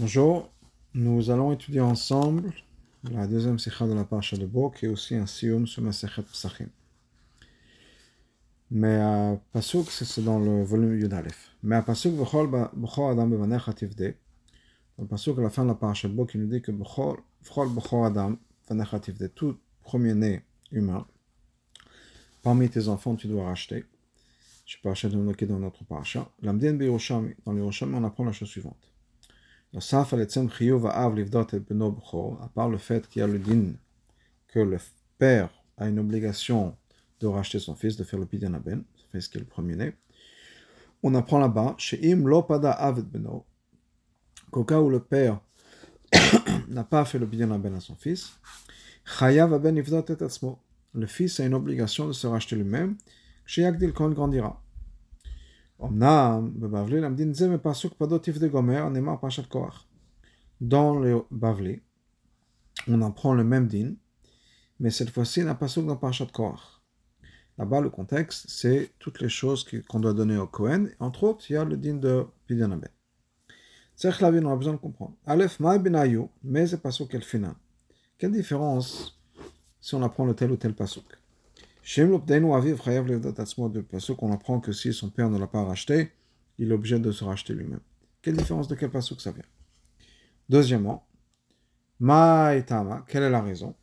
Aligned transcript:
Bonjour, 0.00 0.50
nous 0.94 1.30
allons 1.30 1.52
étudier 1.52 1.82
ensemble 1.82 2.54
la 3.04 3.26
deuxième 3.26 3.58
sikha 3.58 3.86
de 3.86 3.92
la 3.92 4.04
parasha 4.04 4.38
de 4.38 4.46
Bo, 4.46 4.70
qui 4.70 4.86
est 4.86 4.88
aussi 4.88 5.14
un 5.14 5.26
sium 5.26 5.66
sur 5.66 5.82
ma 5.82 5.90
Psachim. 5.90 6.70
Mais 8.70 8.94
à 8.94 9.38
Pasuk, 9.52 9.90
c'est 9.90 10.24
dans 10.24 10.38
le 10.38 10.64
volume 10.64 10.98
Yud 10.98 11.12
Aleph. 11.12 11.54
Mais 11.62 11.76
à 11.76 11.82
Pasuk, 11.82 12.14
Bechol 12.14 12.48
Adam 13.10 13.26
dans 13.26 15.04
Pasuk 15.04 15.38
à 15.38 15.42
la 15.42 15.50
fin 15.50 15.64
de 15.64 15.68
la 15.68 15.74
parasha 15.74 16.08
de 16.08 16.14
Bo, 16.14 16.24
qui 16.24 16.38
nous 16.38 16.46
dit 16.46 16.62
que 16.62 16.72
Bechol 16.72 17.18
Adam 18.02 18.38
tout 19.34 19.58
premier-né 19.82 20.40
humain, 20.72 21.06
parmi 22.42 22.70
tes 22.70 22.88
enfants, 22.88 23.16
tu 23.16 23.28
dois 23.28 23.44
racheter. 23.44 23.84
Je 24.64 24.78
peux 24.82 24.88
acheter 24.88 25.14
dans 25.44 25.58
notre 25.58 25.84
parasha. 25.84 26.26
L'Amdien 26.40 26.72
dans 26.72 27.52
le 27.52 27.62
on 27.94 28.04
apprend 28.04 28.24
la 28.24 28.32
chose 28.32 28.48
suivante. 28.48 28.89
À 29.72 29.78
part 32.54 32.68
le 32.68 32.78
fait 32.78 33.08
qu'il 33.08 33.20
y 33.20 33.22
a 33.22 33.26
le 33.28 33.38
din 33.38 33.74
que 34.48 34.58
le 34.58 34.78
père 35.16 35.48
a 35.76 35.88
une 35.88 36.00
obligation 36.00 36.76
de 37.20 37.28
racheter 37.28 37.60
son 37.60 37.76
fils, 37.76 37.96
de 37.96 38.02
faire 38.02 38.18
le 38.18 38.26
pidyan 38.26 38.54
aben, 38.54 38.82
c'est 39.12 39.20
ce 39.20 39.28
qui 39.28 39.36
est 39.38 39.40
le 39.40 39.46
premier-né. 39.46 39.92
On 41.04 41.14
apprend 41.14 41.38
là-bas, 41.38 41.76
chez 41.78 42.12
im 42.12 42.26
lopada 42.26 42.92
beno, 42.92 43.46
qu'au 44.50 44.64
cas 44.64 44.80
où 44.80 44.90
le 44.90 44.98
père 45.00 45.40
n'a 46.68 46.82
pas 46.82 47.04
fait 47.04 47.20
le 47.20 47.28
pidyan 47.28 47.52
aben 47.52 47.74
à 47.74 47.80
son 47.80 47.94
fils, 47.94 48.40
chayav 49.04 49.54
aben 49.54 49.78
et 49.78 49.84
Le 50.94 51.06
fils 51.06 51.38
a 51.38 51.46
une 51.46 51.54
obligation 51.54 52.08
de 52.08 52.12
se 52.12 52.26
racheter 52.26 52.56
lui-même, 52.56 52.96
chez 53.46 53.62
Yagdil 53.62 53.92
quand 53.92 54.08
il 54.08 54.14
grandira. 54.14 54.60
Dans 60.60 60.98
le 60.98 61.24
Bavli, 61.30 61.80
on 62.86 63.00
apprend 63.02 63.34
le 63.34 63.44
même 63.44 63.66
din, 63.66 63.94
mais 64.78 64.90
cette 64.90 65.10
fois-ci, 65.10 65.40
un 65.40 65.54
pasuk 65.54 65.86
dans 65.86 65.96
Parashat 65.96 66.26
Korach. 66.26 66.80
Là-bas, 67.56 67.80
le 67.80 67.90
contexte, 67.90 68.46
c'est 68.48 68.92
toutes 68.98 69.20
les 69.20 69.28
choses 69.28 69.66
qu'on 69.88 70.00
doit 70.00 70.14
donner 70.14 70.36
au 70.36 70.46
Kohen. 70.46 70.90
Entre 70.98 71.24
autres, 71.24 71.44
il 71.50 71.54
y 71.54 71.56
a 71.56 71.64
le 71.64 71.76
din 71.76 71.96
de 71.96 72.26
Pidyon 72.46 72.72
Aben. 72.72 72.88
C'est 73.96 74.18
la 74.20 74.30
vie, 74.30 74.40
on 74.42 74.50
a 74.50 74.56
besoin 74.56 74.74
de 74.74 74.78
comprendre. 74.78 75.14
Mais 76.42 76.66
c'est 76.66 76.80
pasuk 76.80 77.10
quel 77.10 77.22
final. 77.22 77.54
Quelle 78.16 78.32
différence 78.32 79.18
si 79.80 79.94
on 79.94 80.02
apprend 80.02 80.24
le 80.24 80.34
tel 80.34 80.50
ou 80.50 80.56
tel 80.56 80.74
pasuk 80.74 81.19
pasuk, 83.82 84.16
qu'on 84.16 84.32
apprend 84.32 84.60
que 84.60 84.72
si 84.72 84.92
son 84.92 85.10
père 85.10 85.30
ne 85.30 85.38
l'a 85.38 85.46
pas 85.46 85.64
racheté, 85.64 86.12
il 86.58 86.70
est 86.70 86.74
obligé 86.74 86.98
de 86.98 87.10
se 87.10 87.24
racheter 87.24 87.54
lui-même. 87.54 87.80
Quelle 88.22 88.36
différence 88.36 88.68
de 88.68 88.74
quel 88.74 88.90
pasuk 88.90 89.20
ça 89.20 89.32
vient? 89.32 89.44
Deuxièmement, 90.48 91.06
Maïtama, 92.00 93.04
quelle 93.06 93.22
est 93.24 93.30
la 93.30 93.42
raison? 93.42 93.74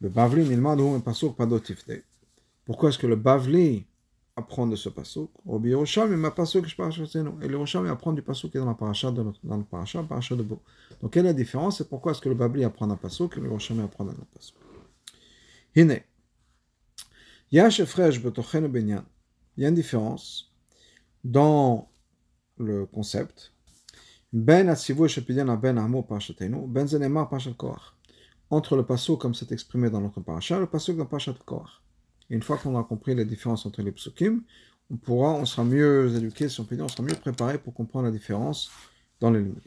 Le 0.00 0.08
Bavli 0.08 0.44
pasuk 1.04 1.36
Pourquoi 2.64 2.88
est-ce 2.88 2.98
que 2.98 3.06
le 3.06 3.16
Bavli 3.16 3.86
apprend 4.36 4.66
de 4.66 4.76
ce 4.76 4.88
pasuk? 4.88 5.30
Au 5.46 5.58
Birosham, 5.58 6.14
ma 6.16 6.30
pasuk 6.30 6.66
Et 6.66 7.48
le 7.48 7.56
Rosham 7.58 7.86
apprend 7.86 8.12
du 8.12 8.22
pasuk 8.22 8.50
qui 8.50 8.56
est 8.56 8.60
dans 8.60 8.66
la 8.66 8.74
paracha 8.74 9.10
de 9.10 9.22
dans 9.44 9.56
le 9.58 9.64
paracha, 9.64 10.02
paracha 10.02 10.34
de 10.34 10.42
Bo. 10.42 10.62
Donc 11.02 11.12
quelle 11.12 11.26
est 11.26 11.28
la 11.28 11.34
différence? 11.34 11.80
Et 11.82 11.84
pourquoi 11.88 12.12
est-ce 12.12 12.20
que 12.20 12.30
le 12.30 12.34
Bavli 12.34 12.64
apprend 12.64 12.90
un 12.90 12.96
pasuk 12.96 13.36
et 13.36 13.40
le 13.40 13.50
Rosham 13.50 13.80
apprend 13.80 14.08
un 14.08 14.14
pasuk? 14.34 14.56
Hine. 15.76 16.00
Il 17.52 17.58
y 17.58 17.60
a 19.64 19.68
une 19.68 19.74
différence 19.74 20.52
dans 21.24 21.90
le 22.58 22.86
concept. 22.86 23.52
Ben 24.32 24.66
ben 24.68 25.56
ben 25.56 25.78
Entre 28.50 28.76
le 28.76 28.86
passo 28.86 29.16
comme 29.16 29.34
c'est 29.34 29.50
exprimé 29.50 29.90
dans 29.90 30.00
notre 30.00 30.20
paracha, 30.20 30.60
le 30.60 30.66
passo 30.66 30.92
dans 30.92 31.06
parashat 31.06 31.34
Korach. 31.44 31.82
Une 32.28 32.42
fois 32.42 32.56
qu'on 32.56 32.78
a 32.78 32.84
compris 32.84 33.16
la 33.16 33.24
différence 33.24 33.66
entre 33.66 33.82
les 33.82 33.90
psukim, 33.90 34.44
on 34.88 34.96
pourra, 34.96 35.32
on 35.32 35.44
sera 35.44 35.64
mieux 35.64 36.14
éduqué, 36.16 36.48
si 36.48 36.60
on 36.60 36.68
on 36.70 36.88
sera 36.88 37.02
mieux 37.02 37.16
préparé 37.16 37.58
pour 37.58 37.74
comprendre 37.74 38.04
la 38.04 38.12
différence 38.12 38.70
dans 39.18 39.32
les 39.32 39.40
limites. 39.40 39.64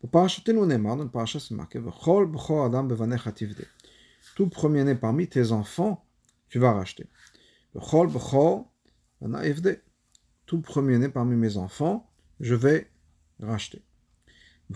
Pour 0.00 0.10
parachatenu 0.10 0.58
dans 0.58 0.96
le 0.96 1.08
paracha 1.08 1.38
c'est 1.38 1.54
marqué, 1.54 1.80
Tout 4.34 4.48
premier-né 4.48 4.96
parmi 4.96 5.28
tes 5.28 5.52
enfants, 5.52 6.05
tu 6.48 6.58
vas 6.58 6.72
racheter. 6.72 7.06
Tout 10.46 10.60
premier-né 10.60 11.08
parmi 11.08 11.36
mes 11.36 11.56
enfants, 11.56 12.08
je 12.40 12.54
vais 12.54 12.90
racheter. 13.40 13.82
De 14.68 14.74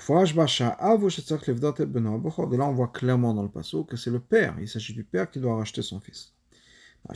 là, 2.56 2.64
on 2.64 2.72
voit 2.72 2.88
clairement 2.88 3.34
dans 3.34 3.42
le 3.42 3.48
passage 3.48 3.86
que 3.86 3.97
c'est 3.97 4.10
le 4.10 4.20
père, 4.20 4.56
il 4.60 4.69
s'agit 4.69 4.94
du 4.94 5.04
père 5.04 5.31
qui 5.31 5.41
doit 5.41 5.56
racheter 5.56 5.82
son 5.82 6.00
fils. 6.00 6.32
on 7.08 7.12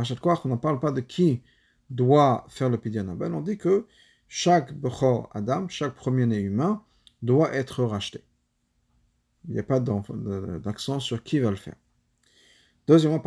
ne 0.00 0.56
parle 0.56 0.80
pas 0.80 0.92
de 0.92 1.00
qui 1.00 1.42
doit 1.90 2.46
faire 2.48 2.70
le 2.70 2.78
pidyan 2.78 3.08
on 3.08 3.40
dit 3.40 3.58
que 3.58 3.86
chaque 4.28 4.72
bechor 4.74 5.28
Adam, 5.32 5.68
chaque 5.68 5.94
premier-né 5.94 6.38
humain, 6.38 6.82
doit 7.22 7.52
être 7.54 7.82
racheté. 7.84 8.22
Il 9.48 9.54
n'y 9.54 9.60
a 9.60 9.62
pas 9.62 9.80
d'accent 9.80 11.00
sur 11.00 11.22
qui 11.22 11.40
va 11.40 11.50
le 11.50 11.56
faire. 11.56 11.76
Deuxièmement, 12.86 13.22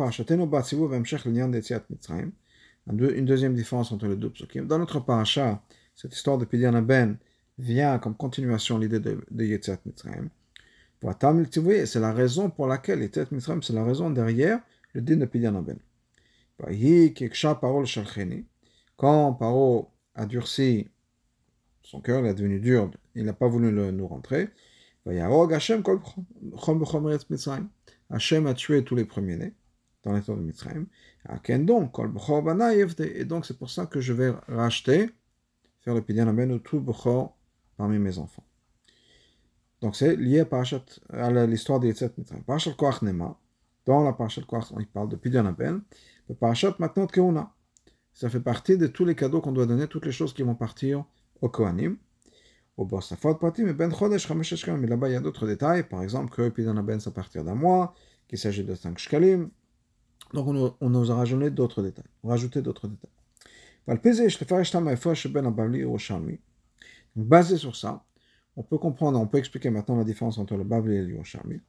une 2.86 3.24
deuxième 3.24 3.54
différence 3.54 3.92
entre 3.92 4.06
les 4.06 4.16
deux 4.16 4.30
psukim. 4.30 4.66
Dans 4.66 4.78
notre 4.78 5.00
paracha, 5.00 5.62
cette 5.94 6.14
histoire 6.14 6.38
de 6.38 6.44
Pidyan 6.44 6.80
Ben 6.82 7.16
vient 7.58 7.98
comme 7.98 8.16
continuation 8.16 8.78
l'idée 8.78 9.00
de, 9.00 9.24
de 9.30 9.44
Yetziat 9.44 9.78
Mitzrayim. 9.84 10.30
C'est 11.00 12.00
la 12.00 12.12
raison 12.12 12.50
pour 12.50 12.66
laquelle 12.66 13.00
Yetziat 13.00 13.26
Mitzrayim, 13.30 13.62
c'est 13.62 13.72
la 13.72 13.84
raison 13.84 14.10
derrière 14.10 14.60
le 14.94 15.00
din 15.00 15.16
de 15.16 15.26
Pidyan 15.26 15.60
Ben. 15.62 15.78
Quand 18.96 19.32
Paro 19.34 19.90
a 20.14 20.26
durci 20.26 20.88
son 21.82 22.00
cœur, 22.00 22.24
il 22.24 22.26
est 22.26 22.34
devenu 22.34 22.60
dur, 22.60 22.90
il 23.14 23.24
n'a 23.24 23.32
pas 23.32 23.48
voulu 23.48 23.72
nous 23.72 24.06
rentrer. 24.06 24.48
Hashem 28.10 28.46
a 28.46 28.54
tué 28.54 28.84
tous 28.84 28.94
les 28.94 29.04
premiers-nés 29.04 29.54
dans 30.04 30.12
l'état 30.12 30.34
de 30.34 30.40
Mitzrayim. 30.40 30.86
Et 31.48 31.58
donc 33.24 33.46
c'est 33.46 33.58
pour 33.58 33.70
ça 33.70 33.86
que 33.86 34.00
je 34.00 34.12
vais 34.12 34.32
racheter, 34.48 35.10
faire 35.80 35.94
le 35.94 36.02
Pidyan 36.02 36.28
Aben 36.28 36.60
tout 36.60 36.80
Bechor 36.80 37.36
parmi 37.76 37.98
mes 37.98 38.18
enfants. 38.18 38.44
Donc 39.80 39.96
c'est 39.96 40.14
lié 40.14 40.44
à 41.10 41.46
l'histoire 41.46 41.80
de 41.80 41.88
Yitzhak 41.88 42.16
Mitzrayim. 42.18 42.42
Parashat 42.44 42.74
Koach 42.74 43.02
Nema, 43.02 43.36
dans 43.84 44.04
la 44.04 44.12
Parashat 44.12 44.42
Koach, 44.42 44.72
il 44.78 44.86
parle 44.86 45.08
de 45.08 45.16
Pidyan 45.16 45.46
Aben. 45.46 45.82
Le 46.28 46.34
Parashat 46.36 46.76
maintenant 46.78 47.06
Keuna. 47.06 47.52
Ça 48.12 48.28
fait 48.28 48.40
partie 48.40 48.76
de 48.78 48.86
tous 48.86 49.04
les 49.04 49.16
cadeaux 49.16 49.40
qu'on 49.40 49.52
doit 49.52 49.66
donner, 49.66 49.88
toutes 49.88 50.06
les 50.06 50.12
choses 50.12 50.32
qui 50.34 50.42
vont 50.42 50.54
partir 50.54 51.04
au 51.40 51.48
Kohanim. 51.48 51.96
Au 52.76 52.86
Borsafot 52.86 53.34
Pratim 53.34 53.68
et 53.68 53.74
Ben 53.74 53.90
Mais 53.90 54.86
là-bas, 54.86 55.08
il 55.08 55.12
y 55.12 55.16
a 55.16 55.20
d'autres 55.20 55.46
détails. 55.46 55.82
Par 55.86 56.02
exemple, 56.02 56.34
que 56.34 56.48
Pidyan 56.48 56.76
Aben, 56.78 56.98
c'est 57.00 57.08
à 57.08 57.12
partir 57.12 57.44
d'un 57.44 57.54
mois, 57.54 57.94
qu'il 58.28 58.38
s'agit 58.38 58.64
de 58.64 58.74
5 58.74 58.98
shkalim. 58.98 59.50
Donc, 60.32 60.74
on, 60.80 60.88
nous 60.88 61.10
a 61.10 61.14
rajouté 61.14 61.50
d'autres 61.50 61.82
détails. 61.82 62.06
Rajouté 62.24 62.62
d'autres 62.62 62.88
détails. 62.88 63.10
Basé 67.14 67.58
sur 67.58 67.76
ça, 67.76 68.04
on 68.56 68.62
peut 68.62 68.78
comprendre, 68.78 69.20
on 69.20 69.26
peut 69.26 69.36
expliquer 69.38 69.68
maintenant 69.68 69.96
la 69.96 70.04
différence 70.04 70.38
entre 70.38 70.56
le 70.56 70.64
Bavli 70.64 70.94
et 70.94 71.02
le 71.02 71.10
Yerushalmi. 71.10 71.60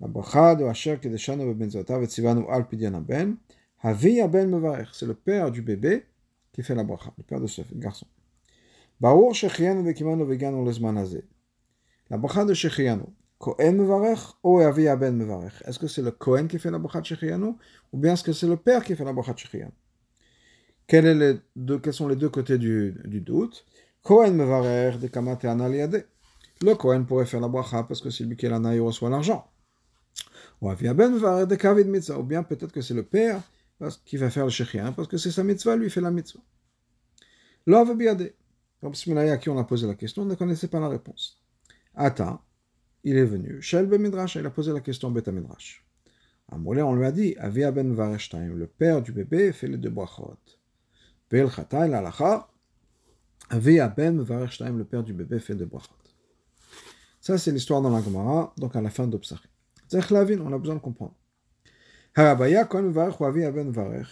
la 0.00 0.08
bracha 0.08 0.54
de 0.54 0.64
Asher 0.64 0.96
Kedeshanu 0.98 1.44
Bebenzotav 1.44 2.02
et 2.02 2.06
Tzivanu 2.06 2.46
al 2.48 2.66
Pidyan 2.66 3.02
Ben, 3.02 3.36
Havi 3.82 4.26
Ben 4.26 4.48
Mevarech, 4.48 4.88
c'est 4.94 5.04
le 5.04 5.12
père 5.12 5.50
du 5.50 5.60
bébé 5.60 6.06
qui 6.52 6.62
fait 6.62 6.74
la 6.74 6.84
bracha, 6.84 7.12
le 7.18 7.22
père 7.22 7.38
de 7.38 7.46
ce 7.46 7.60
garçon. 7.74 8.06
Baour 8.98 9.34
Shechianu 9.34 9.84
Vekimanu 9.84 10.24
Veganu 10.24 10.64
Lezman 10.64 10.96
Hazeh. 10.96 11.26
La 12.08 12.16
bracha 12.16 12.46
de 12.46 12.54
Shechianu. 12.54 13.04
Kohen 13.38 13.76
Mevarech 13.76 14.20
ou 14.42 14.60
Avi 14.60 14.88
Aben 14.88 15.14
Mevarech? 15.14 15.60
Est-ce 15.66 15.78
que 15.78 15.86
c'est 15.86 16.00
le 16.00 16.12
Kohen 16.12 16.48
qui 16.48 16.58
fait 16.58 16.70
la 16.70 16.78
bracha 16.78 17.02
de 17.02 17.06
Shechianu 17.06 17.56
ou 17.92 17.98
bien 17.98 18.14
est-ce 18.14 18.24
que 18.24 18.32
c'est 18.32 18.48
le 18.48 18.56
père 18.56 18.82
qui 18.82 18.96
fait 18.96 19.04
la 19.04 19.12
bracha 19.12 19.34
de 19.34 21.42
deux, 21.56 21.78
Quels 21.78 21.92
sont 21.92 22.08
les 22.08 22.16
deux 22.16 22.30
côtés 22.30 22.56
du 22.56 23.20
doute? 23.20 23.66
De 24.06 25.06
Kamate 25.06 25.46
Analiade. 25.46 26.06
Le 26.60 26.74
Kohen 26.74 27.06
pourrait 27.06 27.24
faire 27.24 27.40
la 27.40 27.48
bracha 27.48 27.84
parce 27.84 28.02
que 28.02 28.10
c'est 28.10 28.24
lui 28.24 28.36
qui 28.36 28.44
est 28.44 28.50
l'ana, 28.50 28.74
il 28.74 28.80
reçoit 28.80 29.08
l'argent. 29.08 29.50
Ou 30.60 30.68
Avi 30.68 30.88
Aben 30.88 31.14
Mevarech 31.14 31.48
de 31.48 31.56
Kavid 31.56 31.88
Mitzvah. 31.88 32.18
Ou 32.18 32.22
bien 32.22 32.42
peut-être 32.42 32.70
que 32.70 32.82
c'est 32.82 32.92
le 32.92 33.02
père 33.02 33.40
qui 34.04 34.18
va 34.18 34.28
faire 34.28 34.44
le 34.44 34.50
Shechianu 34.50 34.92
parce 34.92 35.08
que 35.08 35.16
c'est 35.16 35.30
sa 35.30 35.42
mitzvah, 35.42 35.76
lui 35.76 35.88
fait 35.88 36.02
la 36.02 36.10
mitzvah. 36.10 36.42
L'Av 37.66 37.96
Biade. 37.96 38.34
Comme 38.82 38.94
Sminaï 38.94 39.30
à 39.30 39.38
qui 39.38 39.48
on 39.48 39.58
a 39.58 39.64
posé 39.64 39.86
la 39.86 39.94
question, 39.94 40.26
ne 40.26 40.34
connaissait 40.34 40.68
pas 40.68 40.80
la 40.80 40.88
réponse. 40.88 41.42
Ata, 41.94 42.42
il 43.04 43.16
est 43.16 43.24
venu. 43.24 43.62
Shel 43.62 43.86
Ben 43.86 44.02
Midrash, 44.02 44.34
il 44.34 44.44
a 44.44 44.50
posé 44.50 44.70
la 44.72 44.80
question 44.80 45.10
Beta 45.10 45.32
Midrash. 45.32 45.82
À 46.52 46.58
Molé, 46.58 46.82
on 46.82 46.94
lui 46.94 47.06
a 47.06 47.12
dit 47.12 47.34
Avia 47.38 47.72
Ben 47.72 47.94
Vareshtaim, 47.94 48.54
le 48.54 48.66
père 48.66 49.00
du 49.00 49.12
bébé 49.12 49.50
fait 49.52 49.68
les 49.68 49.78
deux 49.78 49.88
brachot. 49.88 50.36
Pel 51.30 51.48
Chata, 51.50 51.80
Avia 51.80 52.02
Ben 52.02 52.53
le 53.58 54.84
père 54.84 55.02
du 55.02 55.12
bébé 55.12 55.38
fait 55.38 55.54
deux 55.54 55.66
brachot. 55.66 55.92
Ça, 57.20 57.38
c'est 57.38 57.52
l'histoire 57.52 57.80
dans 57.80 57.90
la 57.90 58.02
Gemara, 58.02 58.52
donc 58.58 58.76
à 58.76 58.80
la 58.80 58.90
fin 58.90 59.06
d'Obsari. 59.06 59.48
Zech 59.88 60.10
Lavin, 60.10 60.40
on 60.40 60.52
a 60.52 60.58
besoin 60.58 60.74
de 60.74 60.80
comprendre. 60.80 61.14
Ou 62.16 62.22
Ben. 63.72 64.04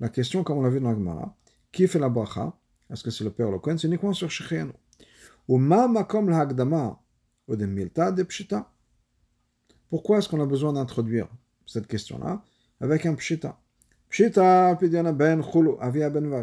La 0.00 0.08
question, 0.10 0.44
comme 0.44 0.58
on 0.58 0.62
l'a 0.62 0.70
vu 0.70 0.80
dans 0.80 0.90
la 0.90 0.94
Gemara, 0.94 1.36
qui 1.72 1.86
fait 1.88 1.98
la 1.98 2.08
bracha 2.08 2.52
Est-ce 2.90 3.02
que 3.02 3.10
c'est 3.10 3.24
le 3.24 3.30
père 3.30 3.48
ou 3.48 3.52
le 3.52 3.58
Kohen 3.58 3.78
C'est 3.78 3.88
uniquement 3.88 4.12
sur 4.12 4.30
Shechianu. 4.30 4.72
Pourquoi 9.88 10.18
est-ce 10.18 10.28
qu'on 10.28 10.40
a 10.42 10.46
besoin 10.46 10.72
d'introduire 10.74 11.28
cette 11.66 11.86
question-là 11.86 12.42
avec 12.80 13.06
un 13.06 13.14
pshita? 13.14 13.58
Pshita, 14.10 14.74
ben. 15.12 15.42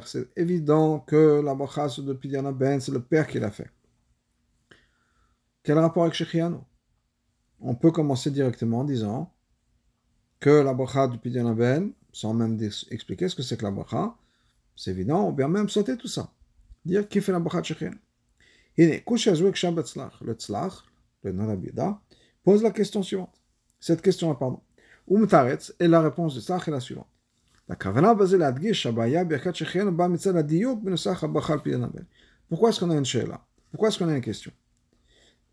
C'est 0.06 0.28
évident 0.38 1.00
que 1.00 1.42
la 1.44 1.56
bracha 1.56 1.88
de 2.02 2.14
Pidiana 2.14 2.52
ben, 2.52 2.80
c'est 2.80 2.92
le 2.92 3.02
père 3.02 3.26
qui 3.28 3.40
l'a 3.40 3.50
fait. 3.50 3.72
Quel 5.64 5.80
rapport 5.80 6.04
avec 6.04 6.14
Shechianu 6.14 6.58
On 7.60 7.74
peut 7.74 7.92
commencer 7.92 8.30
directement 8.30 8.82
en 8.82 8.84
disant 8.84 9.34
que 10.40 10.52
la 10.52 10.76
bracha 10.76 11.08
de 11.08 11.18
Pidiana 11.18 11.54
ben, 11.54 11.92
sans 12.14 12.36
même 12.36 12.62
expliquer 12.92 13.28
ce 13.30 13.36
que 13.36 13.42
c'est 13.42 13.58
que 13.58 13.64
la 13.64 13.72
bracha, 13.72 14.16
c'est 14.76 14.92
évident, 14.92 15.28
on 15.28 15.34
peut 15.34 15.48
même 15.48 15.70
sauter 15.70 15.98
tout 15.98 16.08
ça. 16.08 16.32
Dire 16.86 17.08
qui 17.08 17.20
fait 17.20 17.32
la 17.32 17.40
bracha 17.40 17.62
de 17.62 17.66
Shechianu. 17.66 18.00
Le 18.78 20.34
tzlach, 20.34 20.84
le 21.24 21.32
Narabida, 21.32 22.00
pose 22.44 22.62
la 22.62 22.70
question 22.70 23.02
suivante. 23.02 23.34
Cette 23.80 24.04
question, 24.04 24.36
pardon. 24.36 24.62
Umtaretz, 25.10 25.74
et 25.80 25.88
la 25.88 26.02
réponse 26.02 26.36
de 26.36 26.42
tzlach 26.42 26.68
est 26.68 26.72
la 26.72 26.80
suivante. 26.80 27.08
La 27.68 27.76
kavana 27.76 28.14
basée 28.14 28.38
la 28.38 28.52
dgish, 28.52 28.86
abaya, 28.86 29.24
birkat 29.24 29.54
shechienu, 29.54 29.92
ba 29.92 30.08
mitzad 30.08 30.38
adiyuk, 30.38 30.84
benusach 30.84 31.24
abachal 31.24 31.62
pidanabel. 31.62 32.06
Pourquoi 32.48 32.70
est-ce 32.70 32.80
qu'on 32.80 32.92
a 32.92 32.96
une 32.96 33.06
sheila 33.06 33.44
Pourquoi 33.72 33.90
est-ce 33.90 33.98
qu'on 33.98 34.08
a 34.08 34.16
une 34.16 34.22
question 34.22 34.52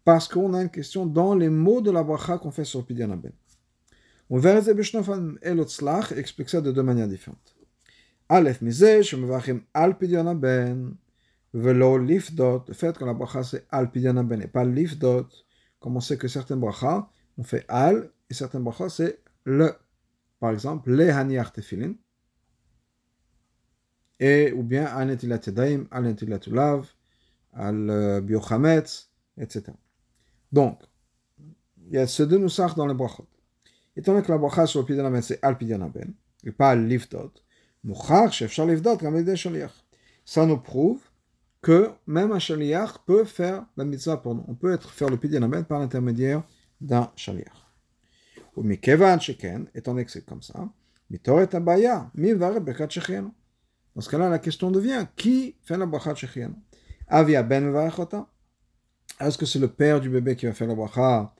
Parce 0.05 0.29
qu'on 0.29 0.53
a 0.55 0.63
une 0.63 0.71
question 0.71 1.07
dans 1.07 1.35
les 1.35 1.49
mots 1.49 1.81
de 1.81 1.91
la 1.91 2.03
bracha 2.03 2.39
qu'on 2.39 2.51
fait 2.51 2.65
sur 2.65 2.85
pidanabel. 2.85 3.33
On 4.29 4.39
verra 4.39 4.63
ça 4.63 4.75
beshnofan 4.75 5.37
et 5.43 5.55
le 5.55 5.65
tzlach 5.65 6.13
explique 6.13 6.51
ça 6.51 6.61
de 6.61 6.71
deux 6.71 6.83
manières 6.83 7.09
différentes. 7.09 7.57
Aleph 8.29 8.61
mizeh, 8.61 9.03
shemevachim 9.03 9.61
al 9.75 9.97
pidanabel, 9.97 10.93
Velo 11.55 11.99
lifdot, 11.99 12.65
le 12.69 12.75
fait 12.75 12.97
que 12.97 13.05
la 13.05 13.13
bracha 13.13 13.43
c'est 13.43 13.67
al 13.71 13.91
pidiana 13.91 14.23
ben 14.23 14.41
et 14.41 14.47
pas 14.47 14.65
lifdot, 14.65 15.29
comme 15.81 15.97
on 15.97 16.01
sait 16.01 16.17
que 16.17 16.27
certaines 16.27 16.61
brachas, 16.61 17.09
on 17.37 17.43
fait 17.43 17.67
al, 17.69 18.11
et 18.31 18.35
certaines 18.35 18.63
brachas 18.63 18.89
c'est 18.89 19.21
le. 19.45 19.75
Par 20.41 20.51
exemple, 20.51 20.91
le 20.91 21.11
haniach 21.11 21.53
tefilin, 21.53 21.93
et 24.23 24.53
ou 24.53 24.63
bien 24.63 24.85
al 24.85 25.09
netilat 25.09 25.49
yadayim, 25.49 25.89
al 25.91 26.05
netilat 26.05 26.47
ulav, 26.47 26.87
al 27.53 27.91
euh, 27.91 28.21
biochametz, 28.21 29.11
etc. 29.37 29.73
Donc, 30.53 30.79
il 31.89 31.95
y 31.95 31.99
a 31.99 32.07
ce 32.07 32.23
deux 32.23 32.39
nusach 32.39 32.77
dans 32.77 32.87
les 32.87 32.95
brachot. 32.95 33.27
Étant 33.97 34.13
donné 34.13 34.25
que 34.25 34.31
la 34.31 34.39
bracha 34.39 34.67
sur 34.67 34.81
le 34.81 34.87
pidiana 34.87 35.11
ben 35.11 35.21
c'est 35.21 35.41
al 35.43 35.59
pidiana 35.59 35.89
ben, 35.89 36.15
et 36.45 36.53
pas 36.53 36.71
al 36.71 36.87
lifdot, 36.87 37.33
mouchar, 37.83 38.33
chef 38.33 38.57
lifdot, 38.59 38.97
comme 38.97 39.21
des 39.25 39.35
shaliach. 39.35 39.73
Ça 40.25 40.47
nous 40.47 40.59
prouve 40.59 41.01
que 41.61 41.91
même 42.07 42.31
un 42.31 42.39
shaliach 42.39 42.99
peut 43.05 43.25
faire 43.25 43.67
la 43.77 43.85
mitzvah 43.85 44.19
pour 44.19 44.37
nous. 44.37 44.45
On 44.47 44.55
peut 44.55 44.73
être, 44.73 44.89
faire 44.91 45.09
le 45.09 45.17
pidyon 45.17 45.51
par 45.65 45.81
l'intermédiaire 45.81 46.45
d'un 46.81 47.11
shaliach. 47.17 47.59
Ou 48.55 48.63
mikevan 48.63 49.19
sheken, 49.19 49.67
étant 49.75 49.93
donné 49.93 50.05
que 50.05 50.13
c'est 50.13 50.25
comme 50.25 50.43
ça, 50.43 50.69
mitoret 51.11 51.53
abaya, 51.57 52.09
mi 52.15 52.33
vare 52.35 52.61
bekat 52.61 52.89
shechienu. 52.89 53.33
Dans 53.95 54.01
ce 54.01 54.09
cas-là, 54.09 54.29
la 54.29 54.39
question 54.39 54.71
devient, 54.71 55.07
qui 55.17 55.57
fait 55.63 55.77
la 55.77 55.87
bracha 55.87 56.15
shechienu 56.15 56.55
Avia 57.09 57.43
ben 57.43 57.75
Est-ce 59.21 59.37
que 59.37 59.45
c'est 59.45 59.59
le 59.59 59.69
père 59.69 60.01
du 60.01 60.09
bébé 60.09 60.35
qui 60.35 60.47
va 60.47 60.53
faire 60.53 60.69
la 60.69 60.75
bracha? 60.75 61.35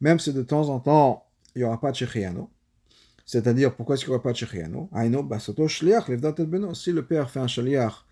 Même 0.00 0.18
si 0.18 0.32
de 0.32 0.42
temps 0.42 0.68
en 0.68 0.80
temps, 0.80 1.26
il 1.54 1.58
n'y 1.58 1.64
aura 1.64 1.80
pas 1.80 1.90
de 1.90 1.96
shechienu. 1.96 2.42
C'est-à-dire, 3.24 3.74
pourquoi 3.74 3.94
est-ce 3.94 4.04
qu'il 4.04 4.10
n'y 4.10 4.16
aura 4.16 4.22
pas 4.22 4.32
de 4.32 4.36
shliach 4.36 4.74
Si 6.74 6.92
le 6.92 7.02
père 7.04 7.30
fait 7.30 7.40
un 7.40 7.46
shliach 7.46 8.04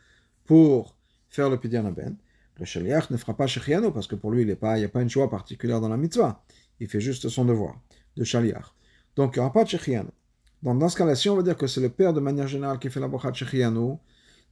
pour 0.45 0.97
faire 1.29 1.51
le 1.51 1.59
pidyon 1.59 1.93
ben, 1.93 2.17
le 2.59 2.65
shliach 2.65 3.11
ne 3.11 3.17
fera 3.17 3.37
pas 3.37 3.47
shechianu 3.47 3.93
parce 3.93 4.07
que 4.07 4.17
pour 4.17 4.31
lui, 4.31 4.43
il 4.43 4.47
n'y 4.47 4.53
a 4.53 4.89
pas 4.89 5.03
une 5.03 5.09
joie 5.09 5.31
particulière 5.31 5.81
dans 5.81 5.89
la 5.89 5.97
mitzvah. 5.97 6.43
Il 6.81 6.89
fait 6.89 7.01
juste 7.01 7.29
son 7.29 7.45
devoir 7.45 7.81
de 8.17 8.25
shliach. 8.25 8.75
Donc, 9.17 9.37
il 9.37 9.39
n'y 9.39 9.45
aura 9.45 9.53
pas 9.53 9.65
de 9.65 9.69
shechianu. 9.69 10.09
Donc, 10.63 10.79
dans 10.79 10.89
ce 10.89 10.97
cas-là, 10.97 11.15
si 11.15 11.29
on 11.31 11.37
va 11.37 11.43
dire 11.43 11.57
que 11.57 11.67
c'est 11.67 11.81
le 11.81 11.89
père 11.89 12.13
de 12.13 12.21
manière 12.21 12.47
générale 12.47 12.79
qui 12.79 12.91
fait 12.91 13.01
la 13.01 13.09
bracha 13.09 13.31
de 13.31 13.97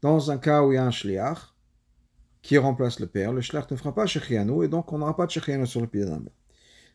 dans 0.01 0.31
un 0.31 0.39
cas 0.39 0.63
où 0.63 0.73
il 0.73 0.77
y 0.77 0.79
a 0.79 0.85
un 0.85 0.91
shliach 0.91 1.39
qui 2.41 2.57
remplace 2.57 3.01
le 3.01 3.07
père, 3.07 3.33
le 3.33 3.41
shliach 3.41 3.71
ne 3.71 3.77
fera 3.77 3.95
pas 3.95 4.07
shechianu 4.07 4.65
et 4.65 4.69
donc 4.69 4.93
on 4.93 4.99
n'aura 4.99 5.17
pas 5.17 5.27
de 5.27 5.31
shechianu 5.33 5.67
sur 5.67 5.81
le 5.81 5.87
pidyon 5.87 6.19
ben. 6.19 6.31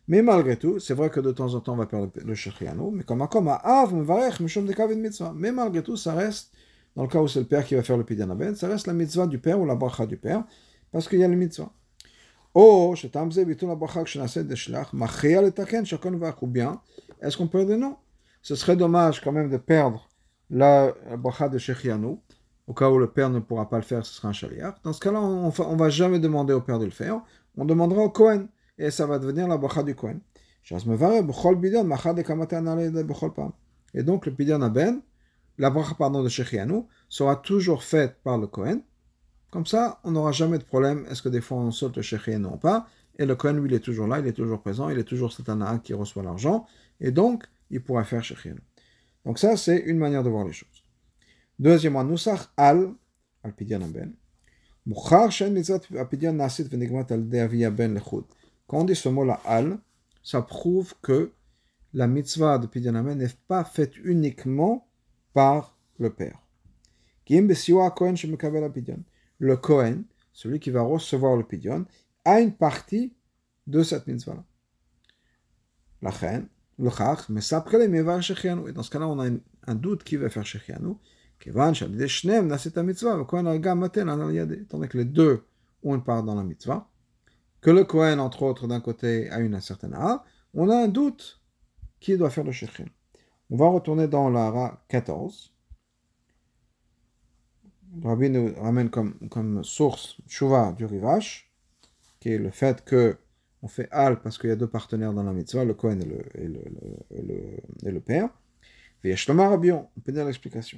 Mais 0.07 0.21
malgré 0.21 0.57
tout, 0.57 0.79
c'est 0.79 0.93
vrai 0.93 1.09
que 1.09 1.19
de 1.19 1.31
temps 1.31 1.53
en 1.53 1.59
temps 1.59 1.73
on 1.73 1.77
va 1.77 1.85
perdre 1.85 2.09
le 2.25 2.33
shechianu, 2.33 2.91
mais 2.91 3.03
comme 3.03 3.27
comme 3.27 3.49
av 3.49 3.93
mevarech 3.93 4.39
mishum 4.39 4.65
de 4.65 4.95
mitzvah. 4.95 5.33
Mais 5.35 5.51
malgré 5.51 5.83
tout, 5.83 5.97
ça 5.97 6.13
reste, 6.13 6.51
dans 6.95 7.03
le 7.03 7.09
cas 7.09 7.19
où 7.19 7.27
c'est 7.27 7.39
le 7.39 7.45
père 7.45 7.65
qui 7.65 7.75
va 7.75 7.83
faire 7.83 7.97
le 7.97 8.03
pidanaben, 8.03 8.55
ça 8.55 8.67
reste 8.67 8.87
la 8.87 8.93
mitzvah 8.93 9.27
du 9.27 9.37
père 9.37 9.59
ou 9.59 9.65
la 9.65 9.75
bracha 9.75 10.05
du 10.05 10.17
père, 10.17 10.43
parce 10.91 11.07
qu'il 11.07 11.19
y 11.19 11.23
a 11.23 11.27
le 11.27 11.35
mitzvah. 11.35 11.71
Oh, 12.55 12.93
ou 16.41 16.47
bien, 16.47 16.81
est-ce 17.21 17.37
qu'on 17.37 17.47
peut 17.47 17.65
dire 17.65 17.77
non? 17.77 17.95
Ce 18.43 18.55
serait 18.55 18.75
dommage 18.75 19.21
quand 19.21 19.31
même 19.31 19.49
de 19.49 19.57
perdre 19.57 20.07
la 20.49 20.93
bracha 21.17 21.49
de 21.49 21.57
shechianu, 21.57 22.17
au 22.67 22.73
cas 22.73 22.89
où 22.89 22.99
le 22.99 23.07
père 23.09 23.29
ne 23.29 23.39
pourra 23.39 23.69
pas 23.69 23.77
le 23.77 23.83
faire, 23.83 24.05
ce 24.05 24.13
sera 24.13 24.27
un 24.27 24.33
shaliach. 24.33 24.75
Dans 24.83 24.93
ce 24.93 24.99
cas-là, 24.99 25.21
on 25.21 25.47
ne 25.47 25.79
va 25.79 25.89
jamais 25.89 26.19
demander 26.19 26.53
au 26.53 26.61
père 26.61 26.77
de 26.77 26.85
le 26.85 26.91
faire, 26.91 27.21
on 27.57 27.65
demandera 27.65 28.01
au 28.01 28.09
Kohen 28.09 28.47
et 28.77 28.91
ça 28.91 29.07
va 29.07 29.17
devenir 29.17 29.47
la 29.47 29.57
bracha 29.57 29.81
du 29.81 29.95
Kohen. 29.95 30.19
Et 33.93 34.03
donc 34.03 34.25
le 34.25 34.33
pidyon 34.33 34.61
aben, 34.61 35.01
la 35.57 35.69
bracha 35.69 35.95
pardon 35.95 36.21
de 36.23 36.29
Shechianu, 36.29 36.83
sera 37.09 37.35
toujours 37.37 37.83
faite 37.83 38.17
par 38.23 38.37
le 38.37 38.47
Kohen. 38.47 38.81
Comme 39.51 39.65
ça, 39.65 39.99
on 40.03 40.11
n'aura 40.11 40.31
jamais 40.31 40.57
de 40.57 40.63
problème. 40.63 41.05
Est-ce 41.09 41.21
que 41.21 41.29
des 41.29 41.41
fois 41.41 41.57
on 41.57 41.71
saute 41.71 41.95
le 41.95 42.01
Shechianu 42.01 42.47
ou 42.47 42.57
pas? 42.57 42.87
Et 43.19 43.25
le 43.25 43.35
Kohen, 43.35 43.57
lui, 43.57 43.69
il 43.69 43.73
est 43.75 43.79
toujours 43.79 44.07
là, 44.07 44.19
il 44.19 44.27
est 44.27 44.33
toujours 44.33 44.59
présent, 44.59 44.89
il 44.89 44.97
est 44.97 45.03
toujours 45.03 45.31
Satana 45.31 45.77
qui 45.77 45.93
reçoit 45.93 46.23
l'argent. 46.23 46.65
Et 46.99 47.11
donc, 47.11 47.43
il 47.73 47.83
pourra 47.83 48.03
faire 48.03 48.23
Shechianu. 48.23 48.61
Donc 49.25 49.39
ça, 49.39 49.57
c'est 49.57 49.79
une 49.79 49.97
manière 49.97 50.23
de 50.23 50.29
voir 50.29 50.45
les 50.45 50.53
choses. 50.53 50.83
Deuxièmement, 51.59 52.03
Nusach 52.03 52.49
al, 52.57 52.93
al 53.43 53.53
pidyon 53.53 53.81
aben. 53.81 54.15
Mukhar 54.85 55.31
shen 55.31 55.53
mitzvot 55.53 55.81
venigmat 56.71 57.11
al 57.11 57.23
ben 57.23 57.93
lechud. 57.93 58.25
Quand 58.67 58.79
on 58.79 58.85
dit 58.85 58.95
ce 58.95 59.09
mot-là, 59.09 59.39
al, 59.45 59.77
ça 60.23 60.41
prouve 60.41 60.93
que 61.01 61.33
la 61.93 62.07
mitzvah 62.07 62.57
de 62.57 62.67
Pidyon 62.67 62.93
n'est 63.03 63.27
pas 63.47 63.63
faite 63.63 63.97
uniquement 63.97 64.87
par 65.33 65.77
le 65.99 66.11
père. 66.11 66.39
Le 69.39 69.55
Kohen, 69.55 70.03
celui 70.31 70.59
qui 70.59 70.71
va 70.71 70.81
recevoir 70.81 71.37
le 71.37 71.43
Pidyon, 71.43 71.85
a 72.25 72.39
une 72.39 72.53
partie 72.53 73.13
de 73.67 73.83
cette 73.83 74.07
mitzvah-là. 74.07 74.43
La 76.01 76.09
reine, 76.09 76.47
le 76.79 76.89
chach, 76.89 77.29
mais 77.29 77.41
ça 77.41 77.57
après 77.57 77.79
les 77.79 77.87
mevar 77.87 78.21
shechianu. 78.21 78.69
Et 78.69 78.73
dans 78.73 78.83
ce 78.83 78.89
cas-là, 78.89 79.07
on 79.07 79.19
a 79.19 79.29
un 79.67 79.75
doute 79.75 80.03
qui 80.03 80.15
va 80.15 80.29
faire 80.29 80.45
shechianu. 80.45 80.95
Kevan, 81.39 81.73
shalideh 81.73 82.07
shneem, 82.07 82.47
nasit 82.47 82.77
mitzvah, 82.77 83.17
le 83.17 83.25
Kohen 83.25 83.47
al-gam 83.47 83.79
maten, 83.79 84.07
Tandis 84.69 84.87
que 84.87 84.97
les 84.97 85.05
deux 85.05 85.43
ont 85.83 85.95
une 85.95 86.03
part 86.03 86.23
dans 86.23 86.35
la 86.35 86.43
mitzvah 86.43 86.89
que 87.63 87.71
le 87.71 87.85
Kohen, 87.85 88.19
entre 88.19 88.43
autres, 88.43 88.67
d'un 88.67 88.81
côté, 88.81 89.29
a 89.29 89.39
une 89.39 89.59
certaine 89.61 89.93
A, 89.93 90.23
on 90.53 90.69
a 90.69 90.75
un 90.75 90.89
doute 90.89 91.41
qui 91.99 92.17
doit 92.17 92.29
faire 92.29 92.43
le 92.43 92.51
Shechin. 92.51 92.85
On 93.49 93.55
va 93.55 93.67
retourner 93.69 94.07
dans 94.07 94.29
l'Ara 94.29 94.83
14. 94.89 95.53
le 98.01 98.07
Rabbi 98.07 98.29
nous 98.29 98.53
ramène 98.61 98.89
comme, 98.89 99.13
comme 99.29 99.63
source 99.63 100.17
Chouva 100.27 100.73
du 100.73 100.85
Rivash, 100.85 101.49
qui 102.19 102.33
est 102.33 102.37
le 102.37 102.51
fait 102.51 102.83
que 102.83 103.17
on 103.63 103.67
fait 103.69 103.87
Al 103.91 104.21
parce 104.21 104.37
qu'il 104.37 104.49
y 104.49 104.53
a 104.53 104.57
deux 104.57 104.67
partenaires 104.67 105.13
dans 105.13 105.23
la 105.23 105.31
mitzvah, 105.31 105.63
le 105.63 105.73
Kohen 105.73 106.01
et 106.01 106.05
le, 106.05 106.19
et 106.35 106.47
le, 106.49 107.57
et 107.85 107.91
le, 107.91 107.99
père. 108.01 108.29
Et 109.05 109.15
Rabion, 109.15 109.89
on 109.97 110.01
peut 110.01 110.11
dire 110.11 110.25
l'explication. 110.25 110.77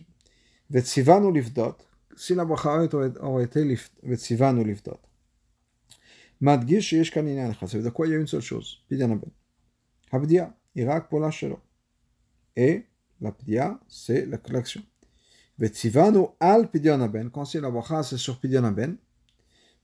Vetsivanu 0.70 1.34
Livdot, 1.34 1.78
si 2.16 2.36
la 2.36 2.46
bracha 2.46 2.88
aurait 3.22 3.44
été 3.44 3.78
Vetsivanu 4.04 4.64
Livdot. 4.64 5.00
Madgish 6.40 6.94
Yesh 6.94 7.10
Kaninen 7.10 7.56
Ça 7.60 7.66
veut 7.66 7.82
dire 7.82 7.94
quoi? 7.94 8.06
Il 8.06 8.12
y 8.12 8.16
a 8.16 8.20
une 8.20 8.28
seule 8.28 8.42
chose, 8.42 8.84
Pidyan 8.88 9.12
Aben. 9.12 9.32
Habdia, 10.12 10.56
Irak 10.76 11.10
pour 11.10 11.20
la 11.20 11.32
Et 12.56 12.86
la 13.20 13.32
Pidya, 13.32 13.80
c'est 13.88 14.28
la 14.28 14.38
collection. 14.38 14.84
Vetsivanu 15.58 16.26
Al 16.40 16.70
Pidyan 16.70 17.02
Aben, 17.02 17.32
quand 17.32 17.46
c'est 17.46 17.62
la 17.62 17.72
bracha, 17.72 18.04
c'est 18.04 18.18
sur 18.18 18.40
Pidyan 18.40 18.64
Aben. 18.64 18.96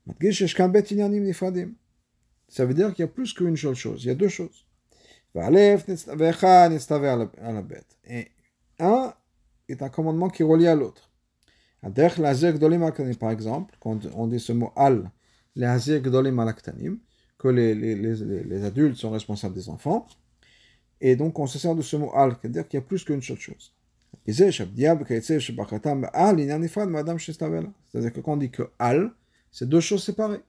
Madgish 0.05 0.41
Yesh 0.41 0.53
Kan 0.53 0.69
Bet 0.69 0.91
Inyanim 0.91 1.23
Nifradim. 1.23 1.73
Ça 2.51 2.65
veut 2.65 2.73
dire 2.73 2.93
qu'il 2.93 3.03
y 3.03 3.07
a 3.07 3.07
plus 3.07 3.33
qu'une 3.33 3.55
seule 3.55 3.75
chose. 3.75 4.03
Il 4.03 4.07
y 4.07 4.11
a 4.11 4.15
deux 4.15 4.27
choses. 4.27 4.65
Et 8.05 8.27
un 8.79 9.13
est 9.69 9.81
un 9.81 9.87
commandement 9.87 10.29
qui 10.29 10.43
relie 10.43 10.67
à 10.67 10.75
l'autre. 10.75 11.09
Par 11.81 13.31
exemple, 13.31 13.75
quand 13.79 14.05
on 14.13 14.27
dit 14.27 14.41
ce 14.41 14.51
mot 14.51 14.73
al, 14.75 15.09
que 15.55 17.47
les, 17.47 17.73
les, 17.73 17.95
les, 17.95 18.43
les, 18.43 18.63
adultes 18.65 18.97
sont 18.97 19.11
responsables 19.11 19.55
des 19.55 19.69
enfants. 19.69 20.05
Et 20.99 21.15
donc 21.15 21.39
on 21.39 21.47
se 21.47 21.57
sert 21.57 21.73
de 21.73 21.81
ce 21.81 21.95
mot 21.95 22.11
al, 22.13 22.35
c'est-à-dire 22.41 22.67
qu'il 22.67 22.79
y 22.79 22.83
a 22.83 22.85
plus 22.85 23.05
qu'une 23.05 23.21
seule 23.21 23.39
chose. 23.39 23.73
C'est-à-dire 24.27 24.53
que 28.13 28.19
quand 28.19 28.33
on 28.33 28.37
dit 28.37 28.51
que 28.51 28.69
al, 28.77 29.11
c'est 29.51 29.69
deux 29.69 29.79
choses 29.79 30.03
séparées. 30.03 30.41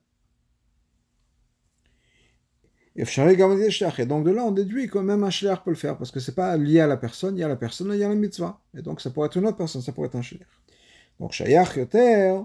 Et 2.95 3.05
donc 3.05 4.25
de 4.25 4.31
là, 4.31 4.45
on 4.45 4.51
déduit 4.51 4.87
que 4.87 4.99
même 4.99 5.25
un 5.25 5.31
shliach 5.31 5.63
peut 5.65 5.71
le 5.71 5.77
faire, 5.77 5.97
parce 5.97 6.11
que 6.11 6.21
c'est 6.21 6.35
pas 6.35 6.57
lié 6.57 6.81
à 6.81 6.87
la 6.87 6.99
personne, 6.99 7.37
il 7.37 7.41
y 7.41 7.45
a 7.45 7.49
la 7.49 7.57
personne, 7.57 7.91
il 7.93 7.99
y 7.99 8.05
a 8.05 8.09
la 8.09 8.15
mitzvah. 8.15 8.61
Et 8.77 8.83
donc 8.83 9.01
ça 9.01 9.11
pourrait 9.11 9.27
être 9.27 9.37
une 9.37 9.47
autre 9.47 9.57
personne, 9.57 9.81
ça 9.81 9.93
pourrait 9.93 10.09
être 10.09 10.17
un 10.17 10.23
shliach. 10.23 10.47
Donc 11.19 11.33
shayach 11.33 11.77
yoter, 11.77 12.39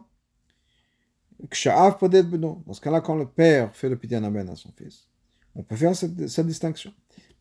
kshaaf 1.49 1.97
podet 1.97 2.23
beno. 2.23 2.63
Dans 2.65 2.73
ce 2.73 2.81
cas-là, 2.81 3.01
quand 3.01 3.15
le 3.15 3.27
père 3.27 3.75
fait 3.75 3.89
le 3.89 3.97
pidyan 3.97 4.23
à 4.23 4.55
son 4.55 4.71
fils, 4.71 5.07
on 5.55 5.63
peut 5.63 5.75
faire 5.75 5.95
cette, 5.95 6.27
cette 6.27 6.47
distinction. 6.47 6.93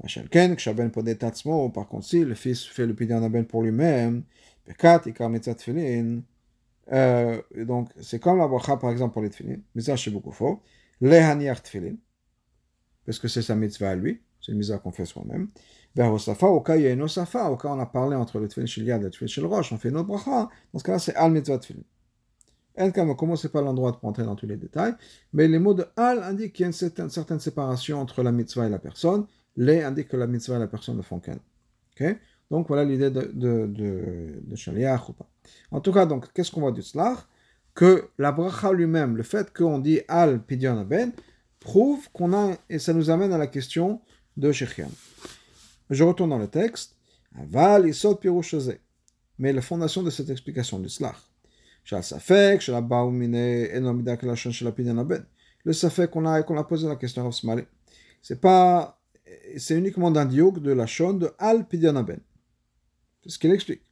Machalken, 0.03 0.57
kshaben 0.57 0.91
podet 0.91 1.17
tatzmo, 1.17 1.71
par 1.71 1.87
contre, 1.89 2.07
si 2.07 2.25
le 2.25 2.35
fils 2.35 2.65
fait 2.65 2.87
le 2.87 2.95
pidyan 2.95 3.31
pour 3.45 3.63
lui-même, 3.63 4.25
pekat 4.65 5.03
ikar 5.07 5.31
mitzat 5.31 5.55
tfilin, 5.55 6.23
euh, 6.93 7.41
donc 7.57 7.91
c'est 8.01 8.19
comme 8.21 8.39
la 8.39 8.47
bracha 8.47 8.77
par 8.77 8.91
exemple 8.91 9.13
pour 9.13 9.23
les 9.23 9.31
tfilin, 9.31 9.57
beaucoup 10.13 10.33
faux, 10.33 10.63
lehaniach 11.01 11.63
tfilin, 11.63 11.97
parce 13.07 13.19
que 13.19 13.29
c'est 13.29 13.43
sa 13.43 13.55
mitzvah 13.55 13.91
à 13.91 13.95
lui, 13.95 14.21
c'est 14.41 14.53
une 14.53 14.59
mitzvah 14.59 14.79
qu'on 14.79 14.93
fait 14.93 15.07
soi-même. 15.07 15.49
Vers 15.95 16.13
Osafa, 16.13 16.47
au 16.47 16.61
cas 16.61 16.77
il 16.77 16.83
y 16.83 16.87
a 16.87 16.91
une 16.91 17.03
Osafa, 17.03 17.51
au 17.51 17.57
cas 17.57 17.69
on 17.69 17.81
a 17.81 17.87
parlé 17.87 18.17
entre 18.17 18.39
le 18.39 18.49
Tfilin 18.49 18.67
Shil 18.67 18.85
Yad 18.85 19.01
et 19.01 19.05
le 19.05 19.11
Tfilin 19.11 19.29
Shil 19.29 19.47
Roche, 19.47 19.73
on 19.73 19.79
fait 19.79 19.89
une 19.89 19.97
autre 19.97 20.09
bracha, 20.09 20.49
dans 20.73 20.79
ce 20.79 20.85
cas-là 20.85 20.99
c'est 20.99 21.15
Al 21.15 21.33
Mitzvah 21.33 21.59
Tfilin. 21.59 21.83
En 22.79 22.91
comment 23.15 23.37
c'est 23.37 23.51
pas 23.51 23.63
l'endroit 23.63 23.93
de 23.93 23.97
rentrer 23.97 24.25
dans 24.25 24.37
tous 24.37 24.47
les 24.47 24.57
détails, 24.57 24.95
mais 25.33 25.49
les 25.49 25.59
mots 25.59 25.73
de 25.73 25.87
Al 25.97 26.23
indiquent 26.23 26.53
qu'il 26.53 26.65
y 26.65 26.65
a 26.65 26.67
une 26.67 27.09
certaine, 27.09 27.41
séparation 27.41 27.99
entre 28.01 28.23
la 28.23 28.33
mitzvah 28.33 28.67
et 28.67 28.71
la 28.71 28.79
personne, 28.79 29.27
les 29.57 29.83
indiquent 29.83 30.09
que 30.09 30.17
la 30.19 30.27
mitzvah 30.27 30.57
et 30.57 30.59
la 30.59 30.67
personne 30.67 30.99
ne 30.99 31.03
font 31.03 31.19
qu'un. 31.19 31.39
Okay? 31.93 32.19
Donc 32.51 32.69
voilà 32.69 32.85
l'idée 32.85 33.11
de, 33.11 33.31
de, 33.33 34.43
ou 35.09 35.13
pas. 35.13 35.29
En 35.71 35.81
tout 35.81 35.93
cas, 35.93 36.07
donc, 36.07 36.33
qu'est-ce 36.33 36.51
qu'on 36.51 36.61
voit 36.61 36.73
du 36.73 36.83
Slach 36.83 37.27
Que 37.75 38.11
la 38.19 38.33
bracha 38.33 38.73
lui-même, 38.73 39.17
le 39.17 39.23
fait 39.23 39.53
qu'on 39.53 39.79
dit 39.79 40.01
Al 40.09 40.43
Pidyon 40.43 40.79
Aben, 40.79 41.13
prouve 41.67 42.09
qu'on 42.13 42.33
a, 42.33 42.57
et 42.71 42.79
ça 42.79 42.93
nous 42.93 43.11
amène 43.11 43.33
à 43.33 43.39
la 43.39 43.49
question 43.49 44.01
de 44.37 44.53
Shechian. 44.53 44.91
Je 45.91 46.05
retourne 46.05 46.31
dans 46.31 46.39
le 46.39 46.47
texte. 46.47 46.95
Aval. 47.37 47.91
Mais 49.39 49.53
la 49.53 49.61
fondation 49.61 50.03
de 50.05 50.11
cette 50.11 50.31
explication 50.31 50.79
du 50.79 50.89
Slach. 50.89 51.19
Le 51.93 52.01
Safek 55.73 56.11
qu'on 56.13 56.27
a, 56.27 56.43
qu'on 56.45 56.57
a 56.57 56.65
posé 56.65 56.89
la 56.89 56.97
question 56.97 57.29
à 57.29 57.33
Smale. 57.33 57.67
C'est 58.23 58.41
pas, 58.41 59.01
c'est 59.57 59.77
uniquement 59.77 60.13
d'un 60.13 60.25
diouk 60.25 60.61
de 60.61 60.73
la 60.73 60.87
chaîne 60.87 61.19
de 61.19 61.31
Al 61.39 61.67
Pidianaben. 61.67 62.21
C'est 63.23 63.31
ce 63.31 63.39
qu'il 63.41 63.51
explique. 63.51 63.83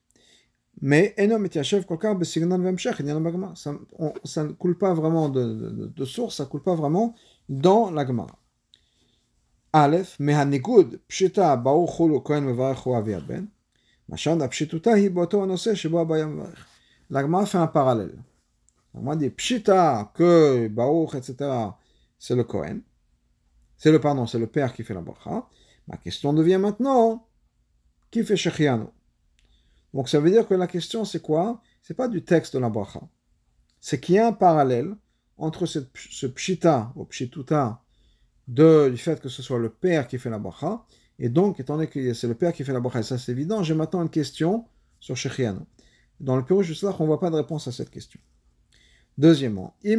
Mais 0.80 1.14
Enom 1.18 1.44
et 1.44 1.84
Kolkar 1.88 2.16
Besignan 2.16 2.58
Vemshech, 2.58 2.96
ça 3.54 4.44
ne 4.44 4.52
coule 4.52 4.78
pas 4.78 4.94
vraiment 4.94 5.28
de, 5.28 5.92
de 6.00 6.04
source, 6.04 6.36
ça 6.36 6.44
ne 6.44 6.48
coule 6.48 6.62
pas 6.62 6.74
vraiment 6.74 7.14
dans 7.48 7.90
la 7.90 8.04
Gemara. 8.04 8.38
Aleph, 9.72 10.18
mehanigud, 10.20 11.00
pshita, 11.08 11.56
baruch 11.56 11.96
kohen 12.24 12.44
mevarech 12.44 12.84
hu 12.84 12.94
avi 12.94 13.16
ben. 13.26 13.48
Machan, 14.08 14.38
pshituta 14.48 14.96
hi 14.96 15.08
boto 15.08 15.42
anose 15.42 15.74
shebo 15.74 16.04
mevarech. 16.04 16.58
La 17.10 17.22
Gemara 17.22 17.46
fait 17.46 17.58
un 17.58 17.66
parallèle. 17.66 18.16
La 18.94 19.00
Gemara 19.00 19.16
dit 19.16 19.30
pshita, 19.30 20.12
que 20.14 20.68
baruch, 20.68 21.14
etc., 21.14 21.50
c'est 22.18 22.36
le 22.36 22.44
kohen. 22.44 22.82
C'est 23.76 23.92
le, 23.92 24.00
pardon, 24.00 24.26
c'est 24.26 24.38
le 24.38 24.46
père 24.46 24.72
qui 24.72 24.82
fait 24.82 24.94
la 24.94 25.02
bracha. 25.02 25.46
Ma 25.88 25.96
question 25.98 26.32
devient 26.32 26.58
maintenant, 26.58 27.26
qui 28.10 28.24
fait 28.24 28.36
shechianu? 28.36 28.86
Donc 29.92 30.08
ça 30.08 30.20
veut 30.20 30.30
dire 30.30 30.46
que 30.46 30.54
la 30.54 30.66
question 30.66 31.04
c'est 31.04 31.20
quoi? 31.20 31.60
C'est 31.82 31.94
pas 31.94 32.08
du 32.08 32.24
texte 32.24 32.54
de 32.54 32.60
la 32.60 32.70
bracha. 32.70 33.00
C'est 33.80 34.00
qu'il 34.00 34.14
y 34.14 34.18
a 34.18 34.28
un 34.28 34.32
parallèle 34.32 34.96
entre 35.36 35.66
ce, 35.66 36.26
pshita 36.26 36.92
ou 36.96 37.04
pshituta 37.04 37.80
du 38.46 38.96
fait 38.96 39.20
que 39.20 39.28
ce 39.28 39.42
soit 39.42 39.58
le 39.58 39.70
père 39.70 40.06
qui 40.06 40.18
fait 40.18 40.30
la 40.30 40.38
bracha, 40.38 40.84
et 41.18 41.28
donc, 41.28 41.60
étant 41.60 41.76
donné 41.76 41.86
que 41.86 42.12
c'est 42.12 42.26
le 42.26 42.34
père 42.34 42.52
qui 42.52 42.64
fait 42.64 42.72
la 42.72 42.80
bracha, 42.80 43.00
et 43.00 43.02
ça 43.02 43.18
c'est 43.18 43.32
évident, 43.32 43.62
j'ai 43.62 43.74
maintenant 43.74 44.02
une 44.02 44.10
question 44.10 44.64
sur 45.00 45.16
Shechianu. 45.16 45.60
Dans 46.20 46.36
le 46.36 46.62
juste 46.62 46.82
là, 46.82 46.94
on 46.98 47.02
ne 47.02 47.08
voit 47.08 47.20
pas 47.20 47.30
de 47.30 47.36
réponse 47.36 47.68
à 47.68 47.72
cette 47.72 47.90
question. 47.90 48.20
Deuxièmement, 49.16 49.76
si 49.82 49.96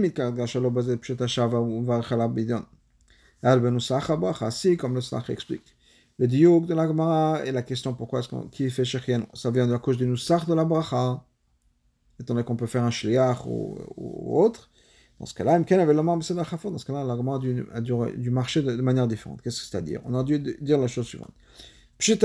comme 4.77 4.95
le 4.95 5.01
Slach 5.01 5.29
explique, 5.29 5.75
le 6.17 6.27
diouk 6.27 6.65
de 6.65 6.73
la 6.73 6.87
Gemara 6.87 7.45
et 7.45 7.51
la 7.51 7.61
question 7.61 7.93
pourquoi 7.93 8.19
est-ce 8.19 8.29
qu'on, 8.29 8.47
qui 8.47 8.69
fait 8.69 8.85
Shechianu, 8.85 9.25
ça 9.33 9.51
vient 9.51 9.67
de 9.67 9.73
la 9.73 9.79
cause 9.79 9.97
du 9.97 10.07
Nusach 10.07 10.45
de 10.45 10.53
la 10.53 10.65
bracha, 10.65 11.23
étant 12.19 12.33
donné 12.33 12.45
qu'on 12.45 12.55
peut 12.55 12.67
faire 12.67 12.83
un 12.83 12.91
shliach 12.91 13.45
ou 13.45 14.39
autre, 14.39 14.69
dans 15.19 15.25
ce 15.25 15.33
cas-là, 15.33 15.59
dans 15.59 16.21
ce 16.21 16.85
cas-là, 16.85 17.03
l'argument 17.03 17.39
du, 17.39 17.65
du 18.17 18.31
marché 18.31 18.61
de, 18.61 18.73
manière 18.81 19.07
différente. 19.07 19.41
Qu'est-ce 19.41 19.61
que 19.61 19.67
c'est-à-dire? 19.67 20.01
On 20.05 20.13
a 20.13 20.23
dû 20.23 20.39
dire 20.39 20.77
la 20.77 20.87
chose 20.87 21.07
suivante. 21.07 21.33
C'est 21.97 22.19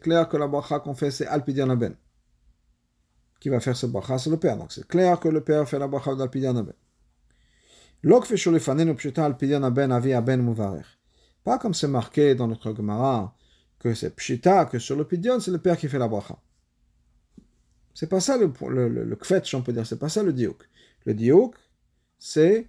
clair 0.00 0.28
que 0.28 0.36
la 0.36 0.46
bracha 0.46 0.78
qu'on 0.78 0.94
fait, 0.94 1.10
c'est 1.10 1.26
Alpidiana 1.26 1.74
Ben. 1.74 1.96
Qui 3.40 3.48
va 3.48 3.58
faire 3.58 3.76
cette 3.76 3.90
bracha, 3.90 4.18
c'est 4.18 4.30
le 4.30 4.36
père. 4.36 4.56
Donc 4.56 4.70
c'est 4.72 4.86
clair 4.86 5.18
que 5.18 5.28
le 5.28 5.42
père 5.42 5.68
fait 5.68 5.78
la 5.78 5.88
bracha 5.88 6.14
d'Alpidiana 6.14 6.62
Ben. 6.62 6.74
Ben 10.22 10.54
Pas 11.42 11.58
comme 11.58 11.74
c'est 11.74 11.88
marqué 11.88 12.36
dans 12.36 12.46
notre 12.46 12.74
Gemara 12.74 13.34
que 13.80 13.94
c'est 13.94 14.14
pshita, 14.14 14.66
que 14.66 14.78
sur 14.78 14.96
le 14.96 15.04
pidion, 15.04 15.40
c'est 15.40 15.50
le 15.50 15.58
père 15.58 15.76
qui 15.76 15.88
fait 15.88 15.98
la 15.98 16.08
bracha. 16.08 16.36
C'est 17.98 18.06
pas 18.06 18.20
ça 18.20 18.38
le, 18.38 18.46
le, 18.88 19.16
kvetch, 19.16 19.56
on 19.56 19.62
peut 19.62 19.72
dire, 19.72 19.84
c'est 19.84 19.98
pas 19.98 20.08
ça 20.08 20.22
le 20.22 20.32
diouk. 20.32 20.68
Le 21.04 21.14
diouk, 21.14 21.56
c'est, 22.16 22.68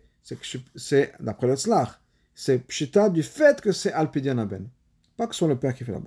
c'est, 0.75 1.13
d'après 1.19 1.45
le 1.45 1.55
tzlach, 1.55 2.00
c'est 2.33 2.57
pshita 2.65 3.12
du 3.12 3.21
fait 3.21 3.62
que 3.62 3.71
c'est 3.71 3.93
alpidian 3.93 4.43
ben. 4.48 4.67
Pas 5.17 5.27
que 5.27 5.36
ce 5.36 5.39
soit 5.39 5.48
le 5.48 5.59
père 5.59 5.75
qui 5.75 5.83
fait 5.83 5.91
la 5.91 6.00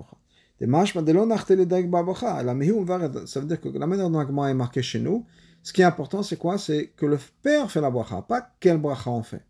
mihu 2.54 2.84
ça 3.26 3.38
veut 3.38 3.46
dire 3.46 3.60
que 3.60 3.68
la 3.68 3.86
manière 3.86 4.10
dont 4.10 4.18
la 4.18 4.50
est 4.50 4.54
marquée 4.54 4.82
chez 4.82 4.98
nous, 4.98 5.24
ce 5.62 5.72
qui 5.72 5.82
est 5.82 5.84
important, 5.84 6.24
c'est 6.24 6.36
quoi? 6.36 6.58
C'est 6.58 6.88
que 6.96 7.06
le 7.06 7.20
père 7.44 7.70
fait 7.70 7.80
la 7.80 7.92
bracha, 7.92 8.22
pas 8.22 8.50
quel 8.58 8.78
bracha 8.78 9.08
on 9.08 9.22
fait. 9.22 9.44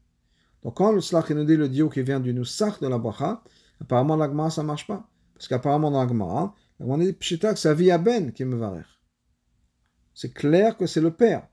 Donc 0.63 0.77
quand 0.77 0.93
le 0.93 1.01
tzlach 1.01 1.31
nous 1.31 1.45
dit 1.45 1.57
le 1.57 1.71
diouk 1.71 1.95
qui 1.95 2.03
vient 2.03 2.21
du 2.21 2.35
nusach 2.35 2.79
de 2.79 2.89
la 2.89 2.99
bracha, 2.99 3.43
apparemment 3.81 4.17
la 4.17 4.51
ça 4.51 4.63
marche 4.63 4.87
pas. 4.87 5.09
Parce 5.33 5.49
qu'apparemment 5.49 5.91
dans 5.91 6.03
la 6.03 6.09
Gemara, 6.09 6.55
on 6.79 6.99
dit 6.99 7.15
pshita 7.15 7.55
que 7.55 7.59
c'est 7.59 7.75
via 7.75 7.97
ben 7.97 8.33
qui 8.33 8.45
me 8.45 8.57
varer 8.57 8.83
c'est 10.15 10.33
clair 10.33 10.77
que 10.77 10.87
c'est 10.87 11.01
le 11.01 11.13
père. 11.13 11.47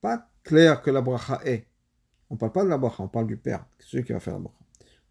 Pas 0.00 0.28
clair 0.42 0.82
que 0.82 0.90
la 0.90 1.00
bracha 1.00 1.40
est. 1.44 1.66
On 2.28 2.34
ne 2.34 2.38
parle 2.38 2.52
pas 2.52 2.64
de 2.64 2.68
la 2.68 2.78
bracha, 2.78 3.02
on 3.02 3.08
parle 3.08 3.26
du 3.26 3.36
père, 3.36 3.66
celui 3.78 4.04
qui 4.04 4.12
va 4.12 4.20
faire 4.20 4.34
la 4.34 4.40
bracha. 4.40 4.58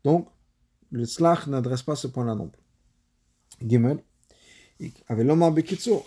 Donc, 0.03 0.29
le 0.91 1.05
slach 1.05 1.47
n'adresse 1.47 1.83
pas 1.83 1.95
ce 1.95 2.07
point-là 2.07 2.35
non 2.35 2.47
plus. 2.47 2.61
Gimel. 3.67 3.99
Avec 5.07 5.27
l'homme 5.27 5.55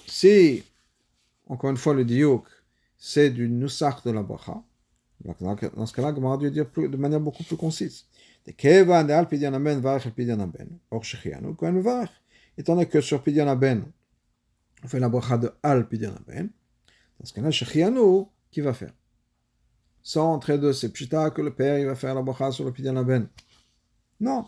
si, 0.07 0.65
encore 1.47 1.71
une 1.71 1.77
fois, 1.77 1.93
le 1.95 2.05
diouk, 2.05 2.47
c'est 2.97 3.31
du 3.31 3.49
nusach 3.49 4.03
de 4.05 4.11
la 4.11 4.23
bracha, 4.23 4.63
dans 5.25 5.87
ce 5.87 5.93
cas-là, 5.93 6.15
on 6.17 6.37
dû 6.37 6.51
dire 6.51 6.67
de 6.77 6.97
manière 6.97 7.21
beaucoup 7.21 7.45
plus 7.45 7.57
concise. 7.57 8.07
Étant 12.59 12.75
donné 12.75 12.87
que 12.87 13.01
sur 13.01 13.23
pidian 13.23 13.47
aben, 13.47 13.85
on 14.83 14.89
fait 14.89 15.01
la 15.01 15.09
bracha 15.09 15.39
de 15.39 15.53
Al 15.63 15.89
Pidyon 15.89 16.15
Ben. 16.27 16.51
Dans 17.19 17.27
ce 17.27 17.33
cas-là, 17.35 17.51
Shechianu, 17.51 18.25
qui 18.51 18.61
va 18.61 18.73
faire? 18.73 18.93
Sans 20.03 20.33
entrer 20.33 20.59
de 20.59 20.73
c'est 20.73 20.89
pshita 20.89 21.31
que 21.31 21.41
le 21.43 21.55
père 21.55 21.79
il 21.79 21.87
va 21.87 21.95
faire 21.95 22.15
la 22.15 22.23
bracha 22.23 22.51
sur 22.51 22.65
le 22.65 22.73
pidyon. 22.73 23.29
Non, 24.19 24.47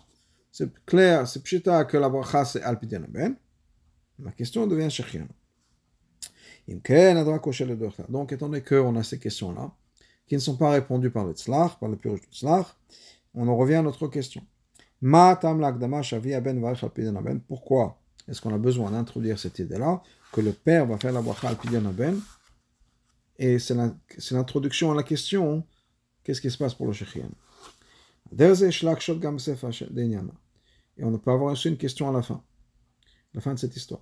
c'est 0.50 0.72
clair, 0.84 1.28
c'est 1.28 1.42
pshita 1.42 1.84
que 1.84 1.96
la 1.96 2.08
bracha 2.08 2.44
c'est 2.44 2.62
al 2.62 2.78
pidyon. 2.78 3.06
La 4.18 4.32
question 4.32 4.66
devient 4.66 4.90
Shechianu. 4.90 5.28
Donc, 6.66 8.32
étant 8.32 8.48
donné 8.48 8.62
qu'on 8.62 8.96
a 8.96 9.02
ces 9.02 9.18
questions-là, 9.18 9.70
qui 10.26 10.34
ne 10.34 10.40
sont 10.40 10.56
pas 10.56 10.70
répondues 10.70 11.10
par 11.10 11.24
le 11.24 11.32
tzlach, 11.32 11.78
par 11.78 11.90
le 11.90 11.96
purge 11.96 12.22
du 12.22 12.28
tzlach, 12.28 12.66
on 13.34 13.46
en 13.48 13.56
revient 13.56 13.74
à 13.74 13.82
notre 13.82 14.08
question. 14.08 14.42
Pourquoi 17.48 18.00
est-ce 18.26 18.40
qu'on 18.40 18.54
a 18.54 18.58
besoin 18.58 18.90
d'introduire 18.92 19.38
cette 19.38 19.58
idée-là, 19.58 20.02
que 20.34 20.40
le 20.40 20.52
père 20.52 20.84
va 20.86 20.98
faire 20.98 21.12
la 21.12 21.22
bracha 21.22 21.48
al 21.48 21.56
pidyon 21.56 21.92
ben, 21.92 22.20
et 23.38 23.60
c'est 23.60 23.74
l'introduction 24.32 24.90
à 24.90 24.94
la 24.96 25.04
question 25.04 25.64
qu'est-ce 26.24 26.40
qui 26.40 26.50
se 26.50 26.58
passe 26.58 26.74
pour 26.74 26.86
le 26.86 26.92
Shechian? 26.92 27.30
Et 30.96 31.04
on 31.04 31.18
peut 31.18 31.30
avoir 31.30 31.52
aussi 31.52 31.68
une 31.68 31.76
question 31.76 32.08
à 32.08 32.12
la 32.12 32.22
fin, 32.22 32.42
la 33.32 33.40
fin 33.40 33.54
de 33.54 33.60
cette 33.60 33.76
histoire. 33.76 34.00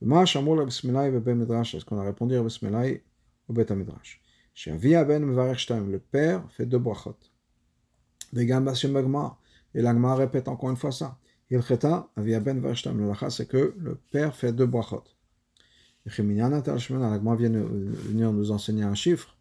Est-ce 0.00 1.84
qu'on 1.84 1.98
a 1.98 2.04
répondu 2.04 2.36
à 2.36 2.42
Bismillah 2.42 2.84
au 3.48 3.52
Bet 3.52 3.66
Midrash 3.74 4.22
Le 4.64 5.98
père 5.98 6.50
fait 6.52 6.66
deux 6.66 6.78
brachot. 6.78 7.18
Et 8.34 9.82
l'agma 9.82 10.14
répète 10.14 10.48
encore 10.48 10.70
une 10.70 10.76
fois 10.76 10.92
ça. 10.92 11.18
Il 11.50 11.58
ben 11.58 12.74
c'est 13.30 13.48
que 13.48 13.74
le 13.76 13.94
père 14.10 14.34
fait 14.34 14.52
deux 14.52 14.66
brachot. 14.66 15.04
L'agma 16.06 17.34
vient 17.34 17.50
venir 17.50 18.32
nous 18.32 18.50
enseigner 18.50 18.84
un 18.84 18.94
chiffre 18.94 19.36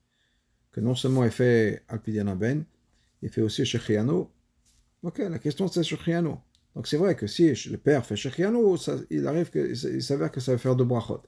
que 0.72 0.82
non 0.82 0.96
seulement 0.96 1.24
il 1.24 1.32
fait 1.32 1.84
Alpidiana 1.88 2.36
Ben, 2.36 2.66
il 3.22 3.30
fait 3.30 3.42
aussi 3.42 3.66
Shechiano. 3.66 4.32
Ok, 5.04 5.20
la 5.20 5.40
question 5.40 5.68
c'est 5.68 5.84
Shechiano. 5.84 6.42
Donc 6.76 6.88
c'est 6.88 6.98
vrai 6.98 7.16
que 7.16 7.28
si 7.28 7.54
le 7.70 7.78
père 7.78 8.06
fait 8.06 8.16
Shechiano, 8.16 8.76
il 9.10 9.28
arrive 9.28 9.50
que, 9.52 9.72
il 9.72 10.04
s'avère 10.04 10.32
que 10.32 10.42
ça 10.42 10.52
va 10.52 10.58
faire 10.58 10.76
deux 10.76 10.84
brachot. 10.84 11.22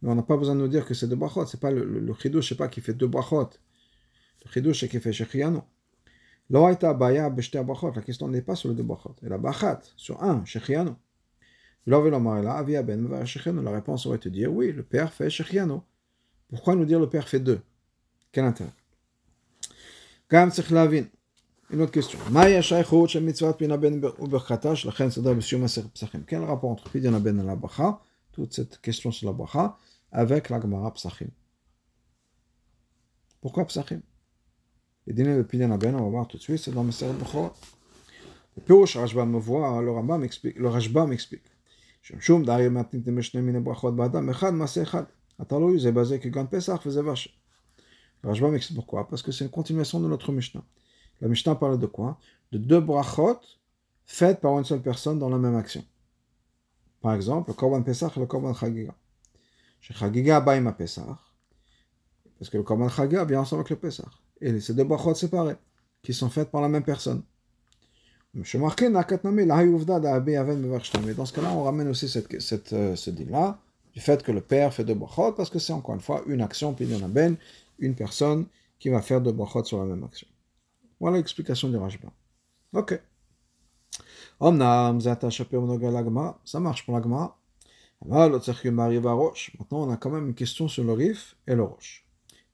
Mais 0.00 0.10
on 0.10 0.14
n'a 0.14 0.22
pas 0.22 0.36
besoin 0.36 0.54
de 0.54 0.60
nous 0.60 0.68
dire 0.68 0.86
que 0.86 0.94
c'est 0.94 1.08
deux 1.08 1.16
brachot. 1.16 1.44
C'est 1.46 1.60
pas 1.60 1.70
le, 1.70 1.84
le, 1.84 2.00
le 2.00 2.42
sais 2.42 2.54
pas, 2.54 2.68
qui 2.68 2.80
fait 2.80 2.94
deux 2.94 3.08
brachot. 3.08 3.50
Le 4.44 4.50
chidouche, 4.50 4.80
c'est 4.80 4.88
qu'il 4.88 5.00
fait 5.00 5.12
Shechiano. 5.12 5.64
La 6.48 6.76
question 8.04 8.28
n'est 8.28 8.42
pas 8.42 8.54
sur 8.54 8.68
le 8.68 8.74
deux 8.74 8.84
brachot. 8.84 9.16
Elle 9.22 9.32
a 9.32 9.38
bachat, 9.38 9.80
sur 9.96 10.22
un, 10.22 10.44
Shechiano. 10.44 10.96
La 11.86 12.00
réponse 13.70 14.06
aurait 14.06 14.16
été 14.16 14.28
dire 14.30 14.52
oui, 14.52 14.72
le 14.72 14.82
père 14.82 15.12
fait 15.12 15.30
Shechiano. 15.30 15.84
Pourquoi 16.48 16.74
nous 16.74 16.84
dire 16.84 16.98
le 16.98 17.08
père 17.08 17.28
fait 17.28 17.38
deux? 17.38 17.60
Quel 18.32 18.44
intérêt? 18.44 18.72
Une 21.70 21.80
autre 21.80 21.92
question. 21.92 22.18
Quel 26.26 26.44
rapport 26.44 26.70
entre 26.70 26.90
Pidyon 26.90 27.20
Ben 27.20 27.40
et 27.40 27.44
la 27.44 27.56
Bacha, 27.56 28.00
toute 28.32 28.52
cette 28.52 28.80
question 28.80 29.12
sur 29.12 29.28
la 29.28 29.32
Bacha, 29.32 29.78
avec 30.10 30.48
la 30.48 30.60
Gemara 30.60 30.92
Psachim 30.94 31.28
Pourquoi 33.40 33.64
Psachim 33.66 34.00
Les 35.06 35.12
dîners 35.12 35.36
de 35.36 35.42
Pidyon 35.42 35.76
Ben, 35.78 35.94
on 35.94 36.02
va 36.02 36.08
voir 36.08 36.26
tout 36.26 36.36
de 36.36 36.42
suite, 36.42 36.58
c'est 36.58 36.72
dans 36.72 36.82
Messer 36.82 37.06
Bechor. 37.12 37.56
Le 38.56 38.62
Pirosh 38.62 38.96
Rajba 38.96 39.24
me 39.24 39.38
voit, 39.38 39.80
le 39.82 39.90
Rajba 40.68 41.06
m'explique. 41.06 41.42
Le 42.09 42.15
Rajba 42.15 42.19
m'explique. 42.19 42.21
שמשום 42.21 42.45
דאריה 42.45 42.69
מתנית 42.69 43.07
משני 43.07 43.41
מיני 43.41 43.59
ברכות 43.59 43.95
באדם, 43.95 44.29
אחד 44.29 44.53
מעשה 44.53 44.83
אחד. 44.83 45.03
התלוי 45.39 45.79
זה 45.79 45.91
בזה 45.91 46.19
כגון 46.19 46.47
פסח 46.47 46.81
וזה 46.85 47.01
vache. 47.01 47.29
Rajba 48.25 48.49
m'explique 48.49 48.75
pourquoi 48.75 49.07
Parce 49.07 49.21
que 49.21 49.31
c'est 49.31 49.45
une 49.45 49.51
continuation 49.51 49.99
de 49.99 50.07
notre 50.07 50.31
Mishnah. 50.31 50.63
La 51.21 51.27
Mishnah 51.27 51.55
parle 51.55 51.79
de 51.79 51.87
quoi 51.87 52.17
De 52.51 52.57
deux 52.57 52.79
brachot 52.79 53.39
faites 54.05 54.41
par 54.41 54.57
une 54.57 54.65
seule 54.65 54.81
personne 54.81 55.19
dans 55.19 55.29
la 55.29 55.37
même 55.37 55.55
action. 55.55 55.83
Par 57.01 57.13
exemple, 57.15 57.49
le 57.51 57.55
Korban 57.55 57.83
Pesach 57.83 58.17
et 58.17 58.19
le 58.19 58.25
Korban 58.27 58.53
Chagiga. 58.53 58.93
Chez 59.79 59.93
Chagiga, 59.93 60.39
Baïma 60.39 60.73
Pesach. 60.73 61.17
Parce 62.37 62.49
que 62.51 62.57
le 62.57 62.63
Korban 62.63 62.89
Chagiga 62.89 63.25
vient 63.25 63.41
ensemble 63.41 63.61
avec 63.61 63.71
le 63.71 63.77
Pesach. 63.77 64.13
Et 64.39 64.59
ces 64.59 64.73
deux 64.73 64.83
brachot 64.83 65.15
séparés, 65.15 65.57
qui 66.03 66.13
sont 66.13 66.29
faites 66.29 66.51
par 66.51 66.61
la 66.61 66.69
même 66.69 66.83
personne. 66.83 67.23
Dans 68.36 68.44
ce 68.44 68.58
cas-là, 71.32 71.52
on 71.52 71.62
ramène 71.62 71.88
aussi 71.88 72.08
cette, 72.08 72.40
ce 72.40 73.10
dit-là, 73.10 73.58
du 73.94 74.00
fait 74.00 74.22
que 74.22 74.30
le 74.30 74.42
père 74.42 74.74
fait 74.74 74.84
deux 74.84 74.94
brachot, 74.94 75.32
parce 75.32 75.48
que 75.48 75.58
c'est 75.58 75.72
encore 75.72 75.94
une 75.94 76.02
fois 76.02 76.22
une 76.26 76.42
action, 76.42 76.74
puis 76.74 76.84
il 76.84 76.94
y 76.94 77.02
en 77.02 77.04
a 77.04 77.08
ben, 77.08 77.36
une 77.78 77.94
personne 77.94 78.44
qui 78.78 78.90
va 78.90 79.00
faire 79.00 79.22
deux 79.22 79.32
brachot 79.32 79.64
sur 79.64 79.78
la 79.78 79.86
même 79.86 80.04
action. 80.04 80.28
Voilà 81.00 81.16
l'explication 81.16 81.70
du 81.70 81.78
Rajba. 81.78 82.08
Ok. 82.74 83.00
Ça 86.44 86.60
marche 86.60 86.84
pour 86.84 86.94
l'agma. 86.94 87.38
Maintenant, 88.04 88.38
on 89.70 89.90
a 89.90 89.96
quand 89.96 90.10
même 90.10 90.26
une 90.26 90.34
question 90.34 90.68
sur 90.68 90.84
le 90.84 90.92
rif 90.92 91.36
et 91.46 91.54
le 91.54 91.62
roche. 91.62 92.04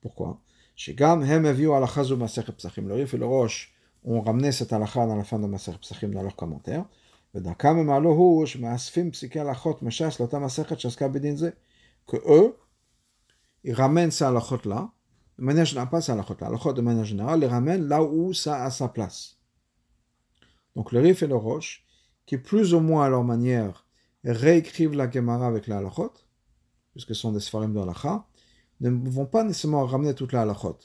Pourquoi? 0.01 0.39
Le 0.77 2.93
rif 2.93 3.13
et 3.13 3.17
le 3.17 3.25
roche 3.25 3.72
ont 4.05 4.21
ramené 4.21 4.51
cette 4.51 4.73
halakha 4.73 5.05
dans 5.05 5.15
la 5.15 5.23
fin 5.23 5.39
de 5.39 5.47
Maser 5.47 5.77
Psachim 5.79 6.09
dans 6.09 6.21
leurs 6.21 6.35
commentaires. 6.35 6.85
Que 12.07 12.17
eux, 12.27 12.57
ils 13.63 13.73
ramènent 13.73 14.11
ces 14.11 14.23
halachot-là, 14.25 14.91
de 15.39 15.43
manière 15.43 15.65
générale, 15.65 15.89
pas 15.89 16.01
ces 16.01 16.11
halachot-là, 16.11 16.47
halachot 16.47 16.73
de 16.73 16.81
manière 16.81 17.05
générale, 17.05 17.39
les 17.39 17.47
ramènent 17.47 17.87
là 17.87 18.03
où 18.03 18.33
ça 18.33 18.63
a 18.63 18.69
sa 18.69 18.89
place. 18.89 19.39
Donc 20.75 20.91
le 20.91 20.99
Rif 20.99 21.23
et 21.23 21.27
le 21.27 21.35
Roche, 21.35 21.85
qui 22.25 22.37
plus 22.37 22.73
ou 22.73 22.79
moins 22.79 23.05
à 23.05 23.09
leur 23.09 23.23
manière 23.23 23.85
réécrivent 24.23 24.95
la 24.95 25.09
Gemara 25.09 25.47
avec 25.47 25.67
la 25.67 25.81
puisque 26.91 27.09
ce 27.09 27.13
sont 27.15 27.31
des 27.31 27.39
Sfarim 27.39 27.73
de 27.73 27.79
halakha, 27.79 28.27
ne 28.81 28.89
vont 29.09 29.25
pas 29.25 29.43
nécessairement 29.43 29.85
ramener 29.85 30.13
toute 30.13 30.33
la 30.33 30.41
halachot 30.41 30.77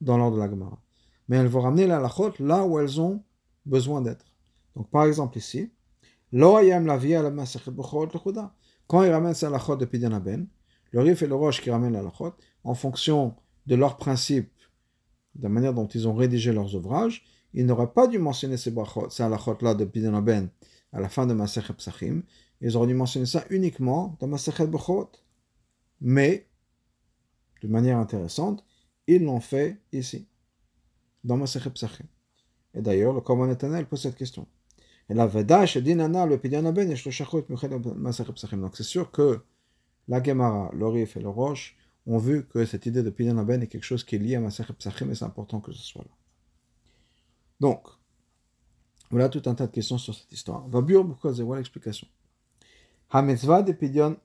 dans 0.00 0.18
l'ordre 0.18 0.36
de 0.36 0.42
la 0.42 0.50
Gemara 0.50 0.78
mais 1.28 1.36
elles 1.36 1.46
vont 1.46 1.60
ramener 1.60 1.86
la 1.86 2.00
là 2.40 2.64
où 2.64 2.78
elles 2.78 3.00
ont 3.00 3.22
besoin 3.66 4.00
d'être. 4.00 4.24
Donc 4.74 4.90
par 4.90 5.04
exemple 5.04 5.38
ici, 5.38 5.70
quand 6.32 6.60
il 9.02 9.10
ramène 9.10 9.34
sa 9.34 9.50
lachot 9.50 9.76
de 9.76 9.84
Pidyan 9.84 10.20
Ben, 10.20 10.46
le 10.90 11.00
Rif 11.00 11.22
et 11.22 11.26
le 11.26 11.34
Roche 11.34 11.60
qui 11.62 11.70
ramènent 11.70 11.92
la 11.92 12.02
lachot, 12.02 12.34
en 12.64 12.74
fonction 12.74 13.34
de 13.66 13.74
leurs 13.74 13.96
principes, 13.96 14.52
de 15.34 15.42
la 15.44 15.48
manière 15.48 15.74
dont 15.74 15.86
ils 15.86 16.08
ont 16.08 16.14
rédigé 16.14 16.52
leurs 16.52 16.74
ouvrages, 16.74 17.24
ils 17.54 17.64
n'auraient 17.64 17.92
pas 17.92 18.06
dû 18.06 18.18
mentionner 18.18 18.56
ces, 18.56 18.74
ces 19.10 19.22
là 19.28 19.74
de 19.74 19.84
Pidyan 19.84 20.20
Ben 20.22 20.48
à 20.92 21.00
la 21.00 21.08
fin 21.08 21.26
de 21.26 21.34
Masechet 21.34 21.74
Psachim, 21.74 22.22
ils 22.60 22.76
auraient 22.76 22.86
dû 22.86 22.94
mentionner 22.94 23.26
ça 23.26 23.44
uniquement 23.50 24.16
dans 24.20 24.26
Masechet 24.26 24.66
Bechot. 24.66 25.10
Mais, 26.00 26.46
de 27.62 27.68
manière 27.68 27.98
intéressante, 27.98 28.64
ils 29.06 29.22
l'ont 29.22 29.40
fait 29.40 29.80
ici 29.92 30.26
dans 31.24 31.36
Masechet 31.36 31.70
Psachim. 31.70 32.06
Et 32.74 32.82
d'ailleurs, 32.82 33.12
le 33.12 33.20
Korban 33.20 33.46
Netanel 33.46 33.86
pose 33.86 34.02
cette 34.02 34.16
question. 34.16 34.46
Et 35.08 35.14
la 35.14 35.26
Veda, 35.26 35.64
Dinana, 35.64 36.26
le 36.26 36.38
Pidyan 36.38 36.72
Ben, 36.72 36.90
et 36.90 36.94
le 36.94 37.94
Masechet 37.94 38.32
Psachim. 38.32 38.58
Donc 38.58 38.76
c'est 38.76 38.82
sûr 38.82 39.10
que 39.10 39.40
la 40.06 40.22
Gemara, 40.22 40.70
le 40.74 40.86
Rif 40.86 41.16
et 41.16 41.20
le 41.20 41.28
Roche 41.28 41.76
ont 42.06 42.18
vu 42.18 42.46
que 42.46 42.64
cette 42.64 42.86
idée 42.86 43.02
de 43.02 43.10
Pidyan 43.10 43.42
Ben 43.44 43.62
est 43.62 43.66
quelque 43.66 43.84
chose 43.84 44.04
qui 44.04 44.16
est 44.16 44.18
lié 44.18 44.36
à 44.36 44.40
Masechet 44.40 44.72
Psachim 44.74 45.10
et 45.10 45.14
c'est 45.14 45.24
important 45.24 45.60
que 45.60 45.72
ce 45.72 45.82
soit 45.82 46.02
là. 46.02 46.10
Donc, 47.60 47.88
voilà 49.10 49.28
tout 49.28 49.42
un 49.46 49.54
tas 49.54 49.66
de 49.66 49.72
questions 49.72 49.98
sur 49.98 50.14
cette 50.14 50.30
histoire. 50.32 50.68
Va 50.68 50.82
bur 50.82 51.18
c'est 51.22 51.42
voilà 51.42 51.60
l'explication. 51.60 52.06
La 53.12 53.22
mitzvah 53.22 53.62
de 53.62 53.72
Pidyon 53.72 54.16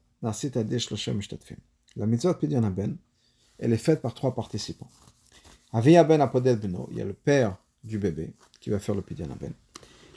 elle 3.60 3.72
est 3.72 3.78
faite 3.78 4.02
par 4.02 4.14
trois 4.14 4.36
participants. 4.36 4.90
Avia 5.74 6.04
ben 6.04 6.22
apodel 6.22 6.58
beno, 6.58 6.88
il 6.92 6.98
y 6.98 7.02
a 7.02 7.06
le 7.06 7.14
père 7.14 7.58
du 7.84 7.98
bébé 7.98 8.34
qui 8.60 8.70
va 8.70 8.80
faire 8.80 8.96
le 8.96 9.02
pidyan 9.02 9.28
ben. 9.40 9.54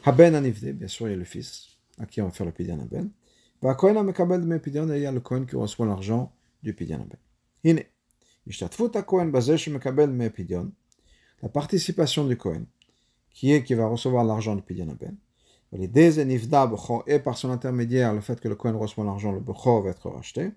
Haben 0.04 0.34
anivde, 0.34 0.72
bien 0.72 0.88
sûr, 0.88 1.08
il 1.08 1.12
y 1.12 1.14
a 1.14 1.16
le 1.16 1.24
fils 1.24 1.78
à 1.98 2.06
qui 2.06 2.20
on 2.20 2.26
va 2.26 2.30
faire 2.30 2.46
le 2.46 2.52
pidyan 2.52 2.78
ben. 2.90 3.10
Va 3.62 3.74
kohen 3.74 3.96
amekabel 3.96 4.46
de 4.46 4.58
pidyan, 4.58 4.88
il 4.90 5.00
y 5.00 5.06
a 5.06 5.12
le 5.12 5.20
kohen 5.20 5.46
qui 5.46 5.56
reçoit 5.56 5.86
l'argent 5.86 6.32
du 6.62 6.74
pidyan 6.74 6.98
ben. 6.98 7.18
Hine, 7.64 7.84
ishtatfut 8.46 9.02
kohen 9.06 9.30
bazesh 9.30 9.68
mekabel 9.68 10.10
me 10.10 10.28
pidyan, 10.28 10.70
la 11.42 11.48
participation 11.48 12.26
du 12.26 12.36
kohen 12.36 12.66
qui 13.30 13.52
est 13.52 13.64
qui 13.64 13.74
va 13.74 13.86
recevoir 13.86 14.24
l'argent 14.24 14.54
du 14.54 14.62
pidyan 14.62 14.94
ben. 15.00 15.16
Et 15.72 17.18
par 17.18 17.36
son 17.36 17.50
intermédiaire, 17.50 18.14
le 18.14 18.20
fait 18.20 18.40
que 18.40 18.48
le 18.48 18.54
Kohen 18.54 18.76
reçoit 18.76 19.04
l'argent, 19.04 19.32
le 19.32 19.40
Bechor 19.40 19.82
va 19.82 19.90
être 19.90 20.08
racheté. 20.08 20.52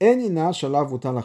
Enina 0.00 0.52
shalav 0.52 0.92
utal 0.94 1.22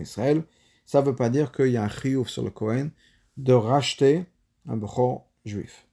Israël 0.00 0.42
ça 0.84 1.00
ne 1.00 1.06
veut 1.06 1.16
pas 1.16 1.30
dire 1.30 1.52
qu'il 1.52 1.68
y 1.68 1.76
a 1.76 1.84
un 1.84 1.88
chiyuv 1.88 2.28
sur 2.28 2.42
le 2.42 2.50
Kohen 2.50 2.90
de 3.36 3.52
racheter 3.52 4.26
un 4.66 4.76
bechor 4.76 5.26
juif. 5.44 5.86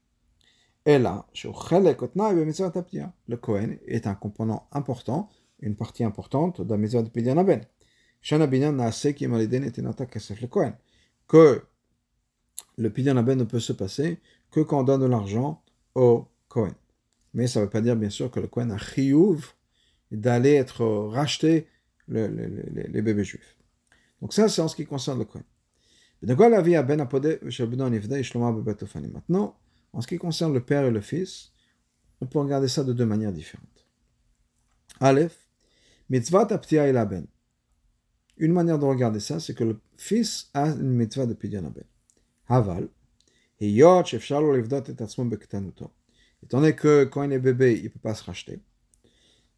Et 0.86 1.00
là, 1.00 1.26
le 1.34 3.36
Kohen 3.36 3.78
est 3.88 4.08
un 4.08 4.16
component 4.16 4.68
important, 4.72 5.30
une 5.60 5.76
partie 5.76 6.04
importante 6.04 6.62
de 6.62 6.70
la 6.70 6.78
mitzvah 6.78 7.04
de 7.04 7.10
Pidyan 7.10 7.44
Ben. 7.44 7.62
Kohen. 10.50 10.74
Que 11.28 11.62
le 12.78 12.90
pidyon 12.90 13.18
aben 13.18 13.38
ne 13.38 13.44
peut 13.44 13.60
se 13.60 13.74
passer 13.74 14.20
que 14.52 14.62
quand 14.62 14.80
on 14.80 14.84
donne 14.84 15.02
de 15.02 15.08
l'argent 15.08 15.62
au 15.96 16.26
Kohen. 16.48 16.74
Mais 17.34 17.48
ça 17.48 17.60
ne 17.60 17.66
veut 17.66 17.70
pas 17.70 17.82
dire, 17.82 17.96
bien 17.96 18.10
sûr, 18.10 18.32
que 18.32 18.40
le 18.40 18.48
Kohen 18.48 18.72
a 18.72 18.78
chiyuv 18.78 19.54
d'aller 20.12 20.54
être 20.54 20.86
racheté 20.86 21.68
le, 22.08 22.28
le, 22.28 22.48
le, 22.48 22.84
les 22.88 23.02
bébés 23.02 23.24
juifs. 23.24 23.57
Donc 24.22 24.34
ça, 24.34 24.50
c'est 24.50 24.62
en 24.62 24.68
ce 24.68 24.76
qui 24.76 24.86
concerne 24.86 25.20
le 25.20 25.26
Kohen. 25.26 25.44
Maintenant, 29.14 29.56
en 29.94 30.02
ce 30.02 30.08
qui 30.08 30.18
concerne 30.18 30.54
le 30.54 30.64
père 30.64 30.86
et 30.86 30.92
le 30.92 31.02
fils, 31.02 31.52
on 32.20 32.26
peut 32.26 32.40
regarder 32.40 32.68
ça 32.68 32.84
de 32.84 32.92
deux 32.94 33.06
manières 33.06 33.32
différentes. 33.32 33.86
Aleph, 35.00 35.38
mitzvah 36.10 36.48
taptia 36.48 36.88
el 36.88 37.06
ben. 37.06 37.28
Une 38.38 38.54
manière 38.54 38.80
de 38.80 38.86
regarder 38.86 39.20
ça, 39.20 39.40
c'est 39.40 39.54
que 39.54 39.64
le 39.64 39.80
fils 39.98 40.50
a 40.56 40.70
une 40.70 40.94
mitzvah 40.94 41.28
de 41.28 41.36
pidyon 41.36 41.70
ben. 41.70 41.84
Haval, 42.48 42.90
et. 43.60 43.78
Étant 46.44 46.60
donné 46.60 46.76
que 46.76 47.04
quand 47.06 47.24
il 47.24 47.34
est 47.34 47.40
bébé, 47.40 47.78
il 47.78 47.84
ne 47.86 47.90
peut 47.90 48.00
pas 48.00 48.14
se 48.16 48.24
racheter. 48.24 48.60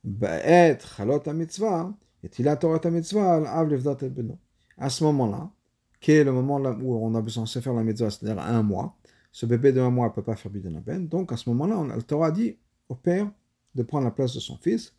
Ba'et 0.03 0.79
chalot 0.79 1.21
mitzvah, 1.33 1.93
et 2.23 2.29
il 2.39 2.47
a 2.47 2.55
Torah 2.55 2.89
mitzvah, 2.89 3.35
al-av 3.35 3.69
livdot 3.69 3.97
et 4.01 4.09
beno. 4.09 4.39
À 4.79 4.89
ce 4.89 5.03
moment-là, 5.03 5.51
qui 5.99 6.11
est 6.11 6.23
le 6.23 6.31
moment 6.31 6.57
où 6.57 7.05
on 7.05 7.13
a 7.15 7.21
besoin 7.21 7.43
de 7.43 7.49
faire 7.49 7.73
la 7.73 7.83
mitzvah, 7.83 8.09
c'est-à-dire 8.09 8.41
un 8.41 8.63
mois, 8.63 8.97
ce 9.31 9.45
bébé 9.45 9.71
de 9.71 9.81
un 9.81 9.89
mois 9.89 10.07
ne 10.07 10.13
peut 10.13 10.23
pas 10.23 10.35
faire 10.35 10.51
bidon 10.51 10.81
ben. 10.83 11.07
Donc 11.07 11.31
à 11.31 11.37
ce 11.37 11.49
moment-là, 11.49 11.95
le 11.95 12.01
Torah 12.01 12.31
dit 12.31 12.57
au 12.87 12.95
père 12.95 13.29
de 13.75 13.83
prendre 13.83 14.05
la 14.05 14.11
place 14.11 14.33
de 14.33 14.39
son 14.39 14.57
fils 14.57 14.93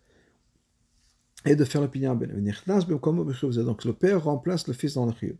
et 1.44 1.56
de 1.56 1.64
faire 1.64 1.80
le 1.80 1.88
pidyon 1.88 2.14
ben. 2.14 2.30
Donc 2.30 3.84
le 3.84 3.92
père 3.92 4.22
remplace 4.22 4.68
le 4.68 4.74
fils 4.74 4.94
dans 4.94 5.06
le 5.06 5.12
chiyuv. 5.12 5.36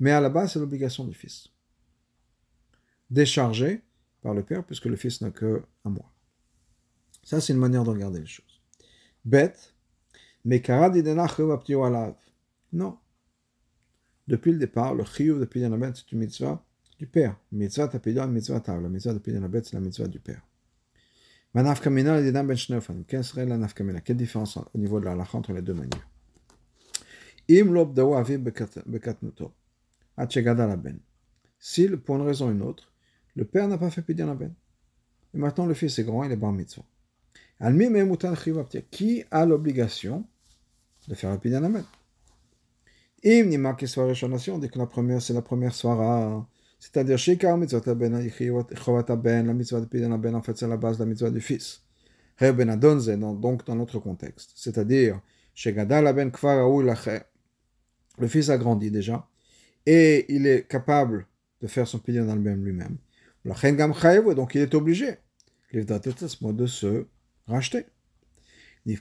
Mais 0.00 0.10
à 0.10 0.20
la 0.20 0.30
base, 0.30 0.52
c'est 0.52 0.58
l'obligation 0.58 1.04
du 1.04 1.14
fils. 1.14 1.48
Déchargé 3.10 3.82
par 4.22 4.34
le 4.34 4.42
père, 4.42 4.64
puisque 4.64 4.86
le 4.86 4.96
fils 4.96 5.20
n'a 5.20 5.30
que 5.30 5.62
un 5.84 5.90
mois. 5.90 6.10
Ça, 7.22 7.40
c'est 7.40 7.52
une 7.52 7.58
manière 7.58 7.84
de 7.84 7.90
regarder 7.90 8.20
les 8.20 8.26
choses. 8.26 8.60
Bête, 9.24 9.74
mais 10.44 10.62
Non. 12.72 12.98
Depuis 14.26 14.52
le 14.52 14.58
départ, 14.58 14.94
le 14.94 15.04
chiyuv 15.04 15.38
de 15.38 15.44
pidyon 15.44 15.76
ben, 15.76 15.92
c'est 15.94 16.10
une 16.12 16.20
mitzvah 16.20 16.64
du 16.98 17.06
père. 17.06 17.36
Mitzvah 17.52 17.88
tapidon, 17.88 18.28
mitzvah 18.28 18.60
tav. 18.60 18.82
La 18.82 18.88
mitzvah 18.88 19.12
de 19.12 19.18
pidyon 19.18 19.50
c'est 19.52 19.74
la 19.74 19.80
mitzvah 19.80 20.08
du 20.08 20.18
père. 20.18 20.40
Manafkamina, 21.52 22.20
ben 22.22 22.56
Quelle 23.06 23.22
serait 23.22 23.44
la 23.44 23.58
nafkamina 23.58 24.00
Quelle 24.00 24.16
différence 24.16 24.56
au 24.56 24.78
niveau 24.78 24.98
de 24.98 25.04
la 25.04 25.12
halakha 25.12 25.38
entre 25.38 25.52
les 25.52 25.62
deux 25.62 25.74
manières? 25.74 26.08
Im 27.50 27.92
dawa 27.92 28.20
aviv 28.20 28.40
bekatnuto. 28.86 29.52
la 30.16 30.76
ben. 30.76 30.98
Si, 31.58 31.88
pour 31.88 32.16
une 32.16 32.22
raison 32.22 32.48
ou 32.48 32.52
une 32.52 32.62
autre, 32.62 32.90
le 33.36 33.44
père 33.44 33.68
n'a 33.68 33.76
pas 33.76 33.90
fait 33.90 34.02
pidyon 34.02 34.34
ben. 34.34 34.54
Et 35.34 35.38
maintenant 35.38 35.66
le 35.66 35.74
fils 35.74 35.98
est 35.98 36.04
grand, 36.04 36.24
il 36.24 36.32
est 36.32 36.36
bar 36.36 36.52
mitzvah. 36.52 36.84
Almi 37.60 37.90
me'emutan 37.90 38.34
chiyuv 38.34 38.64
Qui 38.90 39.22
a 39.30 39.44
l'obligation 39.44 40.26
de 41.08 41.14
faire 41.14 41.30
le 41.30 41.38
pidyon 43.24 43.44
ben 43.44 43.46
Im 43.46 43.48
nima 43.48 43.74
kiswa 43.74 44.06
reshonation, 44.06 44.58
dès 44.58 44.68
que 44.68 44.78
la 44.78 44.86
première, 44.86 45.22
c'est 45.22 45.32
la 45.32 45.42
première 45.42 45.74
soirée. 45.74 46.42
C'est-à-dire, 46.78 47.18
chez 47.18 47.36
mitzvot 47.36 47.94
ben, 47.94 48.12
la 49.46 49.54
mitzvah 49.54 49.80
de 49.80 50.16
ben, 50.16 50.34
en 50.34 50.42
fait, 50.42 50.56
c'est 50.56 50.68
la 50.68 50.76
base 50.76 50.98
de 50.98 51.04
la 51.04 51.08
mitzvah 51.08 51.30
du 51.30 51.40
fils. 51.40 51.82
Ben 52.38 52.68
Adonze, 52.68 53.08
donc 53.08 53.64
dans 53.64 53.76
notre 53.76 53.98
contexte. 53.98 54.52
C'est-à-dire, 54.54 55.20
chez 55.54 55.72
Gadal 55.72 56.12
ben 56.14 56.30
Kfar 56.30 56.68
le 58.18 58.28
fils 58.28 58.50
a 58.50 58.58
grandi 58.58 58.90
déjà, 58.90 59.26
et 59.86 60.26
il 60.28 60.46
est 60.46 60.68
capable 60.68 61.26
de 61.60 61.66
faire 61.66 61.88
son 61.88 61.98
Pidyon 61.98 62.36
ben 62.36 62.62
lui-même. 62.62 62.98
Donc 63.44 64.54
il 64.54 64.60
est 64.60 64.74
obligé, 64.74 65.16
de 65.72 66.66
se 66.66 67.06
racheter. 67.46 67.86
Le 68.86 68.96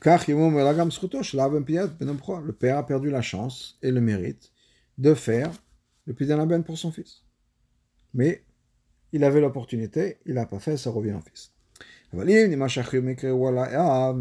père 2.51 2.77
a 2.77 2.85
perdu 2.85 3.09
la 3.09 3.21
chance 3.21 3.77
et 3.81 3.91
le 3.91 4.01
mérite 4.01 4.51
de 4.97 5.13
faire 5.13 5.51
le 6.05 6.13
Pidyon 6.13 6.45
ben 6.45 6.63
pour 6.63 6.77
son 6.77 6.91
fils 6.91 7.23
mais 8.13 8.43
il 9.11 9.23
avait 9.23 9.41
l'opportunité, 9.41 10.17
il 10.25 10.35
n'a 10.35 10.45
pas 10.45 10.59
fait, 10.59 10.77
ça 10.77 10.89
revient 10.89 11.13
en 11.13 11.21
fils. 11.21 11.51
Mais 12.13 12.25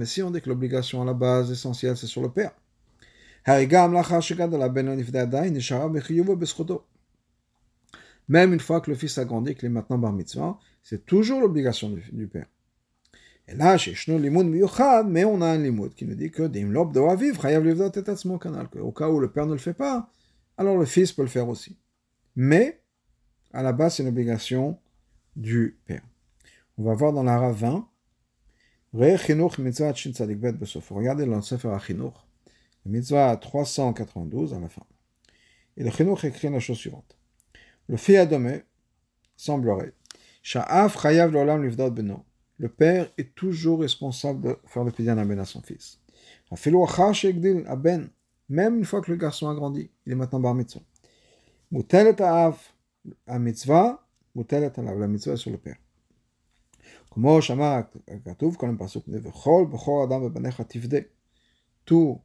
si 0.06 0.22
on 0.22 0.30
dit 0.30 0.40
que 0.40 0.48
l'obligation 0.48 1.02
à 1.02 1.04
la 1.04 1.14
base 1.14 1.50
essentielle, 1.50 1.96
c'est 1.96 2.06
sur 2.06 2.22
le 2.22 2.30
père, 2.30 2.52
même 8.28 8.52
une 8.52 8.60
fois 8.60 8.80
que 8.80 8.90
le 8.90 8.96
fils 8.96 9.18
a 9.18 9.24
grandi, 9.24 9.54
qu'il 9.54 9.66
est 9.66 9.68
maintenant 9.68 9.98
bar 9.98 10.12
mitzvah, 10.12 10.58
c'est 10.82 11.04
toujours 11.04 11.40
l'obligation 11.40 11.90
du, 11.90 12.28
père. 12.28 12.46
Et 13.48 13.54
là, 13.54 13.76
chez 13.76 13.94
mais 14.08 15.24
on 15.24 15.40
a 15.40 15.46
un 15.46 15.58
limoud 15.58 15.94
qui 15.94 16.06
nous 16.06 16.14
dit 16.14 16.30
que 16.30 16.42
au 18.78 18.92
cas 18.92 19.08
où 19.08 19.20
le 19.20 19.30
père 19.30 19.46
ne 19.46 19.52
le 19.52 19.58
fait 19.58 19.74
pas, 19.74 20.10
alors 20.56 20.76
le 20.76 20.84
fils 20.84 21.12
peut 21.12 21.22
le 21.22 21.28
faire 21.28 21.48
aussi. 21.48 21.76
Mais 22.36 22.80
à 23.52 23.62
la 23.62 23.72
base, 23.72 23.96
c'est 23.96 24.02
une 24.02 24.08
obligation 24.08 24.78
du 25.36 25.78
père. 25.86 26.02
On 26.78 26.84
va 26.84 26.94
voir 26.94 27.12
dans 27.12 27.22
la 27.22 27.50
20. 27.50 27.88
Regardez 28.94 31.26
dans 31.26 31.36
le 31.36 31.42
Sefer 31.42 31.68
HaChinuch, 31.68 32.14
le 32.84 32.90
mitzvah 32.90 33.36
392 33.36 34.54
à 34.54 34.60
la 34.60 34.68
fin. 34.68 34.82
Et 35.76 35.84
le 35.84 35.90
Chinuch 35.90 36.24
écrit 36.24 36.50
la 36.50 36.60
chose 36.60 36.78
suivante. 36.78 37.18
Le 37.88 37.96
fils 37.96 38.16
Adome 38.16 38.60
semblerait 39.36 39.92
Le 42.61 42.69
père 42.69 43.11
est 43.17 43.35
toujours 43.35 43.81
responsable 43.81 44.41
de 44.41 44.57
faire 44.65 44.83
le 44.83 44.91
pidyan 44.91 45.17
aben 45.17 45.39
à 45.39 45.45
son 45.45 45.61
fils. 45.61 45.99
Même 48.49 48.77
une 48.77 48.85
fois 48.85 49.01
que 49.01 49.11
le 49.11 49.17
garçon 49.17 49.49
a 49.49 49.55
grandi, 49.55 49.91
il 50.05 50.13
est 50.13 50.15
maintenant 50.15 50.39
bar 50.39 50.55
mitzvah 50.55 50.81
la 53.27 53.39
mitzvah 53.39 54.07
mutalet 54.35 54.79
alav, 54.79 54.99
la 54.99 55.07
mitzvah 55.07 55.37
sur 55.37 55.51
le 55.51 55.57
père. 55.57 55.77
כמו 57.11 57.41
שאמר 57.41 57.79
הכתוב, 58.07 58.55
כל 58.55 58.75
פסוק 58.79 59.05
ובכל 59.07 59.65
בכור 59.71 60.03
אדם 60.03 60.23
ובניך 60.23 60.61
תפדה. 60.61 60.97
Tout, 61.85 62.19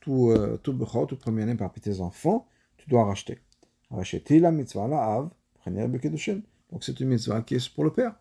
tout, 0.00 0.30
euh, 0.30 0.56
tout 0.62 0.72
בכור, 0.72 1.06
tout 1.06 1.16
premier-né 1.16 1.56
parmi 1.56 1.80
tes 1.80 2.00
enfants, 2.00 2.46
tu 2.76 2.88
dois 2.88 3.04
racheter. 3.04 3.40
Racheter 3.90 4.38
la 4.38 4.52
mitzvah 4.52 4.88
la 4.88 5.00
av, 5.14 5.30
Donc 6.70 6.84
c'est 6.84 7.00
une 7.00 7.08
mitzvah 7.08 7.42
qui 7.42 7.56
est 7.56 7.74
pour 7.74 7.84
le 7.84 7.92
père. 7.92 8.14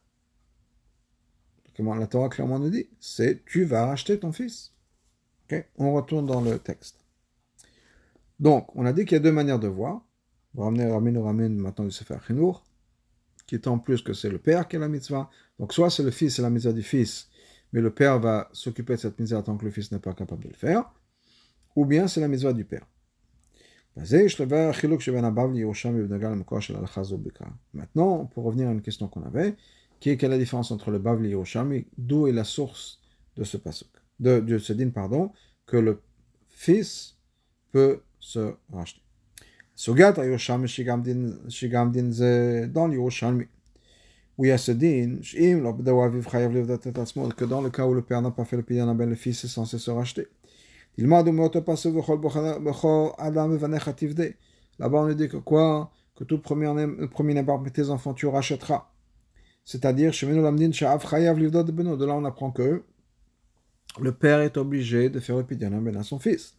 La 1.79 2.07
Torah 2.07 2.29
clairement 2.29 2.59
nous 2.59 2.71
dit, 2.71 2.89
c'est 2.99 3.45
tu 3.45 3.65
vas 3.65 3.87
racheter 3.87 4.19
ton 4.19 4.33
fils. 4.33 4.73
On 5.77 5.95
retourne 5.95 6.27
dans 6.27 6.41
le 6.41 6.59
texte. 6.59 7.05
Donc, 8.41 8.75
on 8.77 8.85
a 8.85 8.93
dit 8.93 9.05
qu'il 9.05 9.13
y 9.13 9.17
a 9.17 9.23
deux 9.23 9.33
manières 9.33 9.59
de 9.59 9.69
voir. 9.69 10.03
Ramener, 10.57 11.13
nous 11.13 11.23
ramène 11.23 11.57
maintenant 11.57 11.85
le 11.85 11.91
Sefer 11.91 12.17
Chinour, 12.27 12.65
qui 13.47 13.55
est 13.55 13.69
en 13.69 13.79
plus 13.79 14.03
que 14.03 14.13
c'est 14.13 14.29
le 14.29 14.39
père 14.39 14.67
qui 14.67 14.77
a 14.77 14.79
la 14.81 14.89
mitzvah. 14.89 15.31
Donc 15.59 15.73
soit 15.73 15.91
c'est 15.91 16.03
le 16.03 16.11
fils, 16.11 16.37
c'est 16.37 16.43
la 16.43 16.51
mitzvah 16.51 16.73
du 16.73 16.83
fils, 16.83 17.29
mais 17.73 17.81
le 17.81 17.91
père 17.91 18.19
va 18.19 18.49
s'occuper 18.53 18.95
de 18.95 19.01
cette 19.01 19.19
mitzvah 19.21 19.43
tant 19.43 19.57
que 19.57 19.65
le 19.65 19.71
fils 19.71 19.93
n'est 19.93 20.01
pas 20.01 20.15
capable 20.15 20.43
de 20.43 20.49
le 20.49 20.55
faire, 20.55 20.91
ou 21.77 21.85
bien 21.85 22.09
c'est 22.09 22.21
la 22.21 22.29
mitzvah 22.29 22.53
du 22.53 22.65
père. 22.65 22.87
Maintenant, 27.75 28.27
pour 28.27 28.45
revenir 28.45 28.69
à 28.69 28.73
une 28.73 28.83
question 28.83 29.09
qu'on 29.09 29.23
avait, 29.23 29.57
qui 30.01 30.11
est 30.11 30.17
quelle 30.17 30.33
est 30.33 30.37
la 30.37 30.39
différence 30.39 30.71
entre 30.71 30.91
le 30.91 30.99
Bavli 30.99 31.31
et 31.31 31.35
Rosham, 31.35 31.73
et 31.73 31.87
d'où 31.97 32.27
est 32.27 32.33
la 32.33 32.45
source 32.45 33.01
de 33.37 33.45
ce 33.45 33.57
pasuk, 33.57 33.89
de, 34.21 34.59
ce 34.59 34.73
din, 34.73 34.91
pardon, 34.91 35.33
que 35.67 35.77
le 35.77 36.01
fils 36.49 37.17
peut 37.73 38.01
se 38.19 38.55
racheter. 38.73 39.03
Sugat 39.75 40.15
Yosham 40.25 40.67
Shigam 40.67 41.03
Din 41.03 42.11
Ze 42.11 42.67
dans 42.67 42.91
Yerushalmi, 42.91 43.47
où 44.37 44.45
il 44.45 44.49
y 44.49 44.51
a 44.51 44.59
ce 44.59 44.73
din, 44.73 45.19
Shim 45.23 45.63
Lobdawa 45.63 46.09
Viv 46.09 46.29
Chayav 46.29 46.53
Levdat 46.53 46.79
que 46.79 47.45
dans 47.45 47.61
le 47.61 47.71
cas 47.71 47.87
où 47.87 47.95
le 47.95 48.03
père 48.03 48.23
n'a 48.23 48.31
pas 48.31 48.45
fait 48.45 48.57
le 48.57 48.63
pidyan 48.63 48.93
ben, 48.95 49.09
le 49.09 49.15
fils 49.15 49.45
est 49.45 49.49
censé 49.49 49.79
se 49.79 49.91
racheter. 49.91 50.27
Il 50.97 51.07
m'a 51.07 51.19
Adam 51.19 51.49
Vanechativde. 53.57 54.35
Là-bas, 54.81 54.99
on 54.99 55.07
nous 55.07 55.15
dit 55.15 55.29
que 55.29 55.37
quoi? 55.37 55.93
Que 56.17 56.25
tout 56.25 56.39
premier, 56.39 57.07
premier 57.07 57.41
par 57.45 57.63
tes 57.73 57.89
enfants, 57.89 58.15
tu 58.15 58.27
rachèteras. 58.27 58.89
C'est-à-dire, 59.68 60.12
שמנו 60.12 60.42
למדין 60.42 60.74
שאב 60.74 61.04
חייב 61.04 61.38
לבדות 61.38 61.70
בנו. 61.70 61.98
De 61.98 62.06
là 62.06 62.14
on 62.14 62.26
apprend 62.26 62.52
que 62.52 62.84
le 64.00 64.12
père 64.12 64.42
est 64.42 64.58
obligé 64.58 65.10
de 65.10 65.20
faire 65.20 65.38
le 65.38 65.44
pidyon 65.44 65.82
ben 65.82 65.96
à 65.96 66.04
son 66.04 66.20
fils. 66.20 66.56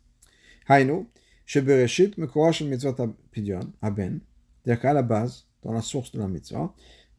היינו, 0.68 1.06
Shebereshit, 1.46 2.16
Mekorah 2.16 2.52
mitzvah 2.64 2.94
pidyon, 3.30 3.72
aben, 3.82 4.20
c'est-à-dire 4.62 4.80
qu'à 4.80 4.92
la 4.94 5.02
base, 5.02 5.46
dans 5.62 5.72
la 5.72 5.82
source 5.82 6.12
de 6.12 6.18
la 6.18 6.28
mitzvah, 6.28 6.72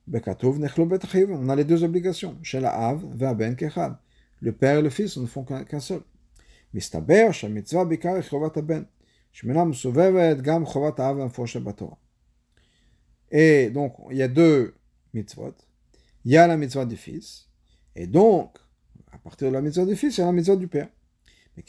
Bekatov, 0.08 0.60
Nechlo 0.60 0.86
betchiv, 0.86 1.32
on 1.32 1.50
a 1.50 1.56
les 1.56 1.64
deux 1.64 1.84
obligations, 1.84 2.38
chez 2.42 2.60
la 2.60 2.74
Av, 2.90 3.04
Vaben 3.16 3.56
Kechad. 3.56 3.98
Le 4.42 4.52
père 4.52 4.80
et 4.80 4.82
le 4.82 4.90
fils 4.90 5.18
ne 5.18 5.26
font 5.26 5.44
qu'un 5.44 5.80
seul. 5.80 6.02
Mistaber, 6.74 7.30
mitzvah 7.50 7.86
Bikar, 7.86 8.18
Echovat 8.18 8.52
Aben. 8.56 8.86
Et 13.32 13.70
donc, 13.70 13.96
il 14.12 14.18
y 14.18 14.22
a 14.22 14.28
deux 14.30 14.74
mitzvot. 15.14 15.54
il 16.25 16.33
y 16.33 16.37
a 16.37 16.47
la 16.47 16.57
mitzvah 16.57 16.85
du 16.85 16.97
fils. 16.97 17.49
Et 17.97 18.07
donc, 18.07 18.57
à 19.13 19.19
partir 19.19 19.49
de 19.49 19.55
la 19.55 19.61
mitzvah 19.61 19.87
du 19.87 19.97
fils, 19.97 20.19
il 20.19 20.21
y 20.21 20.23
a 20.23 20.27
la 20.27 20.33
mitzvah 20.33 20.57
du 20.57 20.69
père. 20.69 20.89
Mais 21.57 21.65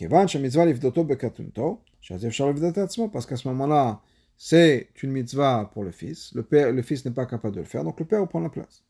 parce 3.12 3.26
qu'à 3.26 3.38
ce 3.38 3.48
moment-là, 3.48 4.02
c'est 4.38 4.90
une 5.04 5.12
mitzvah 5.12 5.70
pour 5.74 5.84
le 5.84 5.92
fils. 5.92 6.34
Le, 6.34 6.44
père, 6.44 6.72
le 6.72 6.82
fils 6.82 7.06
n'est 7.06 7.12
pas 7.12 7.26
capable 7.26 7.56
de 7.56 7.62
le 7.62 7.66
faire, 7.66 7.84
donc 7.84 8.00
le 8.00 8.06
père 8.06 8.28
prend 8.28 8.40
la 8.40 8.50
place. 8.50 8.84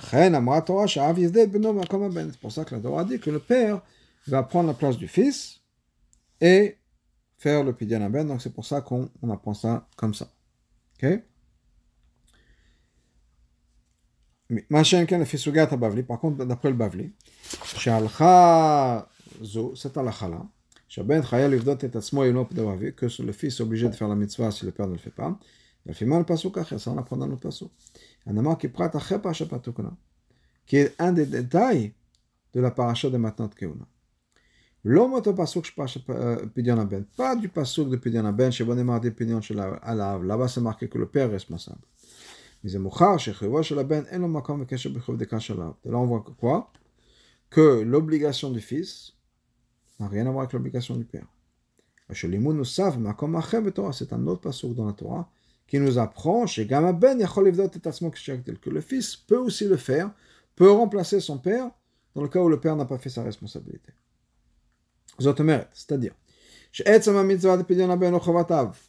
C'est 0.00 0.30
pour 2.40 2.52
ça 2.52 2.64
que 2.64 2.74
la 2.74 2.80
Torah 2.80 3.04
dit 3.04 3.18
que 3.18 3.30
le 3.30 3.40
père 3.40 3.82
va 4.26 4.42
prendre 4.42 4.68
la 4.68 4.74
place 4.74 4.96
du 4.96 5.08
fils 5.08 5.60
et 6.40 6.78
faire 7.36 7.64
le 7.64 7.74
pidyan 7.74 8.08
ben. 8.08 8.26
Donc 8.26 8.40
c'est 8.40 8.54
pour 8.54 8.64
ça 8.64 8.80
qu'on 8.80 9.10
apprend 9.30 9.54
ça 9.54 9.88
comme 9.96 10.14
ça. 10.14 10.28
Ok? 11.02 11.22
Par 16.02 16.20
contre, 16.20 16.44
d'après 16.44 16.70
le 16.70 16.76
Bavli, 16.76 17.12
cette 19.74 19.96
halakha-là, 19.96 20.46
que 22.96 23.22
le 23.22 23.32
fils 23.32 23.60
est 23.60 23.62
obligé 23.62 23.88
de 23.88 23.94
faire 23.94 24.08
la 24.08 24.16
mitzvah 24.16 24.50
si 24.50 24.64
le 24.64 24.72
père 24.72 24.88
ne 24.88 24.92
le 24.92 24.98
fait 24.98 25.10
pas, 25.10 25.38
il 25.86 25.94
fait 25.94 26.04
mal 26.04 26.24
pasuk 26.24 26.58
ça 26.64 26.90
on 26.90 26.98
apprend 26.98 27.16
dans 27.16 27.26
notre 27.26 27.42
pasuk. 27.42 27.70
Un 28.26 28.54
qui 28.56 28.68
prête 28.68 28.94
à 28.94 29.00
qui 30.66 30.76
est 30.76 30.94
un 30.98 31.12
des 31.12 31.26
détails 31.26 31.94
de 32.52 32.60
la 32.60 32.70
paracha 32.70 33.08
de 33.08 33.16
maintenant 33.16 33.46
de 33.46 33.54
Keuna. 33.54 33.86
L'homme 34.84 35.20
pasuk 35.22 35.74
pidyon 36.54 36.84
ben, 36.84 37.04
pas 37.16 37.36
du 37.36 37.48
pasuk 37.48 37.88
de 37.88 37.96
pidyon 37.96 38.30
ben, 38.32 38.50
chez 38.50 38.64
Bonemar 38.64 39.00
des 39.00 39.10
pidyon 39.10 39.40
chez 39.40 39.54
la 39.54 39.80
là-bas 39.94 40.48
c'est 40.48 40.60
marqué 40.60 40.88
que 40.88 40.98
le 40.98 41.06
père 41.06 41.28
est 41.28 41.32
responsable. 41.32 41.80
Mais 42.62 42.72
là 42.72 42.78
on 45.98 46.06
voit 46.06 46.24
quoi? 46.38 46.72
Que 47.48 47.80
l'obligation 47.80 48.50
du 48.50 48.60
fils 48.60 49.14
n'a 49.98 50.08
rien 50.08 50.26
à 50.26 50.30
voir 50.30 50.42
avec 50.42 50.52
l'obligation 50.52 50.96
du 50.96 51.04
père. 51.04 51.26
C'est 52.12 52.26
un 54.12 54.26
autre 54.26 54.40
passage 54.40 54.74
dans 54.74 54.86
la 54.86 54.92
Torah 54.92 55.30
qui 55.66 55.78
nous 55.78 55.98
apprend 55.98 56.46
que 56.46 58.70
le 58.70 58.80
fils 58.80 59.16
peut 59.16 59.38
aussi 59.38 59.66
le 59.66 59.76
faire, 59.76 60.10
peut 60.56 60.70
remplacer 60.70 61.20
son 61.20 61.38
père 61.38 61.70
dans 62.14 62.22
le 62.22 62.28
cas 62.28 62.40
où 62.40 62.48
le 62.48 62.58
père 62.58 62.74
n'a 62.74 62.84
pas 62.84 62.98
fait 62.98 63.08
sa 63.08 63.22
responsabilité. 63.22 63.92
C'est-à-dire, 65.18 66.14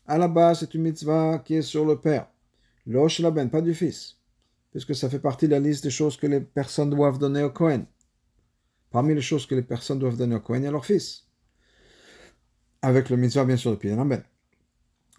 à 0.08 0.18
la 0.18 0.28
base, 0.28 0.60
c'est 0.60 0.74
une 0.74 0.82
mitzvah 0.82 1.38
qui 1.40 1.56
est 1.56 1.62
sur 1.62 1.86
le 1.86 2.00
père, 2.00 2.28
ben, 2.86 3.50
pas 3.50 3.62
du 3.62 3.74
fils, 3.74 4.18
puisque 4.72 4.96
ça 4.96 5.10
fait 5.10 5.20
partie 5.20 5.48
de 5.48 5.52
la 5.52 5.60
liste 5.60 5.84
des 5.84 5.90
choses 5.90 6.18
que 6.18 6.28
les 6.28 6.42
personnes 6.42 6.90
doivent 6.90 7.20
donner 7.20 7.44
au 7.44 7.50
Kohen. 7.50 7.86
Parmi 8.90 9.16
les 9.16 9.22
choses 9.22 9.46
que 9.46 9.56
les 9.56 9.62
personnes 9.62 10.00
doivent 10.00 10.18
donner 10.18 10.36
au 10.36 10.42
Kohen, 10.42 10.64
il 10.64 10.66
y 10.66 10.68
a 10.68 10.72
leur 10.72 10.86
fils 10.86 11.28
avec 12.82 13.10
le 13.10 13.18
mitzvah 13.18 13.46
bien 13.46 13.58
sûr 13.58 13.72
de 13.72 13.76
Pidyon 13.76 14.06
Ben. 14.06 14.24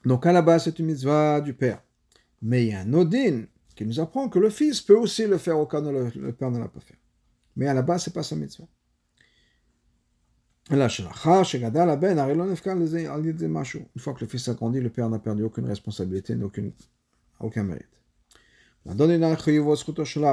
Donc 0.04 0.26
à 0.26 0.32
la 0.32 0.42
base, 0.42 0.64
c'est 0.64 0.78
une 0.78 0.86
mitzvah 0.86 1.40
du 1.40 1.54
père. 1.54 1.82
Mais 2.42 2.64
il 2.64 2.70
y 2.70 2.74
a 2.74 2.80
un 2.80 2.92
odin 2.92 3.44
qui 3.76 3.86
nous 3.86 4.00
apprend 4.00 4.28
que 4.28 4.38
le 4.38 4.50
fils 4.50 4.80
peut 4.80 4.96
aussi 4.96 5.26
le 5.26 5.38
faire 5.38 5.58
au 5.58 5.66
cas 5.66 5.80
où 5.80 5.90
le, 5.90 6.32
père 6.32 6.50
ne 6.50 6.58
l'a 6.58 6.68
pas 6.68 6.80
fait. 6.80 6.98
Mais 7.56 7.68
à 7.68 7.74
la 7.74 7.82
base, 7.82 8.04
c'est 8.04 8.14
pas 8.14 8.22
sa 8.22 8.34
mitzvah. 8.34 8.66
Une 10.70 10.78
fois 14.00 14.14
que 14.14 14.20
le 14.20 14.26
fils 14.26 14.48
a 14.48 14.54
grandi, 14.54 14.80
le 14.80 14.90
père 14.90 15.08
n'a 15.08 15.18
perdu 15.18 15.42
aucune 15.42 15.66
responsabilité, 15.66 16.34
aucune, 16.42 16.72
aucun 17.41 17.63
mérite. 17.63 17.85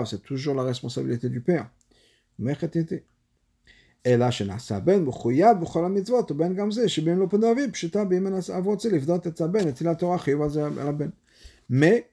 C'est 0.05 0.23
toujours 0.23 0.55
la 0.55 0.63
responsabilité 0.63 1.29
du 1.29 1.41
père. 1.41 1.69
אלא 4.07 4.31
שנעשה 4.31 4.77
הבן 4.77 5.05
מחויב 5.05 5.61
בכל 5.61 5.85
המצוות, 5.85 6.31
ובין 6.31 6.55
גם 6.55 6.71
זה 6.71 6.89
שבין 6.89 7.19
לא 7.19 7.27
פנו 7.31 7.53
אביו, 7.53 7.73
פשוטה 7.73 8.05
באם 8.05 8.27
אב 8.27 8.67
רוצה 8.67 8.89
לפדות 8.89 9.27
את 9.27 9.41
הבן, 9.41 9.69
נטילת 9.69 9.99
תורה 9.99 10.19
חיוב 10.19 10.43
על 10.43 10.49
זה 10.49 10.67
על 10.67 10.89
הבן. 10.89 11.09
Mais, 11.71 12.07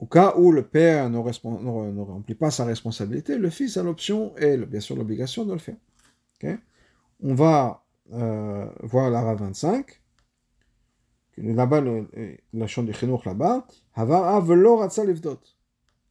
au 0.00 0.06
cas 0.06 0.34
où 0.36 0.50
le 0.50 0.62
père 0.62 1.08
ne, 1.08 1.18
ne, 1.18 1.92
ne, 1.92 2.00
remplit 2.00 2.34
pas 2.34 2.50
sa 2.50 2.64
responsabilité, 2.64 3.38
le 3.38 3.50
fils 3.50 3.76
a 3.76 3.84
l'option 3.84 4.36
et 4.36 4.56
bien 4.56 4.80
sûr 4.80 4.96
l'obligation 4.96 5.44
de 5.44 5.52
le 5.52 5.60
faire. 5.60 5.76
Okay? 6.36 6.56
On 7.22 7.34
va 7.34 7.84
euh, 8.12 8.66
voir 8.82 9.10
l'ara 9.10 9.36
25. 9.36 10.00
Là-bas, 11.37 11.83
la 12.53 12.67
chambre 12.67 12.87
du 12.91 12.97
Chinour 12.97 13.21
là-bas, 13.25 13.67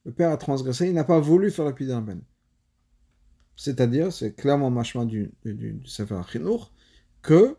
le 0.05 0.13
père 0.13 0.31
a 0.31 0.37
transgressé, 0.37 0.87
il 0.87 0.95
n'a 0.95 1.05
pas 1.05 1.19
voulu 1.19 1.51
faire 1.51 1.65
la 1.65 1.73
pidin 1.73 2.01
ben. 2.01 2.23
C'est-à-dire, 3.57 4.13
c'est 4.13 4.35
clairement 4.35 4.71
machement 4.71 5.05
du, 5.05 5.33
du, 5.45 5.73
du 5.73 5.89
Sefer 5.89 6.21
que 7.23 7.57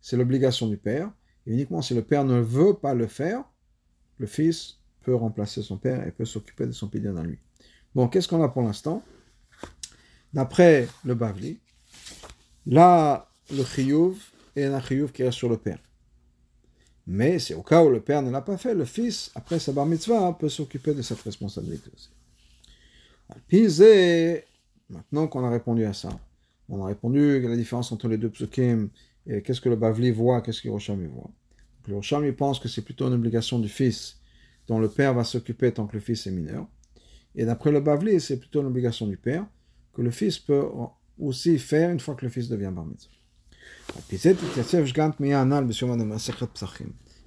c'est 0.00 0.16
l'obligation 0.16 0.68
du 0.68 0.76
père, 0.76 1.10
et 1.46 1.52
uniquement 1.52 1.80
si 1.80 1.94
le 1.94 2.02
père 2.02 2.24
ne 2.24 2.40
veut 2.40 2.74
pas 2.74 2.94
le 2.94 3.06
faire, 3.06 3.44
le 4.18 4.26
fils 4.26 4.80
peut 5.02 5.14
remplacer 5.14 5.62
son 5.62 5.78
père 5.78 6.06
et 6.06 6.12
peut 6.12 6.26
s'occuper 6.26 6.66
de 6.66 6.72
son 6.72 6.88
pédion 6.88 7.14
dans 7.14 7.22
lui. 7.22 7.38
Bon, 7.94 8.08
qu'est-ce 8.08 8.28
qu'on 8.28 8.42
a 8.42 8.48
pour 8.48 8.62
l'instant? 8.62 9.02
D'après 10.34 10.86
le 11.04 11.14
Bavli, 11.14 11.60
là, 12.66 13.30
le 13.50 13.64
chiyuv 13.64 14.18
est 14.54 14.64
un 14.64 14.80
chiyuv 14.80 15.12
qui 15.12 15.22
reste 15.22 15.38
sur 15.38 15.48
le 15.48 15.56
père. 15.56 15.78
Mais 17.10 17.38
c'est 17.38 17.54
au 17.54 17.62
cas 17.62 17.82
où 17.82 17.88
le 17.88 18.00
père 18.00 18.20
ne 18.20 18.30
l'a 18.30 18.42
pas 18.42 18.58
fait, 18.58 18.74
le 18.74 18.84
fils, 18.84 19.30
après 19.34 19.58
sa 19.58 19.72
bar 19.72 19.86
mitzvah, 19.86 20.36
peut 20.38 20.50
s'occuper 20.50 20.92
de 20.92 21.00
cette 21.00 21.22
responsabilité 21.22 21.90
aussi. 21.94 22.10
Puis, 23.48 23.66
Maintenant 24.90 25.26
qu'on 25.26 25.44
a 25.44 25.50
répondu 25.50 25.84
à 25.84 25.92
ça, 25.92 26.08
on 26.68 26.82
a 26.82 26.86
répondu 26.86 27.40
la 27.40 27.56
différence 27.56 27.92
entre 27.92 28.08
les 28.08 28.16
deux 28.16 28.30
psukim 28.30 28.88
et 29.26 29.42
qu'est-ce 29.42 29.60
que 29.60 29.68
le 29.68 29.76
Bavli 29.76 30.10
voit, 30.10 30.40
qu'est-ce 30.40 30.62
que 30.62 30.68
Rosham 30.70 31.06
voit. 31.08 31.30
le 31.86 31.96
Rosham 31.96 32.24
il 32.24 32.34
pense 32.34 32.58
que 32.58 32.68
c'est 32.68 32.80
plutôt 32.80 33.06
une 33.06 33.12
obligation 33.12 33.58
du 33.58 33.68
fils 33.68 34.18
dont 34.66 34.78
le 34.78 34.88
père 34.88 35.12
va 35.12 35.24
s'occuper 35.24 35.72
tant 35.72 35.86
que 35.86 35.94
le 35.94 36.00
fils 36.00 36.26
est 36.26 36.30
mineur. 36.30 36.66
Et 37.34 37.44
d'après 37.44 37.70
le 37.70 37.80
Bavli, 37.80 38.18
c'est 38.18 38.38
plutôt 38.38 38.62
une 38.62 38.68
obligation 38.68 39.06
du 39.06 39.18
père 39.18 39.46
que 39.92 40.00
le 40.00 40.10
fils 40.10 40.38
peut 40.38 40.64
aussi 41.18 41.58
faire 41.58 41.90
une 41.90 42.00
fois 42.00 42.14
que 42.14 42.24
le 42.24 42.30
fils 42.30 42.48
devient 42.48 42.70
bar 42.72 42.86
mitzvah. 42.86 43.17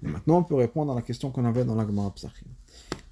Et 0.03 0.07
maintenant, 0.07 0.39
on 0.39 0.43
peut 0.43 0.55
répondre 0.55 0.91
à 0.91 0.95
la 0.95 1.01
question 1.01 1.31
qu'on 1.31 1.45
avait 1.45 1.63
dans 1.63 1.75
la 1.75 1.85
Gemara 1.85 2.11
Psachim. 2.13 2.47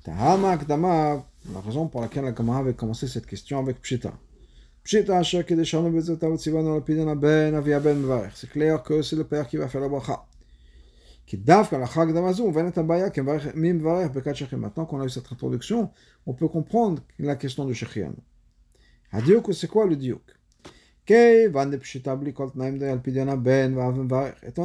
La 0.06 1.62
raison 1.62 1.88
pour 1.88 2.02
laquelle 2.02 2.26
la 2.26 2.34
Gemara 2.34 2.60
avait 2.60 2.74
commencé 2.74 3.08
cette 3.08 3.26
question 3.26 3.60
avec 3.60 3.82
Pshita. 3.82 4.14
C'est 4.86 5.06
clair 8.50 8.84
que 8.84 9.02
c'est 9.02 9.16
le 9.16 9.24
père 9.24 9.48
qui 9.48 9.58
va 9.58 9.68
faire 9.68 9.82
la 9.82 9.90
bracha. 9.90 10.26
Maintenant 14.58 14.86
qu'on 14.86 15.02
a 15.02 15.06
eu 15.06 15.10
cette 15.10 15.32
introduction, 15.32 15.92
on 16.26 16.34
peut 16.34 16.48
comprendre 16.48 17.04
la 17.20 17.36
question 17.36 17.66
de 17.66 17.74
Shechian. 17.74 18.16
Hadiouk, 19.12 19.54
c'est 19.54 19.68
quoi 19.68 19.86
le 19.86 19.96
diouk 19.96 20.39
Étant 21.10 21.66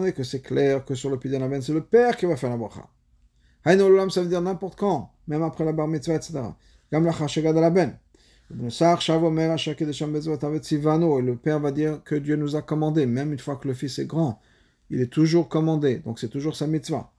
donné 0.00 0.12
que 0.12 0.22
c'est 0.22 0.42
clair 0.42 0.84
que 0.84 0.94
sur 0.94 1.10
le 1.10 1.18
pidyon 1.18 1.48
ben, 1.48 1.60
c'est 1.62 1.72
le 1.72 1.82
père 1.82 2.16
qui 2.16 2.26
va 2.26 2.36
faire 2.36 2.50
la 2.50 2.58
bracha. 2.58 2.86
Ça 3.64 3.74
veut 4.20 4.28
dire 4.28 4.42
n'importe 4.42 4.78
quand, 4.78 5.10
même 5.26 5.42
après 5.42 5.64
la 5.64 5.72
bar 5.72 5.88
mitzvah, 5.88 6.16
etc. 6.16 6.40
Comme 6.90 7.06
la 7.06 7.12
ben. 7.70 7.98
Le 8.50 8.68
père 11.34 11.60
va 11.60 11.72
dire 11.72 12.04
que 12.04 12.14
Dieu 12.14 12.36
nous 12.36 12.56
a 12.56 12.62
commandé, 12.62 13.06
même 13.06 13.32
une 13.32 13.38
fois 13.38 13.56
que 13.56 13.66
le 13.66 13.72
fils 13.74 13.98
est 13.98 14.04
grand. 14.04 14.38
Il 14.90 15.00
est 15.00 15.10
toujours 15.10 15.48
commandé, 15.48 16.00
donc 16.00 16.18
c'est 16.18 16.28
toujours 16.28 16.54
sa 16.54 16.66
mitzvah. 16.66 17.10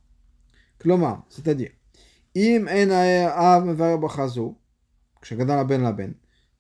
Kloma, 0.78 1.26
c'est-à-dire, 1.30 1.72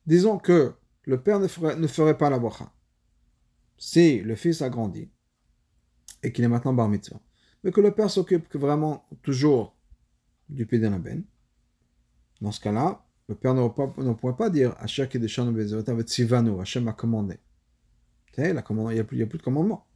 disons 0.08 0.39
que 0.39 0.73
le 1.05 1.21
père 1.21 1.39
ne 1.39 1.47
ferait, 1.47 2.17
pas 2.17 2.29
la 2.29 2.39
bracha. 2.39 2.71
Si 3.77 4.19
le 4.21 4.35
fils 4.35 4.61
a 4.61 4.69
grandi 4.69 5.09
et 6.23 6.31
qu'il 6.31 6.43
est 6.43 6.49
maintenant 6.49 6.73
bar 6.73 6.87
mitzvah, 6.89 7.19
mais 7.63 7.71
que 7.71 7.81
le 7.81 7.91
père 7.91 8.09
s'occupe 8.09 8.55
vraiment 8.55 9.05
toujours 9.21 9.75
du 10.49 10.65
pédé 10.65 10.89
ben, 10.89 11.23
dans 12.41 12.51
ce 12.51 12.59
cas-là, 12.59 13.05
le 13.27 13.35
père 13.35 13.53
ne, 13.53 14.13
pourrait 14.13 14.35
pas 14.35 14.49
dire 14.49 14.75
Hachem 14.79 15.07
a 16.87 16.93
commandé. 16.93 17.39
il 18.37 18.43
n'y 18.43 18.99
a, 18.99 19.03
plus, 19.03 19.23
a 19.23 19.25
plus 19.25 19.37
de 19.39 19.43
commandement. 19.43 19.87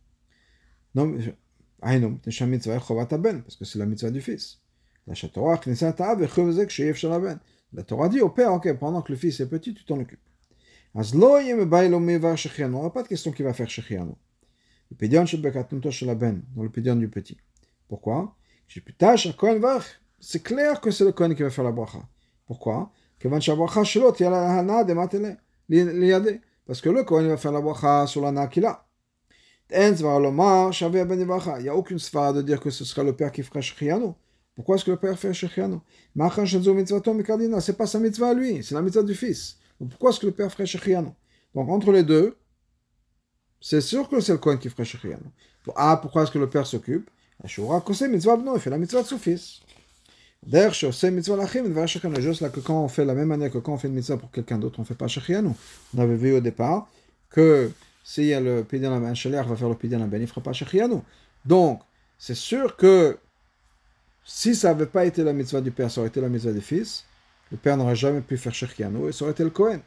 Non, 0.96 1.16
parce 1.82 3.56
que 3.56 3.66
c'est 3.66 3.78
la 3.80 3.86
mitzvah 3.86 4.10
du 4.10 4.22
fils. 4.22 4.62
La 7.74 7.84
Torah 7.84 8.10
dit 8.10 8.22
au 8.22 8.30
père, 8.30 8.54
ok, 8.54 8.74
pendant 8.78 9.02
que 9.02 9.12
le 9.12 9.18
fils 9.18 9.40
est 9.40 9.50
petit, 9.50 9.74
tu 9.74 9.86
t'en 9.86 10.00
occupes. 10.00 10.20
On 10.96 11.02
n'aura 12.68 12.92
pas 12.92 13.04
de 13.04 13.08
question 13.08 13.32
qui 13.32 13.44
va 13.44 13.54
faire 13.54 13.70
Shechianu. 13.70 14.14
le 14.90 14.96
pédion 14.98 15.24
dans 15.24 16.64
le 16.64 16.70
pédion 16.70 16.96
du 16.96 17.08
petit. 17.08 17.38
Pourquoi 17.88 18.36
C'est 18.68 20.44
clair 20.44 20.82
que 20.82 20.90
c'est 20.90 21.06
le 21.06 21.12
Kohen 21.12 21.36
qui 21.36 21.44
va 21.44 21.52
faire 21.52 21.64
la 21.64 21.72
bracha. 21.72 22.00
Pourquoi 22.48 22.92
Parce 26.66 26.82
que 26.82 26.90
le 26.90 27.04
Kohen 27.04 27.28
va 27.28 27.38
faire 27.38 27.52
la 27.52 27.62
bracha 27.62 28.08
sur 28.08 28.22
la 28.24 28.48
qu'il 28.48 28.66
a. 28.66 28.88
Il 29.72 30.04
n'y 31.62 31.70
a 31.70 31.76
aucune 31.76 32.00
svara 32.00 32.34
de 32.34 32.42
dire 32.42 32.60
que 32.60 32.72
ce 32.72 32.84
sera 32.84 33.04
le 33.04 33.16
père 33.16 33.32
qui 33.32 33.44
fera 33.44 33.62
Shechianu. 33.62 34.14
Pourquoi 34.56 34.76
est-ce 34.76 34.86
que 34.86 34.92
le 34.92 34.98
père 34.98 35.18
fait 35.20 35.34
Shechianu 35.34 35.78
C'est 37.62 37.78
pas 37.78 37.86
sa 37.86 38.00
mitzvah 38.00 38.30
à 38.30 38.34
lui, 38.34 38.64
c'est 38.64 38.74
la 38.74 38.82
mitzvah 38.82 39.04
du 39.04 39.14
fils. 39.14 39.59
Pourquoi 39.88 40.10
est-ce 40.12 40.20
que 40.20 40.26
le 40.26 40.32
père 40.32 40.52
ferait 40.52 40.66
Shechianu? 40.66 41.10
Donc 41.56 41.70
entre 41.70 41.92
les 41.92 42.04
deux, 42.04 42.38
c'est 43.62 43.82
sûr 43.82 44.10
que 44.10 44.20
c'est 44.20 44.34
le 44.34 44.38
Kohen 44.38 44.60
qui 44.60 44.70
ferait 44.70 44.86
Shechianu. 44.86 45.24
Ah, 45.76 45.98
pourquoi 46.02 46.24
est-ce 46.24 46.32
que 46.32 46.40
le 46.40 46.50
père 46.50 46.66
s'occupe? 46.66 47.10
Il 47.44 47.50
fait 47.50 48.70
la 48.70 48.78
mitzvah 48.78 49.02
de 49.02 49.08
son 49.08 49.18
fils. 49.18 49.62
D'ailleurs, 50.46 50.74
juste 50.74 51.04
là 52.42 52.50
que 52.50 52.60
quand 52.60 52.84
on 52.84 52.88
fait 52.88 53.06
la 53.06 53.14
même 53.14 53.32
année 53.32 53.50
que 53.50 53.58
quand 53.58 53.74
on 53.74 53.78
fait 53.78 53.88
une 53.88 53.94
mitzvah 53.94 54.18
pour 54.18 54.32
quelqu'un 54.32 54.58
d'autre, 54.58 54.80
on 54.80 54.84
ne 54.84 54.88
fait 54.88 54.96
pas 54.96 55.08
Shechianu. 55.08 55.52
On 55.96 56.00
avait 56.00 56.16
vu 56.16 56.34
au 56.34 56.40
départ 56.42 56.90
que 57.30 57.72
s'il 58.04 58.26
y 58.26 58.34
a 58.34 58.40
le 58.40 58.64
Pidyan 58.64 58.92
un 58.92 59.14
Shaliach 59.14 59.46
va 59.48 59.56
faire 59.56 59.70
le 59.70 59.76
Pidyan 59.76 60.00
Ben, 60.08 60.18
il 60.18 60.22
ne 60.22 60.28
fera 60.28 60.42
pas 60.42 60.54
Shechianu. 60.54 61.02
Donc, 61.46 61.82
c'est 62.18 62.36
sûr 62.36 62.76
que 62.76 63.18
si 64.26 64.56
ça 64.56 64.70
n'avait 64.70 64.86
pas 64.86 65.06
été 65.06 65.24
la 65.24 65.34
mitzvah 65.34 65.62
du 65.62 65.72
père, 65.72 65.90
ça 65.92 66.02
aurait 66.02 66.10
été 66.10 66.20
la 66.22 66.30
mitzvah 66.30 66.52
du 66.52 66.62
fils, 66.62 67.06
le 67.52 67.58
père 67.58 67.78
n'aurait 67.78 67.96
jamais 67.96 68.22
pu 68.22 68.38
faire 68.38 68.54
Shechianu 68.54 69.10
et 69.10 69.12
ça 69.12 69.26
aurait 69.26 69.32
été 69.32 69.44
le 69.44 69.50
Kohen. 69.50 69.82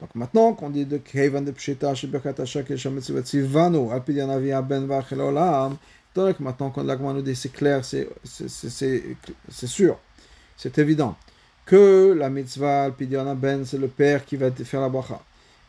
Donc 0.00 0.14
maintenant 0.16 0.52
qu'on 0.54 0.70
dit 0.70 0.84
de 0.84 0.98
Kevan 0.98 1.44
de 1.44 1.52
Pshita, 1.52 1.94
Shibekat 1.94 2.34
Hashak, 2.38 2.74
Shametzivat 2.76 3.24
Sivanu, 3.24 3.92
Al 3.92 4.02
Pidyan 4.02 4.28
Avia 4.28 4.60
Ben 4.60 4.86
Vachel 4.86 5.20
Olam, 5.20 5.76
donc 6.14 6.40
maintenant 6.40 6.70
quand 6.70 6.82
l'Agma 6.82 7.12
nous 7.12 7.22
dit 7.22 7.36
c'est 7.36 7.52
clair, 7.52 7.84
c'est 7.84 8.08
sûr, 9.66 9.98
c'est 10.56 10.78
évident 10.78 11.16
que 11.64 12.12
la 12.18 12.28
mitzvah 12.28 12.84
Al 12.84 12.92
Pidyan 12.94 13.34
Ben, 13.36 13.64
c'est 13.64 13.78
le 13.78 13.88
père 13.88 14.24
qui 14.24 14.36
va 14.36 14.50
faire 14.50 14.80
la 14.80 14.88
bracha 14.88 15.20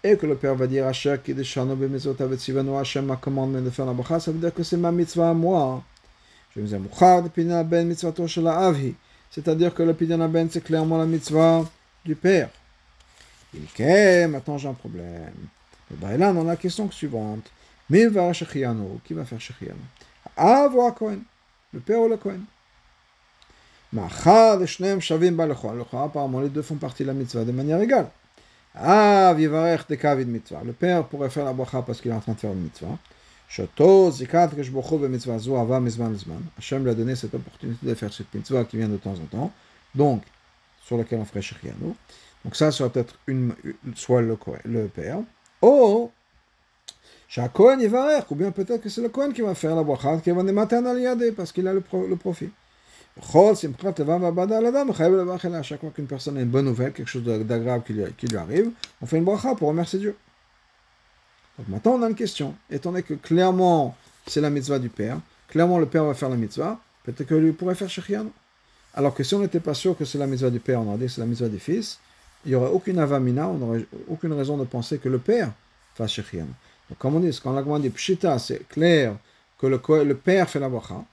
et 0.04 0.18
que 0.18 0.26
le 0.26 0.36
père 0.36 0.56
va 0.56 0.66
dire 0.68 0.88
Hachak 0.88 1.24
qui 1.24 1.44
Shano 1.44 1.76
Bemezot 1.76 2.16
Avet 2.20 2.38
Sivanu, 2.38 2.76
Hashem 2.78 3.06
m'a 3.06 3.18
commandé 3.18 3.62
de 3.62 3.70
faire 3.70 3.86
la 3.86 3.94
bracha, 3.94 4.20
ça 4.20 4.32
veut 4.32 4.40
dire 4.40 4.54
que 4.54 4.64
c'est 4.64 4.78
ma 4.78 4.92
mitzvah 4.92 5.30
à 5.30 5.34
moi. 5.34 5.84
Je 6.56 6.62
me 6.62 6.66
disais, 6.66 6.80
Mouchad 6.80 7.30
Pidyan 7.30 7.64
Ben 7.64 7.88
Mitzvato 7.88 8.26
Shela 8.26 8.58
Avhi. 8.58 8.96
C'est-à-dire 9.36 9.74
que 9.74 9.84
le 9.84 9.94
Pidyan 9.94 10.30
Ben, 10.30 10.48
c'est 10.50 10.64
clairement 10.64 10.98
la 10.98 11.06
mitzvah 11.06 11.66
du 12.06 12.16
père. 12.16 12.50
Ok, 13.54 13.80
maintenant 14.30 14.58
j'ai 14.58 14.70
un 14.70 14.74
problème. 14.74 15.34
Et 15.92 15.96
ben 15.96 16.18
là, 16.18 16.32
on 16.34 16.42
a 16.48 16.52
la 16.52 16.56
question 16.56 16.90
suivante. 16.90 17.52
Mais 17.90 18.06
va 18.06 18.32
Shechianu, 18.32 19.00
qui 19.04 19.14
va 19.14 19.26
faire 19.26 19.42
Shechianu 19.42 19.76
Av 20.38 20.74
ou 20.74 20.90
Kohen 20.94 21.22
Le 21.74 21.82
père 21.82 22.00
ou 22.00 22.08
le 22.08 22.16
Kohen? 22.16 22.46
Machad. 23.92 24.66
Apparemment, 25.92 26.40
les 26.40 26.50
deux 26.50 26.62
font 26.62 26.76
partie 26.76 27.04
de 27.04 27.08
la 27.08 27.14
mitzvah 27.14 27.44
de 27.44 27.52
manière 27.52 27.82
égale. 27.82 28.08
Av 28.74 29.38
Yivarech 29.38 29.86
de 29.90 29.96
Kavid 29.96 30.30
mitzvah. 30.30 30.62
Le 30.64 30.72
père 30.72 31.04
pourrait 31.04 31.30
faire 31.30 31.44
la 31.44 31.52
bracha 31.52 31.82
parce 31.82 32.00
qu'il 32.00 32.12
est 32.12 32.16
en 32.16 32.22
train 32.22 32.34
de 32.34 32.40
faire 32.40 32.54
une 32.54 32.64
mitzvah. 32.64 32.98
Shoto 33.48 34.12
zikat 34.12 34.56
keshbochu 34.56 34.98
mitzvah 35.08 35.40
zo 35.40 35.56
ava 35.58 35.80
mizman 35.80 36.12
mizman. 36.12 36.42
Hachem 36.58 36.84
lui 36.84 36.92
a 36.92 36.94
donné 36.94 37.16
cette 37.16 37.34
opportunité 37.34 37.86
de 37.86 37.94
faire 37.94 38.14
cette 38.14 38.34
mitzvah 38.34 38.64
qui 38.66 38.78
vient 38.78 38.90
de 38.90 38.98
temps 38.98 39.14
en 39.14 39.26
temps. 39.26 39.52
Donc, 39.94 40.24
sur 40.86 40.98
laquelle 40.98 41.20
on 41.20 41.26
ferait 41.26 41.42
Shechianu. 41.42 41.94
Donc 42.44 42.56
ça, 42.56 42.72
ça 42.72 42.88
va 42.88 43.00
être 43.00 43.18
une, 43.28 43.54
soit 43.96 44.22
le, 44.22 44.38
le 44.66 44.88
père. 44.88 45.20
Ou, 45.62 46.12
Kohen 47.54 47.82
Yivarech, 47.82 48.30
ou 48.30 48.36
bien 48.36 48.52
peut-être 48.52 48.82
que 48.82 48.90
c'est 48.90 49.02
le 49.02 49.10
Kohen 49.10 49.34
qui 49.34 49.42
va 49.42 49.56
faire 49.56 49.76
la 49.76 49.84
bracha, 49.84 50.20
qui 50.20 50.30
va 50.30 50.44
démater 50.44 50.76
un 50.76 51.18
parce 51.36 51.52
qu'il 51.52 51.68
a 51.68 51.74
le, 51.74 51.84
le 52.08 52.16
profit. 52.16 52.52
À 53.18 53.22
chaque 55.64 55.80
fois 55.80 55.90
qu'une 55.90 56.06
personne 56.06 56.38
a 56.38 56.42
une 56.42 56.50
bonne 56.50 56.66
nouvelle, 56.66 56.92
quelque 56.94 57.08
chose 57.08 57.24
d'agréable 57.24 57.84
qui, 57.84 58.28
lui 58.28 58.38
arrive, 58.38 58.72
on 59.02 59.06
fait 59.06 59.18
une 59.18 59.24
bracha 59.24 59.56
pour 59.56 59.70
remercier 59.70 60.00
Dieu. 60.00 60.16
Donc 61.58 61.68
maintenant 61.68 61.94
on 61.94 62.04
a 62.04 62.10
une 62.10 62.16
question. 62.16 62.56
Étant 62.70 62.92
donné 62.92 63.04
que 63.04 63.14
clairement 63.14 63.96
c'est 64.28 64.42
la 64.42 64.50
mitzvah 64.50 64.80
du 64.80 64.90
père, 64.90 65.20
clairement 65.48 65.80
le 65.80 65.86
père 65.86 66.04
va 66.04 66.14
faire 66.14 66.30
la 66.30 66.38
mitzvah, 66.38 66.80
peut-être 67.04 67.28
que 67.28 67.36
lui 67.36 67.52
pourrait 67.52 67.76
faire 67.76 67.90
Shechianu. 67.90 68.30
Alors 68.94 69.14
que 69.14 69.24
si 69.24 69.36
on 69.36 69.40
n'était 69.40 69.60
pas 69.60 69.74
sûr 69.74 69.98
que 69.98 70.06
c'est 70.06 70.18
la 70.18 70.28
mitzvah 70.28 70.50
du 70.50 70.60
père, 70.60 70.82
on 70.82 70.88
aurait 70.88 70.98
dit 70.98 71.06
que 71.06 71.12
c'est 71.12 71.22
la 71.22 71.28
mitzvah 71.28 71.50
du 71.50 71.60
fils, 71.60 72.00
il 72.46 72.50
n'y 72.50 72.56
aurait 72.56 72.70
aucune 72.70 73.00
avamina, 73.00 73.48
on 73.48 73.58
n'aurait 73.58 73.86
aucune 74.08 74.34
raison 74.34 74.58
de 74.58 74.64
penser 74.64 75.00
que 75.00 75.10
le 75.10 75.20
père 75.20 75.52
fasse 75.96 76.12
Shechianu. 76.12 76.50
Donc 76.90 76.98
comme 76.98 77.16
on 77.16 77.20
dit, 77.20 77.38
quand 77.42 77.54
la 77.54 77.80
dit 77.80 77.90
Pshita, 77.90 78.40
c'est 78.40 78.68
clair 78.68 79.16
que 79.58 79.68
le, 79.68 79.80
le 80.04 80.16
père 80.16 80.50
fait 80.50 80.60
la 80.60 80.70
bracha, 80.70 81.04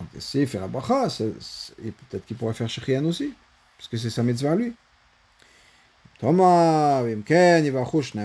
donc 0.00 0.08
s'il 0.18 0.46
fait 0.46 0.58
la 0.58 0.68
bracha, 0.68 1.08
peut-être 1.08 2.24
qu'il 2.26 2.36
pourrait 2.36 2.54
faire 2.54 2.68
Shechian 2.68 3.04
aussi, 3.04 3.32
parce 3.78 3.88
que 3.88 3.96
c'est 3.96 4.10
sa 4.10 4.22
mitzvah 4.22 4.52
à 4.52 4.56
lui. 4.56 4.74
Thomas, 6.11 6.11
Vimken, 6.11 6.11
il 6.11 6.11
va 6.11 6.11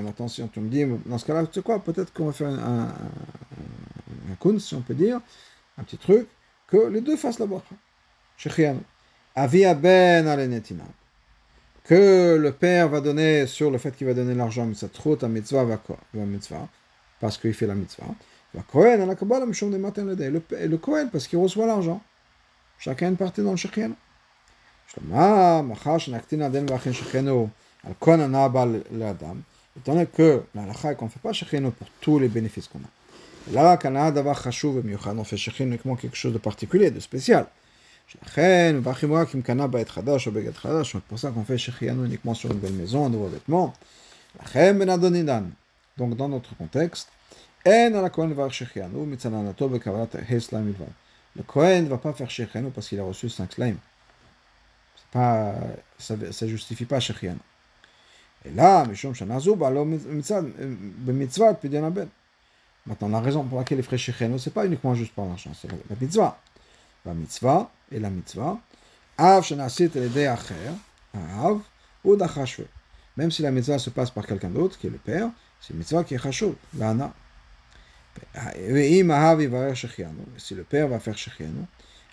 Attention, 0.08 0.48
tu 0.50 0.60
me 0.60 0.70
dis, 0.70 0.86
dans 1.08 1.18
ce 1.18 1.26
cas-là, 1.26 1.48
tu 1.48 1.54
sais 1.56 1.62
quoi, 1.64 1.80
peut-être 1.80 2.14
qu'on 2.14 2.28
va 2.28 2.32
faire 2.32 2.50
un, 2.50 2.60
un, 2.60 2.88
un 2.90 4.36
kun, 4.40 4.60
si 4.60 4.76
on 4.76 4.82
peut 4.82 4.94
dire, 4.94 5.20
un 5.80 5.84
petit 5.84 5.98
truc, 5.98 6.28
que 6.68 6.78
les 6.78 7.02
deux 7.02 7.18
fassent 7.18 7.40
la 7.40 7.48
bracha. 7.48 7.74
Shechian. 8.38 8.78
Avia 9.36 9.74
ben 9.74 10.28
alenetina. 10.28 10.84
Que 11.86 12.38
le 12.40 12.52
père 12.52 12.90
va 12.90 13.02
donner 13.02 13.48
sur 13.48 13.72
le 13.72 13.80
fait 13.80 13.96
qu'il 13.96 14.06
va 14.06 14.14
donner 14.14 14.36
l'argent, 14.36 14.70
troute 14.94 15.24
à 15.24 15.28
mitzvah 15.28 15.64
va 15.64 15.80
mitzvah, 16.14 16.68
parce 17.20 17.38
qu'il 17.40 17.54
fait 17.54 17.66
la 17.66 17.76
mitzvah. 17.76 18.06
Le 18.54 18.62
Kohen, 18.62 19.08
la 19.08 19.16
Kabbalah, 19.16 19.46
le 19.46 20.68
le 20.68 20.78
Kohen, 20.78 21.10
parce 21.10 21.28
qu'il 21.28 21.40
reçoit 21.40 21.66
l'argent. 21.66 22.02
Chacun 22.78 23.10
une 23.10 23.18
partie 23.18 23.42
dans 23.42 23.52
le 23.52 23.58
Shechianu. 23.58 23.96
Étant 29.78 29.94
donné 29.94 30.08
que 30.08 30.44
la 30.56 30.96
qu'on 30.96 31.06
ne 31.06 31.10
fait 31.10 31.20
pas 31.20 31.34
Shechianu 31.34 31.72
pour 31.72 31.88
tous 32.02 32.20
les 32.20 32.28
bénéfices 32.28 32.68
qu'on 32.68 32.80
a. 32.80 33.52
Là, 33.52 33.80
on 33.84 35.24
fait 35.24 35.38
Shechianu 35.38 35.72
uniquement 35.72 35.96
quelque 35.96 36.18
chose 36.18 36.34
de 36.34 36.38
particulier, 36.38 36.92
de 36.92 37.00
spécial. 37.00 37.48
C'est 38.10 38.20
pour 41.08 41.20
ça 41.20 41.32
qu'on 41.32 41.44
fait 41.44 41.58
Shechianu 41.58 42.06
uniquement 42.06 42.34
sur 42.34 42.52
une 42.52 42.60
belle 42.60 42.74
maison, 42.74 43.06
un 43.06 43.10
nouveau 43.10 43.28
vêtement. 43.28 43.74
Donc, 45.98 46.16
dans 46.16 46.30
notre 46.30 46.56
contexte, 46.56 47.10
le 47.66 48.10
Kohen 48.10 48.30
ne 51.84 51.90
va 51.90 51.98
pas 51.98 52.14
faire 52.14 52.30
Shechianu 52.30 52.70
parce 52.72 52.90
qu'il 52.90 53.00
a 53.00 53.04
reçu 53.04 53.30
5 53.30 53.54
slaim. 53.54 53.76
Pas, 55.12 55.56
ça 56.00 56.16
ne 56.16 56.48
justifie 56.48 56.86
pas 56.86 57.00
Shechianu. 57.00 57.40
Et 58.46 58.52
là, 58.52 58.86
Mishum 58.86 59.14
Ben. 61.92 62.08
Maintenant, 62.88 63.10
la 63.10 63.20
raison 63.20 63.44
pour 63.44 63.58
laquelle 63.60 63.80
il 63.80 63.84
ferait 63.84 63.98
Shechianu, 63.98 64.40
ce 64.40 64.48
n'est 64.50 64.54
pas 64.54 64.66
uniquement 64.66 64.96
juste 64.96 65.14
par 65.14 65.26
l'argent, 65.26 65.52
c'est 65.60 65.70
la 65.70 65.96
mitzvah. 66.00 66.40
La 67.06 67.14
mitzvah 67.14 67.70
et 67.92 68.00
la 68.00 68.10
mitzvah. 68.10 68.58
Av 69.18 69.44
shenasit 69.44 69.92
el 69.96 70.28
acher, 70.28 70.72
av, 71.14 71.60
ou 72.04 72.16
dachashve. 72.16 72.66
Même 73.18 73.32
si 73.32 73.42
la 73.42 73.52
mitzvah 73.52 73.80
se 73.80 73.90
passe 73.90 74.12
par 74.12 74.26
quelqu'un 74.26 74.50
d'autre, 74.50 74.78
qui 74.78 74.88
est 74.88 74.92
le 74.92 75.00
père, 75.00 75.30
c'est 75.60 75.74
une 75.74 75.80
mitzvah 75.80 76.06
qui 76.06 76.14
est 76.14 76.20
chashov, 76.20 76.54
l'ana. 76.78 77.12
Si 80.38 80.56
le 80.56 80.64
père 80.64 80.88
va 80.88 81.00
faire 81.00 81.18
Shechianu, 81.18 81.68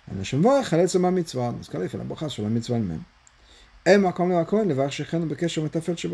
dans 0.07 0.23
ce 0.23 0.35
cas-là, 1.71 1.83
il 1.85 1.89
fait 1.89 1.97
la 1.97 2.03
bracha 2.03 2.27
sur 2.27 2.43
la 2.43 2.49
mitzvah 2.49 2.75
elle-même. 2.77 3.03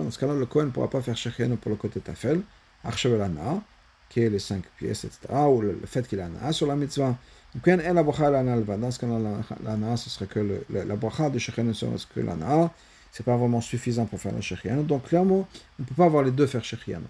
Dans 0.04 0.12
ce 0.12 0.20
cas-là, 0.20 0.34
le 0.34 0.46
Kohen 0.46 0.66
ne 0.68 0.72
pourra 0.72 0.90
pas 0.90 1.02
faire 1.02 1.16
Shechianu 1.16 1.56
pour 1.56 1.72
le 1.72 1.78
côté 1.78 2.02
tafel, 2.02 2.42
archev 2.84 3.18
l'ana, 3.18 3.62
qui 4.10 4.20
est 4.20 4.30
les 4.30 4.40
cinq 4.40 4.64
pièces, 4.78 5.06
etc., 5.06 5.20
ou 5.48 5.62
le 5.62 5.80
fait 5.86 6.06
qu'il 6.06 6.20
a 6.20 6.26
ana 6.26 6.52
sur 6.52 6.68
la 6.68 6.76
mitzvah. 6.76 7.16
Donc, 7.56 7.66
la 7.66 8.04
bracha 8.04 8.30
l'ana 8.30 8.58
Dans 8.58 8.92
ce 8.92 9.00
cas-là, 9.00 9.18
l'ana, 9.64 9.96
ce 9.96 10.10
serait 10.10 10.26
que 10.26 10.66
la 10.70 10.96
bracha 10.98 11.30
de 11.30 11.40
Shechianu 11.40 11.74
serait 11.74 11.96
que 12.14 12.20
l'ana, 12.20 12.72
c'est 13.10 13.26
pas 13.26 13.38
vraiment 13.38 13.62
suffisant 13.62 14.06
pour 14.06 14.20
faire 14.20 14.34
la 14.34 14.42
Shechianu. 14.42 14.84
Donc, 14.84 15.08
clairement, 15.08 15.48
on 15.80 15.84
ne 15.84 15.86
peut 15.86 15.96
pas 15.96 16.06
avoir 16.06 16.24
les 16.24 16.32
deux 16.32 16.48
faire 16.48 16.66
Shechianu. 16.66 17.06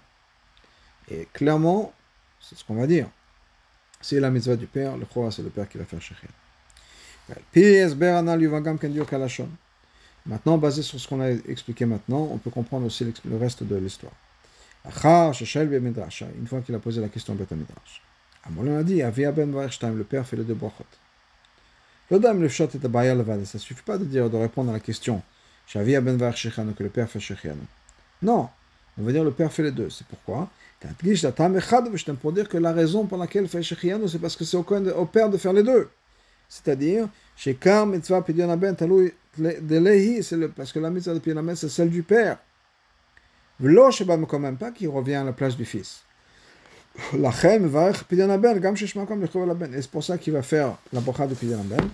Et 1.10 1.26
clairement, 1.32 1.92
c'est 2.40 2.56
ce 2.56 2.64
qu'on 2.64 2.74
va 2.74 2.86
dire. 2.86 3.08
C'est 4.00 4.20
la 4.20 4.30
mitzvah 4.30 4.54
du 4.54 4.66
père, 4.66 4.96
le 4.96 5.06
roi, 5.12 5.32
c'est 5.32 5.42
le 5.42 5.50
père 5.50 5.68
qui 5.68 5.78
va 5.78 5.84
faire 5.84 6.00
Shechir. 6.00 6.28
Maintenant, 10.26 10.56
basé 10.58 10.82
sur 10.82 11.00
ce 11.00 11.08
qu'on 11.08 11.20
a 11.20 11.30
expliqué 11.30 11.84
maintenant, 11.84 12.28
on 12.30 12.38
peut 12.38 12.50
comprendre 12.50 12.86
aussi 12.86 13.12
le 13.24 13.36
reste 13.36 13.64
de 13.64 13.76
l'histoire. 13.76 14.12
Une 14.84 16.46
fois 16.46 16.60
qu'il 16.60 16.74
a 16.74 16.78
posé 16.78 17.00
la 17.00 17.08
question 17.08 17.34
de 17.34 17.46
Midrash. 17.54 18.02
On 18.56 18.76
a 18.76 18.82
dit, 18.82 19.02
ben 19.02 19.96
le 19.96 20.04
père 20.04 20.26
fait 20.26 20.36
les 20.36 20.44
deux 20.44 20.54
brachot. 20.54 20.84
L'odam 22.10 22.40
le 22.40 22.48
shot 22.48 22.68
est 22.74 22.84
à 22.84 23.44
Ça 23.44 23.58
suffit 23.58 23.82
pas 23.82 23.98
de 23.98 24.04
dire, 24.04 24.28
de 24.28 24.36
répondre 24.36 24.70
à 24.70 24.72
la 24.74 24.80
question. 24.80 25.22
Ben 25.74 25.84
que 26.74 26.82
le 26.82 26.88
père 26.88 27.08
fait 27.08 27.20
Shechianu. 27.20 27.60
Non, 28.22 28.48
on 28.98 29.02
va 29.02 29.12
dire 29.12 29.24
le 29.24 29.30
père 29.30 29.52
fait 29.52 29.62
les 29.62 29.70
deux. 29.70 29.90
C'est 29.90 30.06
pourquoi 30.06 30.50
pour 32.20 32.32
dire 32.32 32.48
que 32.48 32.58
la 32.58 32.72
raison 32.72 33.06
pour 33.06 33.18
laquelle 33.18 33.46
fait 33.48 33.62
Shechianu, 33.62 34.08
c'est 34.08 34.18
parce 34.18 34.36
que 34.36 34.44
c'est 34.44 34.56
au, 34.56 35.06
père 35.06 35.30
de 35.30 35.38
faire 35.38 35.52
les 35.52 35.62
deux. 35.62 35.88
C'est-à-dire, 36.48 37.08
chez 37.36 37.54
Kar 37.54 37.86
mitzvah 37.86 38.22
pidyonaben 38.22 38.74
talou 38.74 38.98
delehi, 38.98 39.14
c'est 39.36 40.48
parce 40.54 40.72
que 40.72 40.78
la 40.78 40.90
mitzvah 40.90 41.14
de 41.14 41.18
pidyonaben, 41.18 41.56
c'est 41.56 41.68
celle 41.68 41.90
du 41.90 42.02
père. 42.02 42.38
V'lo 43.60 43.90
quand 44.28 44.38
même 44.38 44.56
pas 44.56 44.70
qui 44.70 44.86
revient 44.86 45.14
à 45.14 45.24
la 45.24 45.32
place 45.32 45.56
du 45.56 45.64
fils. 45.64 46.02
Lachem 47.14 47.66
varech 47.66 48.04
pidyonaben, 48.04 48.58
gam 48.58 48.74
laben. 49.46 49.74
Et 49.74 49.82
c'est 49.82 49.90
pour 49.90 50.04
ça 50.04 50.18
qu'il 50.18 50.32
va 50.32 50.42
faire 50.42 50.76
la 50.92 51.00
bracha 51.00 51.26
de 51.26 51.34
pidyonaben, 51.34 51.88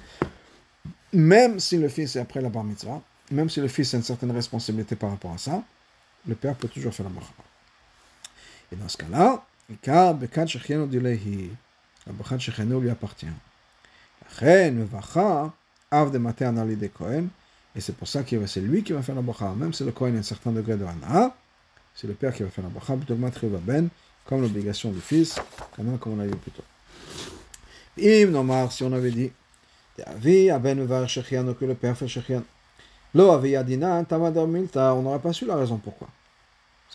même 1.13 1.61
si 1.61 1.77
le 1.79 1.89
fils 1.89 2.17
est 2.17 2.21
après 2.21 2.41
la 2.41 2.49
bar 2.49 2.65
mitzvah, 2.65 3.01
même 3.31 3.49
si 3.49 3.61
le 3.61 3.69
fils 3.69 3.95
a 3.95 3.99
une 3.99 4.03
certaine 4.03 4.31
responsabilité 4.33 4.97
par 4.97 5.11
rapport 5.11 5.33
à 5.33 5.39
ça, 5.39 5.63
le 6.27 6.35
père 6.35 6.55
peut 6.55 6.69
toujours 6.69 6.93
faire 6.93 7.07
la 7.07 7.13
bracha. 7.13 7.33
Et 8.73 8.77
dans 8.77 8.89
ce 8.89 8.97
cas-là, 8.97 9.45
car 9.83 10.15
Bekat 10.15 10.47
Shechianu 10.47 10.87
Dilehi, 10.87 11.51
la 12.07 12.13
Bekat 12.13 12.39
Shechianu 12.39 12.81
lui 12.81 12.91
appartient. 12.91 13.27
Av 15.91 16.11
de 16.11 16.19
Mater 16.19 16.47
Anali 16.47 16.77
de 16.77 16.89
Kohen, 16.89 17.29
et 17.75 17.81
c'est 17.81 17.95
pour 17.97 18.09
ça 18.09 18.23
que 18.23 18.47
c'est 18.47 18.61
lui 18.61 18.83
qui 18.83 18.93
va 18.93 19.03
faire 19.03 19.15
la 19.15 19.23
bracha, 19.23 19.55
même 19.57 19.73
si 19.73 19.85
le 19.85 19.93
Kohen 19.93 20.17
a 20.17 20.19
un 20.19 20.23
certain 20.23 20.53
degré 20.53 20.77
de 20.77 20.85
Hana, 20.85 21.35
c'est 21.95 22.07
le 22.07 22.15
père 22.15 22.35
qui 22.35 22.43
va 22.43 22.51
faire 22.51 22.65
la 22.65 22.71
bracha, 22.71 22.97
Ben, 23.63 23.89
comme 24.25 24.43
l'obligation 24.43 24.91
du 24.91 25.01
fils, 25.01 25.41
comme 25.75 25.99
on 26.07 26.17
l'a 26.17 26.27
vu 26.27 26.37
plus 26.37 26.51
tôt. 26.51 26.65
Im 28.01 28.31
Nomar, 28.31 28.71
si 28.71 28.83
on 28.85 28.93
avait 28.93 29.11
dit, 29.11 29.33
Avi, 30.05 30.51
Aben 30.51 30.85
Var 30.85 31.09
Shechianu, 31.09 31.55
que 31.55 31.65
le 31.65 31.75
père 31.75 31.97
fait 31.97 32.07
Shechianu. 32.07 32.45
Lo 33.15 33.31
Avi 33.31 33.57
Adina, 33.57 34.05
Tamadar 34.05 34.47
Milta, 34.47 34.95
on 34.95 35.03
n'aurait 35.03 35.19
pas 35.19 35.33
su 35.33 35.47
la 35.47 35.57
raison 35.57 35.79
pourquoi. 35.79 36.09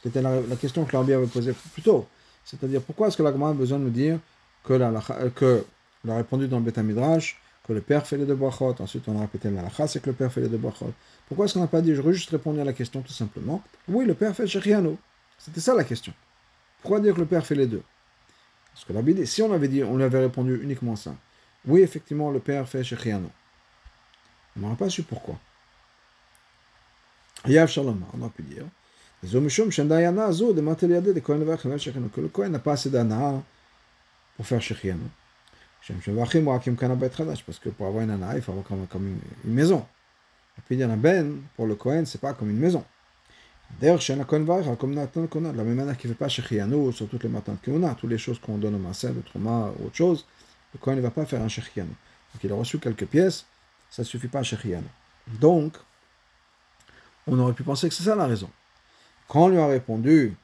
C'était 0.01 0.21
la, 0.21 0.41
la, 0.41 0.55
question 0.55 0.85
que 0.85 0.93
l'Arbi 0.93 1.13
avait 1.13 1.27
posée 1.27 1.53
plus 1.73 1.81
tôt. 1.81 2.07
C'est-à-dire, 2.45 2.81
pourquoi 2.81 3.07
est-ce 3.07 3.17
que 3.17 3.23
l'Agma 3.23 3.49
a 3.49 3.53
besoin 3.53 3.79
de 3.79 3.85
nous 3.85 3.89
dire 3.89 4.19
que, 4.63 4.73
la, 4.73 4.91
euh, 5.11 5.29
que 5.29 5.65
il 6.03 6.11
a 6.11 6.17
répondu 6.17 6.47
dans 6.47 6.59
le 6.59 6.63
Beth 6.63 6.77
Midrash 6.79 7.39
que 7.67 7.73
le 7.73 7.81
père 7.81 8.05
fait 8.05 8.17
les 8.17 8.25
deux 8.25 8.35
brachot, 8.35 8.75
ensuite 8.79 9.07
on 9.07 9.17
a 9.17 9.21
répété 9.21 9.49
la 9.49 9.61
lacha, 9.61 9.87
c'est 9.87 10.01
que 10.01 10.09
le 10.09 10.15
père 10.15 10.31
fait 10.31 10.41
les 10.41 10.49
deux 10.49 10.57
brachot. 10.57 10.93
Pourquoi 11.27 11.45
est-ce 11.45 11.53
qu'on 11.53 11.61
n'a 11.61 11.67
pas 11.67 11.81
dit, 11.81 11.95
j'aurais 11.95 12.13
juste 12.13 12.29
répondu 12.29 12.59
à 12.59 12.65
la 12.65 12.73
question 12.73 13.01
tout 13.01 13.13
simplement, 13.13 13.63
oui, 13.87 14.05
le 14.05 14.13
père 14.13 14.35
fait 14.35 14.47
Shechiano. 14.47 14.97
C'était 15.37 15.61
ça 15.61 15.73
la 15.73 15.83
question. 15.83 16.13
Pourquoi 16.81 16.99
dire 16.99 17.15
que 17.15 17.21
le 17.21 17.25
père 17.25 17.45
fait 17.45 17.55
les 17.55 17.67
deux? 17.67 17.83
Parce 18.73 18.85
que 18.85 19.11
dit, 19.11 19.27
si 19.27 19.41
on 19.41 19.53
avait 19.53 19.67
dit, 19.67 19.83
on 19.83 19.97
lui 19.97 20.03
avait 20.03 20.19
répondu 20.19 20.59
uniquement 20.61 20.95
ça, 20.95 21.15
oui, 21.65 21.81
effectivement, 21.81 22.31
le 22.31 22.39
père 22.39 22.67
fait 22.67 22.83
Shechiano. 22.83 23.29
On 24.57 24.59
n'aurait 24.61 24.75
pas 24.75 24.89
su 24.89 25.03
pourquoi. 25.03 25.39
Yav 27.47 27.69
Shalom, 27.69 28.03
on 28.13 28.25
a 28.25 28.29
pu 28.29 28.43
dire, 28.43 28.65
que 29.21 29.31
le 32.21 32.27
Kohen 32.27 32.51
n'a 32.51 32.59
pas 32.59 32.73
assez 32.73 32.89
d'ana 32.89 33.41
pour 34.35 34.45
faire 34.45 34.61
Shechianu. 34.61 34.99
Parce 35.85 37.59
que 37.59 37.69
pour 37.69 37.87
avoir 37.87 38.03
une 38.03 38.11
ana, 38.11 38.35
il 38.35 38.41
faut 38.41 38.51
avoir 38.51 38.65
comme, 38.65 38.87
comme 38.87 39.19
une, 39.43 39.53
maison. 39.53 39.85
Et 40.57 40.61
puis 40.65 40.75
il 40.75 40.79
y 40.79 40.85
en 40.85 40.89
a 40.89 40.95
ben, 40.95 41.41
pour 41.55 41.67
le 41.67 41.75
Kohen, 41.75 42.05
c'est 42.05 42.21
pas 42.21 42.33
comme 42.33 42.49
une 42.49 42.59
maison. 42.59 42.85
D'ailleurs, 43.81 43.99
chez 43.99 44.15
la 44.15 44.23
Kohen 44.23 44.45
comme 44.77 44.93
de 44.93 45.57
la 45.57 45.63
même 45.63 45.75
manière 45.75 45.97
qu'il 45.97 46.09
ne 46.09 46.15
fait 46.15 46.19
pas 46.19 46.29
Shechianu 46.29 46.93
sur 46.93 47.09
toutes 47.09 47.23
les 47.23 47.29
matins 47.29 47.53
de 47.53 47.71
Kona, 47.71 47.95
toutes 47.95 48.11
les 48.11 48.17
choses 48.17 48.39
qu'on 48.39 48.57
donne 48.57 48.75
au 48.75 48.77
Maaseh, 48.77 49.11
le 49.11 49.21
Trauma 49.23 49.73
ou 49.79 49.87
autre 49.87 49.95
chose, 49.95 50.25
le 50.73 50.79
Kohen 50.79 50.97
ne 50.97 51.01
va 51.01 51.11
pas 51.11 51.25
faire 51.25 51.41
un 51.41 51.47
Shechianu. 51.47 51.89
Donc 51.89 52.43
il 52.43 52.51
a 52.51 52.55
reçu 52.55 52.79
quelques 52.79 53.05
pièces, 53.05 53.45
ça 53.89 54.03
ne 54.03 54.05
suffit 54.05 54.27
pas 54.27 54.39
à 54.39 54.43
Shechianu. 54.43 54.87
Donc, 55.27 55.73
on 57.27 57.37
aurait 57.39 57.53
pu 57.53 57.63
penser 57.63 57.89
que 57.89 57.95
c'est 57.95 58.03
ça 58.03 58.15
la 58.15 58.27
raison. 58.27 58.49
Quand 59.27 59.45
on 59.45 59.49
lui 59.49 59.57
a 59.57 59.67
répondu 59.67 60.35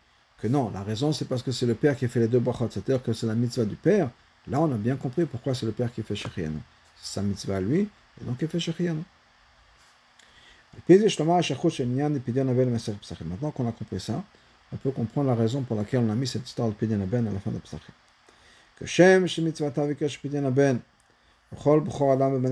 que 0.41 0.47
non, 0.47 0.69
la 0.73 0.83
raison 0.83 1.13
c'est 1.13 1.25
parce 1.25 1.43
que 1.43 1.51
c'est 1.51 1.65
le 1.65 1.75
père 1.75 1.95
qui 1.95 2.07
fait 2.07 2.19
les 2.19 2.27
deux 2.27 2.39
brachot, 2.39 2.67
c'est-à-dire 2.69 3.01
que 3.03 3.13
c'est 3.13 3.27
la 3.27 3.35
mitzvah 3.35 3.65
du 3.65 3.75
père, 3.75 4.09
là 4.47 4.61
on 4.61 4.71
a 4.71 4.77
bien 4.77 4.95
compris 4.95 5.25
pourquoi 5.25 5.53
c'est 5.53 5.65
le 5.65 5.71
père 5.71 5.91
qui 5.91 6.03
fait 6.03 6.15
Shechianu. 6.15 6.59
C'est 7.01 7.15
sa 7.15 7.21
mitzvah 7.21 7.57
à 7.57 7.61
lui, 7.61 7.89
et 8.21 8.25
donc 8.25 8.37
il 8.41 8.47
fait 8.47 8.59
Shechianu. 8.59 9.03
Maintenant 13.25 13.51
qu'on 13.51 13.67
a 13.67 13.71
compris 13.71 13.99
ça, 13.99 14.23
on 14.71 14.77
peut 14.77 14.91
comprendre 14.91 15.29
la 15.29 15.35
raison 15.35 15.61
pour 15.61 15.75
laquelle 15.75 16.01
on 16.01 16.09
a 16.09 16.15
mis 16.15 16.27
cette 16.27 16.47
histoire 16.47 16.69
de 16.69 16.73
Pidyan 16.73 16.99
Ben 16.99 17.27
à 17.27 17.31
la 17.31 17.39
fin 17.39 17.51
de 17.51 17.57
Psachim. 17.57 17.91
Que 18.77 18.85
Shem 18.85 19.25
mitzvah 19.39 19.71
Vikesh 19.85 20.19
Pidyan 20.21 20.49
Ben, 20.51 20.79
Bechol 21.51 21.81
Bechor 21.81 22.11
Adam 22.13 22.39
De 22.39 22.49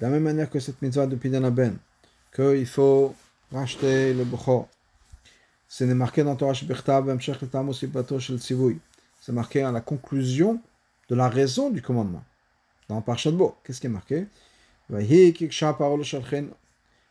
la 0.00 0.08
même 0.08 0.22
manière 0.22 0.48
que 0.50 0.58
cette 0.58 0.80
mitzvah 0.82 1.06
de 1.06 1.16
Pidyan 1.16 1.50
Ben, 1.50 1.76
qu'il 2.34 2.66
faut 2.66 3.14
racheter 3.52 4.14
le 4.14 4.24
Bechor, 4.24 4.68
c'est 5.68 5.86
marqué 5.86 6.24
dans 6.24 6.34
Torah 6.34 6.54
C'est 9.20 9.32
marqué 9.32 9.62
à 9.62 9.70
la 9.70 9.82
conclusion 9.82 10.60
de 11.08 11.14
la 11.14 11.28
raison 11.28 11.70
du 11.70 11.82
commandement. 11.82 12.24
Dans 12.88 13.02
Parashat 13.02 13.32
Bo, 13.32 13.54
qu'est-ce 13.62 13.80
qui 13.80 13.86
est 13.86 13.90
marqué? 13.90 14.26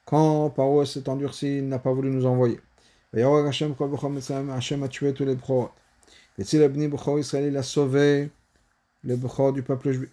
Quand 0.05 0.49
Paro 0.49 0.85
s'est 0.85 1.07
endurci, 1.07 1.59
il 1.59 1.67
n'a 1.67 1.77
pas 1.77 1.93
voulu 1.93 2.09
nous 2.09 2.25
envoyer. 2.25 2.59
Hashem 3.13 4.83
a 4.83 4.87
tué 4.87 5.13
tous 5.13 5.23
les 5.23 5.35
Bechorot. 5.35 5.69
Israël, 6.39 7.45
il 7.47 7.57
a 7.57 7.63
sauvé 7.63 8.31
les 9.03 9.15
Bechorot 9.15 9.51
du 9.51 9.61
peuple 9.61 9.91
juif. 9.91 10.09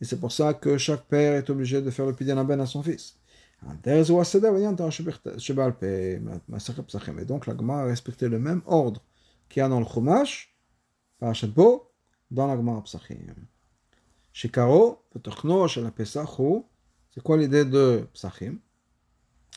Et 0.00 0.04
c'est 0.06 0.18
pour 0.18 0.32
ça 0.32 0.54
que 0.54 0.78
chaque 0.78 1.04
père 1.04 1.34
est 1.34 1.50
obligé 1.50 1.82
de 1.82 1.90
faire 1.90 2.06
le 2.06 2.14
pidyon 2.14 2.38
à 2.38 2.66
son 2.66 2.82
fils. 2.82 3.19
Et 3.84 4.04
donc 7.24 7.46
la 7.46 7.56
Gemara 7.56 7.82
a 7.82 7.84
respecté 7.84 8.28
le 8.28 8.38
même 8.38 8.62
ordre 8.66 9.02
qu'il 9.48 9.60
y 9.60 9.62
a 9.62 9.68
dans 9.68 9.80
le 9.80 9.86
Chumash, 9.86 10.54
Parashat 11.18 11.48
Bo, 11.48 11.90
dans 12.30 12.46
la 12.46 12.56
Gemara 12.56 12.82
Psachim. 12.82 13.34
Chez 14.32 14.48
Karo, 14.48 15.04
c'est 17.12 17.22
quoi 17.22 17.36
l'idée 17.36 17.64
de 17.64 18.06
Psachim? 18.14 18.58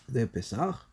De 0.09 0.25
Pesach 0.25 0.89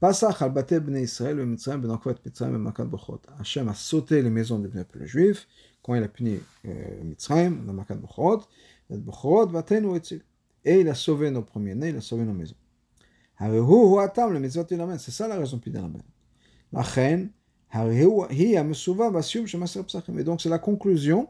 Pasach 0.00 0.42
al 0.42 0.52
bate 0.52 0.74
bnei 0.80 1.04
Israël 1.04 1.38
et 1.38 1.46
Mitzrayim 1.46 1.80
benakvat 1.80 2.16
Mitzrayim 2.24 2.54
et 2.54 2.58
Makat 2.58 2.84
Bochot. 2.84 3.20
Hachem 3.38 3.68
a 3.68 3.74
sauté 3.74 4.22
les 4.22 4.30
maisons 4.30 4.58
des 4.58 4.68
peuples 4.68 5.04
juifs 5.04 5.46
quand 5.82 5.94
il 5.94 6.02
a 6.02 6.08
puni 6.08 6.38
euh, 6.66 7.02
Mitzrayim 7.02 7.64
dans 7.64 7.72
Makat 7.72 7.94
Bochot. 7.94 8.42
Bochot 8.90 9.46
vatenu 9.48 9.96
etzil. 9.96 10.22
Et 10.64 10.80
il 10.80 10.88
a 10.88 10.94
sauvé 10.94 11.30
nos 11.30 11.42
premiers-nés, 11.42 11.90
il 11.90 11.96
a 11.96 12.00
sauvé 12.00 12.24
nos 12.24 12.32
maisons. 12.32 12.56
C'est 14.98 15.10
ça 15.10 15.28
la 15.28 15.38
raison 15.38 15.58
Pidanaben. 15.58 16.02
La 16.72 16.82
reine, 16.82 17.30
et 17.74 18.04
donc 20.24 20.40
c'est 20.40 20.48
la 20.48 20.58
conclusion 20.58 21.28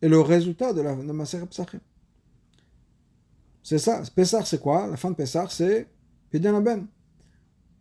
et 0.00 0.08
le 0.08 0.20
résultat 0.20 0.72
de 0.72 0.80
la 0.80 0.94
de 0.94 1.12
Maser. 1.12 1.40
C'est 3.62 3.78
ça. 3.78 4.02
Pessah, 4.14 4.44
c'est 4.44 4.60
quoi? 4.60 4.86
La 4.86 4.96
fin 4.96 5.10
de 5.10 5.16
Pessah, 5.16 5.48
c'est 5.48 5.88
Pidanaben. 6.30 6.86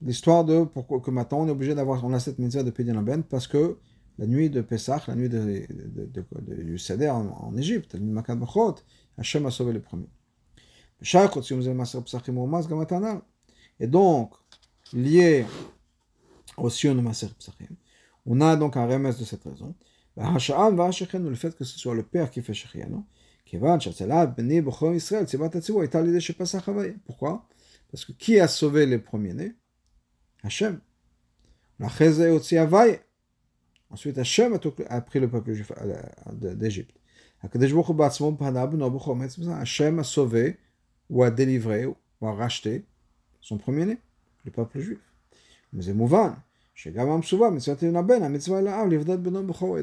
L'histoire 0.02 0.44
de 0.44 0.64
pourquoi 0.64 1.00
que 1.00 1.12
maintenant 1.12 1.42
on 1.42 1.48
est 1.48 1.52
obligé 1.52 1.76
d'avoir, 1.76 2.04
on 2.04 2.14
a 2.14 2.20
cette 2.20 2.40
mitzvah 2.40 2.64
de 2.64 2.72
Pidanaben 2.72 3.24
parce 3.24 3.48
que 3.48 3.78
la 4.18 4.26
nuit 4.26 4.50
de 4.50 4.62
Pessah, 4.62 5.04
la 5.08 5.16
nuit 5.16 5.30
du 5.30 6.78
Seder 6.80 7.10
en, 7.10 7.56
Égypte, 7.56 7.94
la 7.94 8.00
nuit 8.00 8.10
de 8.10 8.14
Makat 8.14 8.38
Hachem 9.18 9.46
a 9.46 9.52
sauvé 9.52 9.74
les 9.74 9.80
premiers. 9.80 10.10
Et 13.80 13.88
donc, 13.88 14.34
lié 14.94 15.46
au 16.58 16.70
Sion 16.70 16.94
de 16.94 17.02
Maser 17.02 17.30
Psachim, 17.40 17.76
on 18.26 18.40
a 18.42 18.56
donc 18.56 18.78
un 18.78 18.86
remède 18.86 19.18
de 19.18 19.24
cette 19.24 19.44
raison. 19.44 19.74
Le 20.16 21.36
fait 21.36 21.56
que 21.56 21.64
ce 21.64 21.80
soit 21.80 21.96
le 21.96 22.04
père 22.04 22.30
qui 22.30 22.42
fait 22.42 22.54
Shechianu, 22.54 22.98
pourquoi? 27.06 27.48
Parce 27.92 28.06
que 28.06 28.12
qui 28.14 28.40
a 28.40 28.48
sauvé 28.48 28.86
les 28.86 29.00
premiers-nés? 29.00 29.54
Hachem. 30.44 30.80
Ensuite, 33.90 34.18
Hachem 34.18 34.58
a 34.90 35.02
pris 35.02 35.20
le 35.20 35.30
peuple 35.30 35.54
juif 35.54 35.72
d'Égypte. 36.32 36.96
Hachem 37.42 37.60
a 40.00 40.04
sauvé 40.04 40.58
ou 41.12 41.22
a 41.24 41.30
délivré 41.30 41.86
ou 41.86 41.96
a 42.26 42.34
racheté 42.34 42.84
son 43.42 43.60
premier-né, 43.60 44.00
le 44.46 44.52
peuple 44.52 44.80
juif. 44.80 45.00
Mais. 45.74 45.88
Et 45.88 45.92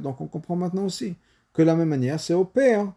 donc 0.00 0.20
on 0.20 0.26
comprend 0.26 0.56
maintenant 0.56 0.84
aussi 0.84 1.14
que 1.52 1.62
la 1.62 1.76
même 1.76 1.88
manière, 1.88 2.18
c'est 2.18 2.34
au 2.34 2.44
père 2.44 2.92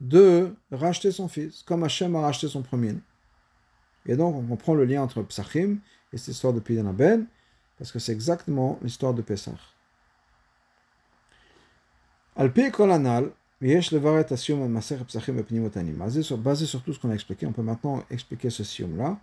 de 0.00 0.54
racheter 0.70 1.10
son 1.10 1.28
fils, 1.28 1.62
comme 1.62 1.82
Hachem 1.82 2.14
a 2.16 2.20
racheté 2.20 2.48
son 2.48 2.62
premier-né. 2.62 3.00
Et 4.06 4.16
donc 4.16 4.36
on 4.36 4.42
comprend 4.42 4.74
le 4.74 4.84
lien 4.84 5.02
entre 5.02 5.22
Psachim 5.22 5.78
et 6.12 6.18
cette 6.18 6.34
histoire 6.34 6.52
de 6.52 6.60
Pidyon 6.60 6.92
Ben, 6.92 7.26
parce 7.78 7.92
que 7.92 7.98
c'est 7.98 8.12
exactement 8.12 8.78
l'histoire 8.82 9.14
de 9.14 9.22
Pesach. 9.22 9.58
Alpi 12.36 12.70
Kolanal, 12.70 13.32
Basé 13.61 13.81
sur 16.65 16.83
tout 16.83 16.93
ce 16.93 16.99
qu'on 16.99 17.09
a 17.09 17.13
expliqué, 17.13 17.47
on 17.47 17.53
peut 17.53 17.61
maintenant 17.61 18.03
expliquer 18.09 18.49
ce 18.49 18.63
sium-là 18.63 19.17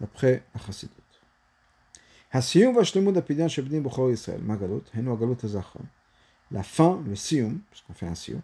d'après 0.00 0.42
la 0.54 0.60
Chassidut. 0.60 0.94
הסיום 2.32 2.76
והשלמות 2.76 3.16
הפדיון 3.16 3.48
של 3.48 3.62
בני 3.62 3.80
בכור 3.80 4.10
ישראל, 4.10 4.40
מה 4.42 4.56
גלות? 4.56 4.90
היינו 4.94 5.12
הגלות 5.12 5.44
הזכר. 5.44 5.80
La 6.50 6.62
fin, 6.62 7.02
le 7.06 7.14
sium, 7.14 7.60
parce 7.70 7.82
qu'on 7.82 7.92
fait 7.92 8.06
un 8.06 8.14
sium. 8.14 8.40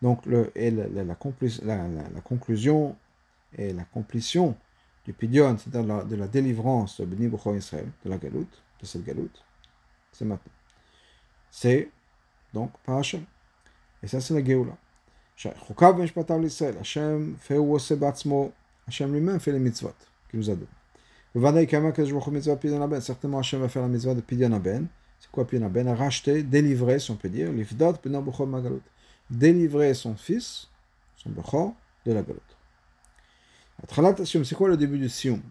Donc, 0.00 0.24
le, 0.26 0.52
et 0.54 0.70
la, 0.70 0.86
la, 0.88 1.02
la, 1.02 1.16
la, 2.14 2.20
conclusion 2.20 2.96
et 3.56 3.72
la 3.72 3.82
complétion 3.82 4.56
du 5.04 5.12
pidion, 5.12 5.58
c'est-à-dire 5.58 6.04
de 6.04 6.14
la 6.14 6.28
délivrance 6.28 7.00
de 7.00 7.06
Bni 7.06 7.26
B'chor 7.28 7.56
Israël, 7.56 7.88
de 8.04 8.10
la 8.10 8.18
galoute, 8.18 8.62
de 8.80 8.86
cette 8.86 9.04
galoute, 9.04 9.44
c'est 10.12 10.24
maintenant. 10.24 10.52
C'est 11.50 11.90
donc 12.54 12.70
par 12.84 12.98
Hachem. 12.98 13.24
Et 14.03 14.07
ça, 14.07 14.19
c'est 14.19 14.33
la 14.33 14.43
Géoula. 14.43 14.77
Hachem 16.79 17.35
fait 17.39 17.57
ou 17.57 17.73
ose 17.73 17.91
batzmo, 17.93 18.51
Hachem 18.87 19.11
lui-même 19.13 19.39
fait 19.39 19.51
les 19.51 19.59
mitzvot 19.59 19.93
qu'il 20.29 20.39
nous 20.39 20.49
a 20.49 20.55
donné. 20.55 20.67
Certainement, 23.01 23.39
Hachem 23.39 23.61
va 23.61 23.69
faire 23.69 23.81
la 23.81 23.87
mitzvah 23.87 24.13
de 24.13 24.21
Pidyon 24.21 24.51
Aben. 24.51 24.87
C'est 25.19 25.31
quoi 25.31 25.47
Pidyon 25.47 25.65
Aben 25.65 25.87
Racheter, 25.89 26.43
délivrer, 26.43 26.99
si 26.99 27.09
on 27.11 27.15
peut 27.15 27.29
dire, 27.29 27.51
l'ifdot 27.51 27.93
Magalut. 28.45 28.81
Délivrer 29.29 29.93
son 29.93 30.15
fils, 30.15 30.67
son 31.15 31.29
B'chor, 31.29 31.73
de 32.05 32.13
la 32.13 32.21
galoute. 32.21 32.41
C'est 34.25 34.55
quoi 34.55 34.69
le 34.69 34.77
début 34.77 34.99
du 34.99 35.09
Sioum 35.09 35.41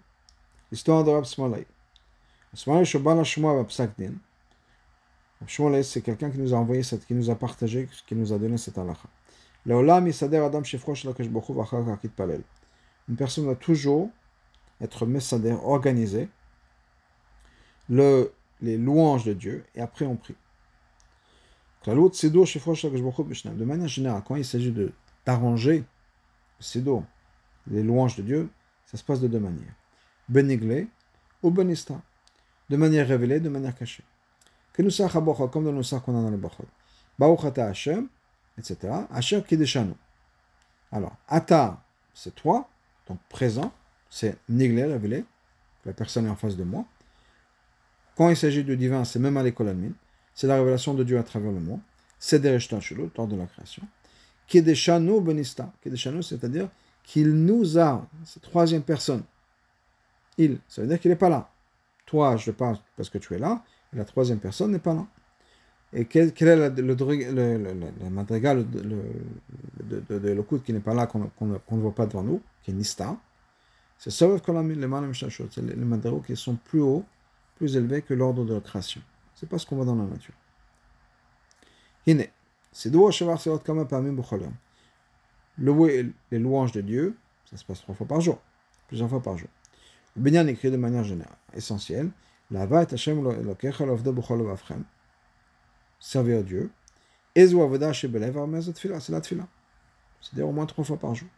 L'histoire 0.71 1.03
de 1.03 1.11
Rab 1.11 1.25
Smalay. 1.25 1.67
Smalay 2.55 2.85
Shobal 2.85 3.25
Shmoa 3.25 3.65
Psak 3.65 3.99
Din. 3.99 4.13
C'est 5.47 6.03
quelqu'un 6.03 6.31
qui 6.31 6.39
nous 6.39 6.55
a 6.55 6.57
envoyé, 6.57 6.83
cette, 6.83 7.07
qui 7.07 7.15
nous 7.15 7.31
a 7.31 7.35
partagé, 7.35 7.89
qui 8.07 8.15
nous 8.15 8.33
a 8.33 8.39
donné 8.39 8.59
cette 8.59 8.79
halakha. 8.79 9.09
Une 13.09 13.17
personne 13.17 13.45
doit 13.45 13.57
toujours 13.57 14.11
être 14.81 15.07
messader, 15.07 15.53
organisé, 15.65 16.29
le, 17.89 18.33
les 18.61 18.77
louanges 18.77 19.25
de 19.25 19.33
Dieu, 19.33 19.65
et 19.75 19.81
après 19.81 20.05
on 20.07 20.17
prie. 20.17 20.35
De 21.87 23.65
manière 23.65 23.89
générale, 23.89 24.23
quand 24.27 24.37
il 24.37 24.45
s'agit 24.45 24.75
d'arranger 25.27 25.85
le 26.75 27.01
les 27.69 27.83
louanges 27.83 28.17
de 28.17 28.23
Dieu, 28.23 28.49
ça 28.87 28.97
se 28.97 29.05
passe 29.05 29.21
de 29.21 29.29
deux 29.29 29.39
manières. 29.39 29.75
Beniglé 30.29 30.89
ou 31.43 31.51
benista. 31.51 32.01
De 32.71 32.77
manière 32.77 33.07
révélée, 33.07 33.41
de 33.41 33.49
manière 33.49 33.75
cachée 33.77 34.05
que 34.73 34.83
nous 34.83 34.91
savons 34.91 35.35
comme 35.49 35.65
dans 35.65 35.73
le 35.73 35.83
sac 35.83 36.03
qu'on 36.03 36.19
a 36.19 36.23
dans 36.23 36.31
le 36.31 36.37
Bachot. 36.37 36.65
Baruch 37.19 37.45
ata 37.45 37.67
Hashem, 37.67 38.09
etc. 38.59 38.93
Hashem 39.13 39.43
kideshanu. 39.43 39.95
Alors, 40.91 41.17
ata, 41.29 41.83
c'est 42.15 42.35
toi, 42.35 42.69
donc 43.09 43.19
présent, 43.29 43.73
c'est 44.11 44.37
niglé, 44.49 44.85
révélé, 44.85 45.25
la 45.85 45.93
personne 45.93 46.27
est 46.27 46.31
en 46.31 46.37
face 46.37 46.57
de 46.57 46.65
moi. 46.65 46.85
Quand 48.17 48.29
il 48.29 48.37
s'agit 48.37 48.63
du 48.63 48.77
divin, 48.77 49.05
c'est 49.05 49.19
même 49.19 49.37
à 49.37 49.43
l'école 49.43 49.75
c'est 50.35 50.47
la 50.47 50.57
révélation 50.57 50.95
de 50.95 51.05
Dieu 51.05 51.19
à 51.19 51.23
travers 51.23 51.53
le 51.53 51.61
monde. 51.61 51.81
C'est 52.19 52.39
dereshtan 52.39 52.81
shelo, 52.81 53.11
lors 53.17 53.27
de 53.27 53.37
la 53.37 53.47
création. 53.47 53.83
Kideshanu 54.47 55.21
benista. 55.21 55.73
Kideshanu, 55.83 56.23
c'est-à-dire 56.23 56.69
qu'il 57.05 57.33
nous 57.33 57.79
a, 57.79 58.07
c'est 58.25 58.41
troisième 58.41 58.83
personne. 58.83 59.25
Il, 60.39 60.59
ça 60.69 60.83
veut 60.83 60.89
dire 60.89 61.01
qu'il 61.01 61.11
n'est 61.11 61.17
pas 61.17 61.29
là. 61.29 61.51
Toi, 62.07 62.37
je 62.37 62.51
parle 62.51 62.79
parce 62.97 63.11
que 63.11 63.19
tu 63.19 63.35
es 63.35 63.39
là, 63.39 63.63
la 63.93 64.05
troisième 64.05 64.39
personne 64.39 64.73
n'est 64.73 64.79
pas 64.79 64.95
là. 64.95 65.07
Et 65.95 66.07
quel, 66.07 66.29
est 66.29 66.71
le, 66.71 68.11
madrigal, 68.11 68.65
le, 68.73 69.03
de, 69.85 70.31
le 70.31 70.59
qui 70.59 70.73
n'est 70.73 70.81
pas 70.81 70.95
là, 70.95 71.07
qu'on 71.07 71.31
ne 71.47 71.81
voit 71.81 71.95
pas 71.95 72.07
devant 72.07 72.23
nous, 72.23 72.41
qui 72.63 72.71
est 72.71 72.75
Nista 72.75 73.15
C'est 73.99 74.11
les 74.23 74.87
madrigaux 75.77 76.21
qui 76.21 76.35
sont 76.35 76.57
plus 76.57 76.81
hauts, 76.81 77.05
plus 77.57 77.77
élevés 77.77 78.01
que 78.01 78.15
l'ordre 78.15 78.47
de 78.47 78.55
la 78.55 78.61
création. 78.61 79.03
C'est 79.35 79.47
pas 79.47 79.59
ce 79.59 79.67
qu'on 79.67 79.77
voit 79.77 79.85
dans 79.85 79.97
la 79.97 80.07
nature. 80.07 80.35
Hine, 82.07 82.25
c'est 82.73 82.91
le 85.59 86.13
les 86.31 86.39
louanges 86.39 86.73
de 86.73 86.81
Dieu, 86.81 87.17
ça 87.51 87.59
se 87.59 87.65
passe 87.65 87.83
trois 87.83 87.95
fois 87.95 88.07
par 88.07 88.21
jour, 88.23 88.41
plusieurs 88.89 89.11
fois 89.11 89.23
par 89.23 89.37
jour. 89.37 89.49
Le 90.17 90.23
Binyan 90.23 90.47
écrit 90.47 90.71
de 90.71 90.77
manière 90.77 91.05
générale, 91.05 91.37
essentielle, 91.55 92.11
Servir 95.99 96.45
Dieu. 96.45 96.71
C'est 97.35 97.53
la 97.55 99.21
C'est-à-dire 100.21 100.49
au 100.49 100.53
moins 100.53 100.67
trois 100.67 100.85
fois 100.85 100.99
par 100.99 101.15
jour. 101.15 101.29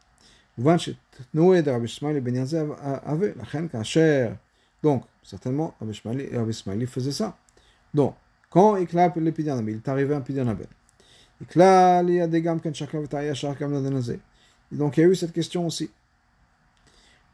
Donc, 4.83 5.05
certainement, 5.23 5.75
Rabbi 5.81 6.53
Shmaili 6.53 6.87
faisait 6.87 7.13
ça. 7.13 7.37
Donc, 7.93 8.15
quand 8.51 8.77
il 8.77 8.87
clappe 8.87 9.17
le 9.17 9.33
il 9.39 9.77
est 9.77 9.89
arrivé 9.89 10.15
un 10.15 10.21
Pidyanabel. 10.21 10.69
Donc, 14.73 14.97
il 14.97 15.01
y 15.01 15.05
a 15.05 15.07
eu 15.09 15.15
cette 15.15 15.33
question 15.33 15.67
aussi. 15.67 15.91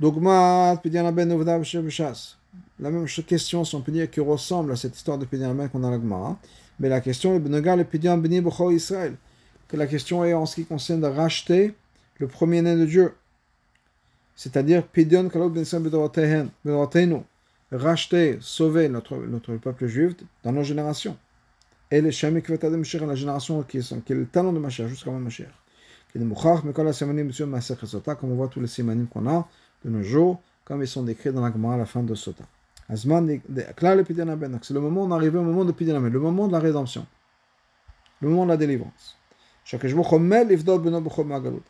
Dogmat 0.00 0.78
Pidyanabel 0.82 1.28
Novda 1.28 1.58
B'Shas 1.58 2.36
la 2.80 2.90
même 2.90 3.06
question, 3.06 3.64
si 3.64 3.74
on 3.74 3.82
peut 3.82 3.92
dire, 3.92 4.10
qui 4.10 4.20
ressemble 4.20 4.72
à 4.72 4.76
cette 4.76 4.96
histoire 4.96 5.18
de 5.18 5.26
Pidyan 5.26 5.54
qu'on 5.68 5.84
a 5.84 5.90
la 5.90 6.00
Gemara. 6.00 6.38
Mais 6.78 6.88
la 6.88 7.00
question 7.00 7.36
est 7.36 7.38
le 7.38 7.84
Pidyan 7.84 8.16
Beni 8.16 8.42
Israël. 8.72 9.16
Que 9.68 9.76
la 9.76 9.86
question 9.86 10.24
est 10.24 10.32
en 10.32 10.46
ce 10.46 10.56
qui 10.56 10.64
concerne 10.64 11.02
de 11.02 11.06
racheter 11.06 11.74
le 12.18 12.26
premier-né 12.26 12.76
de 12.76 12.86
Dieu. 12.86 13.12
C'est-à-dire 14.34 14.86
Pidyan 14.86 15.28
Kalot 15.28 15.50
Ben 15.50 15.64
Racheter, 17.72 18.38
sauver 18.40 18.88
notre, 18.88 19.16
notre 19.16 19.54
peuple 19.58 19.86
juif 19.86 20.14
dans 20.42 20.50
nos 20.50 20.64
générations. 20.64 21.16
Et 21.88 22.00
les 22.00 22.10
Shemik 22.10 22.48
Vetadem 22.50 22.78
Mashiach, 22.78 23.02
la 23.02 23.14
génération 23.14 23.62
qui 23.62 23.78
est, 23.78 24.04
qui 24.04 24.12
est 24.12 24.16
le 24.16 24.26
talent 24.26 24.52
de 24.52 24.58
Mashiach, 24.58 24.88
jusqu'à 24.88 25.10
Mashiach. 25.12 25.46
Qui 26.10 26.18
est 26.18 26.20
Mouchach, 26.22 26.64
mais 26.64 26.72
la 26.82 26.92
Semanim, 26.92 27.30
comme 27.30 28.32
on 28.32 28.34
voit 28.34 28.48
tous 28.48 28.60
les 28.60 28.66
Simanim 28.66 29.06
qu'on 29.06 29.28
a 29.28 29.46
de 29.84 29.90
nos 29.90 30.02
jours 30.02 30.40
comme 30.64 30.82
ils 30.82 30.88
sont 30.88 31.02
décrits 31.02 31.32
dans 31.32 31.40
la 31.40 31.52
Gemara 31.52 31.74
à 31.74 31.78
la 31.78 31.86
fin 31.86 32.02
de 32.02 32.14
Sota. 32.14 32.44
C'est 32.92 33.06
le 33.06 34.80
moment 34.80 35.02
on 35.02 35.10
arrive 35.12 35.36
au 35.36 35.42
moment 35.42 35.64
de 35.64 35.72
Pidanaben, 35.72 36.12
le 36.12 36.20
moment 36.20 36.48
de 36.48 36.52
la 36.52 36.58
rédemption, 36.58 37.06
le 38.20 38.28
moment 38.28 38.44
de 38.44 38.50
la 38.50 38.56
délivrance. 38.56 39.16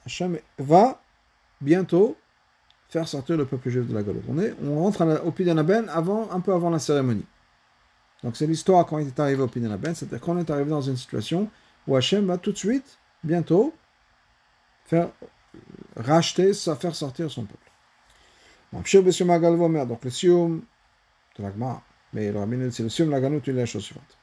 Hachem 0.07 0.39
va 0.59 1.03
bientôt 1.61 2.17
faire 2.89 3.07
sortir 3.07 3.37
le 3.37 3.45
peuple 3.45 3.69
juif 3.69 3.87
de 3.87 3.95
la 3.95 4.03
galoute. 4.03 4.25
On 4.65 4.83
rentre 4.83 5.23
au 5.25 5.31
Pidanaben 5.31 5.89
avant, 5.91 6.31
un 6.31 6.41
peu 6.41 6.53
avant 6.53 6.71
la 6.71 6.79
cérémonie. 6.79 7.27
Donc 8.23 8.37
c'est 8.37 8.47
l'histoire 8.47 8.87
quand 8.87 8.99
il 8.99 9.07
est 9.07 9.21
arrivé 9.21 9.43
au 9.43 9.49
Pidanaben, 9.49 9.95
c'est-à-dire 9.95 10.21
qu'on 10.21 10.39
est 10.39 10.51
arrivé 10.51 10.71
dans 10.71 10.81
une 10.81 10.97
situation 10.97 11.49
où 11.87 11.97
Hachem 11.97 12.27
va 12.27 12.39
tout 12.39 12.53
de 12.53 12.59
suite, 12.59 12.99
bientôt, 13.25 13.75
faire 14.87 15.11
racheter, 15.97 16.53
faire 16.53 16.95
sortir 16.95 17.31
son 17.31 17.45
peuple. 17.45 17.70
Donc 18.74 18.92
le 18.92 19.12
sium 19.12 20.62
de 21.38 21.44
l'agma, 21.44 21.82
mais 22.14 22.32
le 22.32 22.40
rabbi 22.40 22.58
c'est 22.72 22.84
le 22.84 22.90
sium 22.90 23.08
de 23.08 23.14
la 23.14 23.22
ganout, 23.22 23.42
il 23.46 23.56
est 23.56 23.60
la 23.60 23.66
chose 23.66 23.84
suivante. 23.84 24.18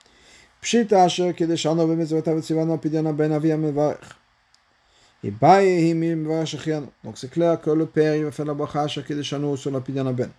Pshita 0.63 1.03
asher 1.05 1.35
kedeshano 1.35 1.87
b'mitzvotav 1.87 2.41
tzivano 2.41 2.79
pidana 2.79 3.13
ben 3.13 3.33
avi 3.33 3.51
amevarech. 3.51 3.99
Et 5.25 5.33
baye 5.33 5.91
him 5.91 5.99
mevarech 5.99 6.51
shechiano. 6.51 6.93
Donc 7.03 7.19
c'est 7.19 7.31
clair 7.31 7.61
que 7.61 7.71
le 7.71 7.87
père 7.87 8.15
il 8.15 8.25
va 8.25 8.31
faire 8.31 8.47
la 8.47 8.55
bracha 8.55 8.83
asher 8.83 9.03
kedeshano 9.03 9.57
sur 9.57 9.73
la 9.73 9.81
pidana 9.81 10.13
ben. 10.13 10.31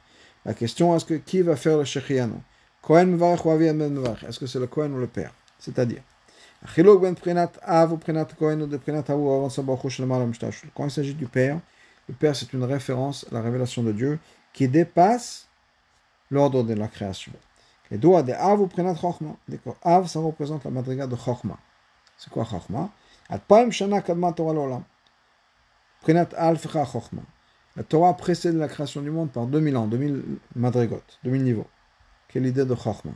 La 0.46 0.54
question 0.54 0.96
est-ce 0.96 1.04
que 1.04 1.16
qui 1.16 1.42
va 1.42 1.58
faire 1.58 1.78
le 1.78 1.84
shechiano 1.84 2.42
Kohen 2.82 3.12
mevarech 3.12 3.46
ou 3.46 3.52
avi 3.52 3.74
mevarech 3.74 4.24
Est-ce 4.24 4.40
que 4.40 4.48
c'est 4.48 4.60
le 4.60 4.68
Kohen 4.68 4.94
ou 4.94 5.00
le 5.00 5.08
père 5.08 5.34
C'est-à-dire, 5.60 6.04
החילוק 6.64 7.02
בין 7.02 7.14
בחינת 7.14 7.58
אב 7.62 7.92
ובחינת 7.92 8.34
כהן 8.40 8.62
ובחינת 8.62 9.10
ההוא 9.10 9.34
אהרון 9.34 9.50
סבוך 9.50 9.82
הוא 9.82 9.92
שלמעלה 9.92 10.26
משתעשו. 10.26 10.68
Quand 10.74 10.86
il 10.86 10.92
s'agit 10.92 11.14
du 11.14 11.28
père, 11.28 11.60
le 12.09 12.15
Père, 12.15 12.35
c'est 12.35 12.53
une 12.53 12.65
référence 12.65 13.27
à 13.31 13.35
la 13.35 13.43
révélation 13.43 13.83
de 13.83 13.93
Dieu 13.93 14.19
qui 14.53 14.67
dépasse 14.69 15.49
l'ordre 16.31 16.63
de 16.63 16.75
la 16.75 16.89
création. 16.89 17.33
Les 17.91 17.99
doigts 17.99 18.23
des 18.23 18.33
Av 18.33 18.61
ou 18.61 18.67
Prenat 18.67 18.95
Chochma. 18.95 19.37
Av, 19.83 20.07
ça 20.07 20.21
représente 20.21 20.65
la 20.65 20.71
madriga 20.71 21.07
de 21.07 21.17
Chochma. 21.17 21.59
C'est 22.17 22.31
quoi 22.31 22.45
Chochma. 22.45 22.91
La 23.31 23.39
Torah 27.85 28.17
précède 28.17 28.57
la 28.57 28.69
création 28.69 29.03
du 29.03 29.11
monde 29.11 29.31
par 29.31 29.47
2000 29.47 29.77
ans, 29.77 29.87
2000 29.87 30.25
madrigot, 30.57 31.03
2000 31.25 31.45
niveaux. 31.45 31.67
Quelle 32.29 32.47
idée 32.47 32.65
de 32.65 32.75
Chochma 32.75 33.13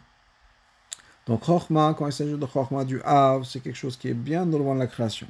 Donc 1.26 1.44
Chochma, 1.44 1.94
quand 1.98 2.06
il 2.06 2.12
s'agit 2.12 2.36
de 2.36 2.46
Chochma, 2.46 2.84
du 2.84 3.00
Av, 3.02 3.44
c'est 3.44 3.60
quelque 3.60 3.76
chose 3.76 3.96
qui 3.96 4.08
est 4.08 4.14
bien 4.14 4.44
loin 4.46 4.74
de 4.74 4.80
la 4.80 4.86
création. 4.86 5.26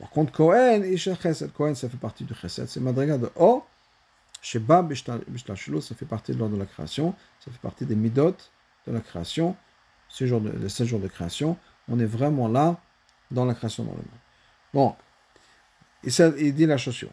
Par 0.00 0.10
contre, 0.10 0.32
Kohen, 0.32 0.84
Isha 0.84 1.14
Chesed. 1.14 1.50
Ça 1.74 1.88
fait 1.88 1.96
partie 1.96 2.24
du 2.24 2.34
Chesed. 2.34 2.66
C'est 2.66 2.80
Madriga 2.80 3.18
de 3.18 3.30
O. 3.36 3.62
Sheba 4.42 4.82
Bishtalshulu, 4.82 5.82
ça 5.82 5.94
fait 5.94 6.06
partie 6.06 6.32
de 6.32 6.38
l'ordre 6.38 6.54
de 6.54 6.60
la 6.60 6.66
création. 6.66 7.14
Ça 7.44 7.50
fait 7.50 7.60
partie 7.60 7.84
des 7.84 7.94
Midot 7.94 8.34
de 8.86 8.92
la 8.92 9.00
création. 9.00 9.54
Ces 10.08 10.26
jours 10.26 10.40
de, 10.40 10.50
les 10.50 10.70
16 10.70 10.86
jours 10.86 11.00
de 11.00 11.08
création. 11.08 11.58
On 11.88 12.00
est 12.00 12.06
vraiment 12.06 12.48
là 12.48 12.80
dans 13.30 13.44
la 13.44 13.54
création 13.54 13.84
dans 13.84 13.92
le 13.92 13.98
monde. 13.98 14.06
Donc, 14.72 14.96
il, 16.38 16.54
dit 16.54 16.66
la 16.66 16.78
chose 16.78 17.04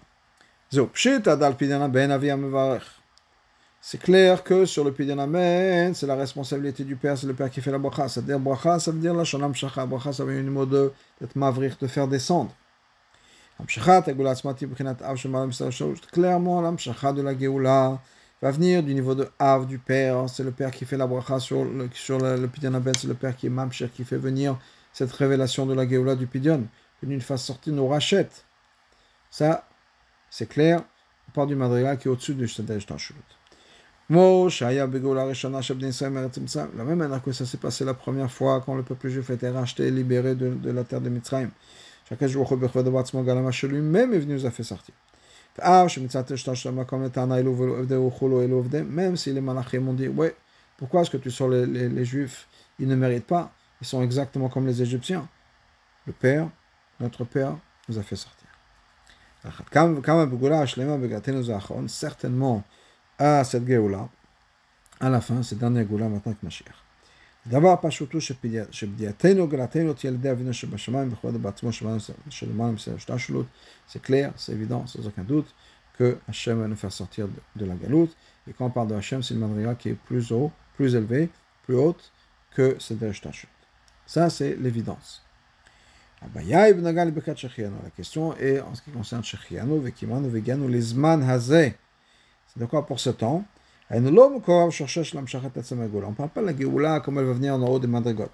c'est 3.89 3.99
clair 3.99 4.43
que 4.43 4.65
sur 4.65 4.83
le 4.83 4.91
Pidyon 4.91 5.17
Amen, 5.19 5.93
c'est 5.93 6.07
la 6.07 6.15
responsabilité 6.15 6.83
du 6.83 6.95
père, 6.97 7.17
c'est 7.17 7.27
le 7.27 7.33
père 7.33 7.49
qui 7.49 7.61
fait 7.61 7.71
la 7.71 7.77
bracha. 7.77 8.09
C'est-à-dire 8.09 8.39
bracha, 8.39 8.79
ça 8.79 8.91
veut 8.91 8.99
dire 8.99 9.13
la 9.13 9.23
shalom 9.23 9.55
shacha. 9.55 9.85
Bracha, 9.85 10.11
ça 10.11 10.25
veut 10.25 10.33
dire 10.33 10.41
une 10.41 10.49
mot 10.49 10.65
de 10.65 10.91
d'être 11.21 11.35
mavrir, 11.35 11.77
de 11.79 11.87
faire 11.87 12.07
descendre. 12.07 12.51
Clairement, 16.11 16.61
l'amshacha 16.61 17.13
de 17.13 17.21
la 17.21 17.37
Geoula 17.37 17.99
va 18.41 18.51
venir 18.51 18.83
du 18.83 18.93
niveau 18.93 19.15
de 19.15 19.27
Av, 19.39 19.65
du 19.65 19.79
père. 19.79 20.29
C'est 20.29 20.43
le 20.43 20.51
père 20.51 20.71
qui 20.71 20.85
fait 20.85 20.97
la 20.97 21.07
bracha 21.07 21.39
sur 21.39 21.65
le, 21.65 21.89
sur 21.93 22.19
Pidyon 22.49 22.81
c'est 22.95 23.07
le 23.07 23.15
père 23.15 23.35
qui 23.35 23.47
est 23.47 23.49
mamsher, 23.49 23.89
qui 23.89 24.03
fait 24.03 24.17
venir 24.17 24.57
cette 24.93 25.11
révélation 25.11 25.65
de 25.65 25.73
la 25.73 25.87
Geoula 25.87 26.15
du 26.15 26.27
Pidyon. 26.27 26.67
Que 27.01 27.05
d'une 27.05 27.21
fasse 27.21 27.43
sortir 27.43 27.73
nos 27.73 27.87
rachètes. 27.87 28.45
Ça, 29.29 29.67
c'est 30.29 30.47
clair. 30.47 30.83
On 31.27 31.31
parle 31.31 31.47
du 31.47 31.55
Madriga 31.55 31.95
qui 31.95 32.07
est 32.07 32.11
au-dessus 32.11 32.33
du 32.33 32.47
Shtadej 32.47 32.85
Tashulut. 32.85 33.19
La 34.09 34.15
même 36.83 36.97
manière 36.97 37.21
que 37.21 37.31
ça 37.33 37.45
s'est 37.45 37.57
passé 37.57 37.83
la 37.83 37.93
première 37.93 38.31
fois 38.31 38.61
quand 38.65 38.75
le 38.75 38.83
peuple 38.83 39.09
juif 39.09 39.29
a 39.29 39.33
été 39.33 39.49
racheté 39.49 39.87
et 39.87 39.91
libéré 39.91 40.33
de, 40.33 40.49
de 40.53 40.71
la 40.71 40.85
terre 40.85 41.01
de 41.01 41.09
Mitzrayim. 41.09 41.51
Chaque 42.07 42.25
jour, 42.27 42.47
lui-même 42.49 44.13
est 44.13 44.19
venu 44.19 44.33
nous 44.35 44.45
a 44.45 44.51
fait 44.51 44.63
sortir. 44.63 44.93
Même 48.85 49.17
si 49.17 49.33
les 49.33 49.41
malachim 49.41 49.87
ont 49.87 49.93
dit, 49.93 50.07
ouais, 50.07 50.35
pourquoi 50.77 51.01
est-ce 51.01 51.09
que 51.09 51.17
tu 51.17 51.31
sors 51.31 51.49
les, 51.49 52.05
juifs 52.05 52.47
Ils 52.79 52.87
ne 52.87 52.95
méritent 52.95 53.25
pas. 53.25 53.51
Ils 53.81 53.87
sont 53.87 54.01
exactement 54.01 54.47
comme 54.47 54.67
les 54.67 54.81
Égyptiens. 54.81 55.27
Le 56.05 56.13
Père, 56.13 56.47
notre 57.01 57.25
Père, 57.25 57.57
nous 57.89 57.99
a 57.99 58.03
fait 58.03 58.15
sortir. 58.15 58.47
Certainement, 61.87 62.63
à 63.19 63.43
cette 63.43 63.67
Géoula, 63.67 64.07
à 64.99 65.09
la 65.09 65.19
fin, 65.19 65.43
cette 65.43 65.59
dernière 65.59 65.85
Géoula 65.85 66.07
maintenant 66.07 66.33
que 66.33 66.45
Mashiach. 66.45 66.86
דבר 67.46 67.74
פשוטו 67.82 68.18
שבדיעתנו 68.70 69.48
גלתנו 69.48 69.92
תהיה 69.92 70.10
לידי 70.12 70.30
אבינו 70.30 70.54
שבשמיים 70.54 71.10
בכבוד 71.10 71.42
בעצמו 71.42 71.70
שלמעלה 72.30 72.72
מסדר 72.72 72.94
השתלשלות, 72.94 73.46
c'est 73.88 74.02
clair, 74.02 74.32
c'est 74.36 74.52
évident, 74.52 74.86
sans 74.86 75.06
aucun 75.06 75.24
doute, 75.24 75.54
que 75.98 76.18
Hachem 76.28 76.60
va 76.60 76.68
nous 76.68 76.76
faire 76.76 76.92
sortir 76.92 77.28
de, 77.28 77.34
de 77.56 77.64
la 77.66 77.74
galoute. 77.74 78.16
Et 78.48 78.52
quand 78.52 78.66
on 78.66 78.70
parle 78.70 78.88
de 78.88 78.94
Hachem, 78.94 79.22
c'est 79.22 79.34
une 79.34 79.40
madriga 79.40 79.74
qui 79.74 79.90
est 79.90 79.94
plus 79.94 80.32
haut, 80.32 80.50
plus 80.76 80.94
élevée, 80.94 81.28
plus 81.64 81.76
haute 81.76 82.12
que 82.54 82.76
Seder 82.78 83.12
Shtashut. 83.12 83.48
Ça, 84.06 84.30
c'est 84.30 84.56
l'évidence. 84.56 85.22
La 86.34 86.42
question 87.96 88.36
est 88.36 88.60
en 88.60 88.74
ce 88.74 88.82
qui 88.82 88.90
concerne 88.90 89.24
Shechianu, 89.24 89.80
Vekimanu, 89.80 90.28
Veganu, 90.28 90.68
les 90.70 90.80
Zman 90.80 91.22
Hazeh. 91.22 91.74
C'est 92.46 92.60
de 92.60 92.66
quoi 92.66 92.86
pour 92.86 93.00
ce 93.00 93.10
temps 93.10 93.44
On 93.89 94.01
ne 94.01 94.09
parle 96.15 96.29
pas 96.29 96.41
de 96.41 96.45
la 96.45 96.57
Géoula 96.57 96.99
comme 96.99 97.19
elle 97.19 97.25
va 97.25 97.33
venir 97.33 97.53
en 97.55 97.61
haut 97.63 97.79
des 97.79 97.87
Madrigot. 97.87 98.29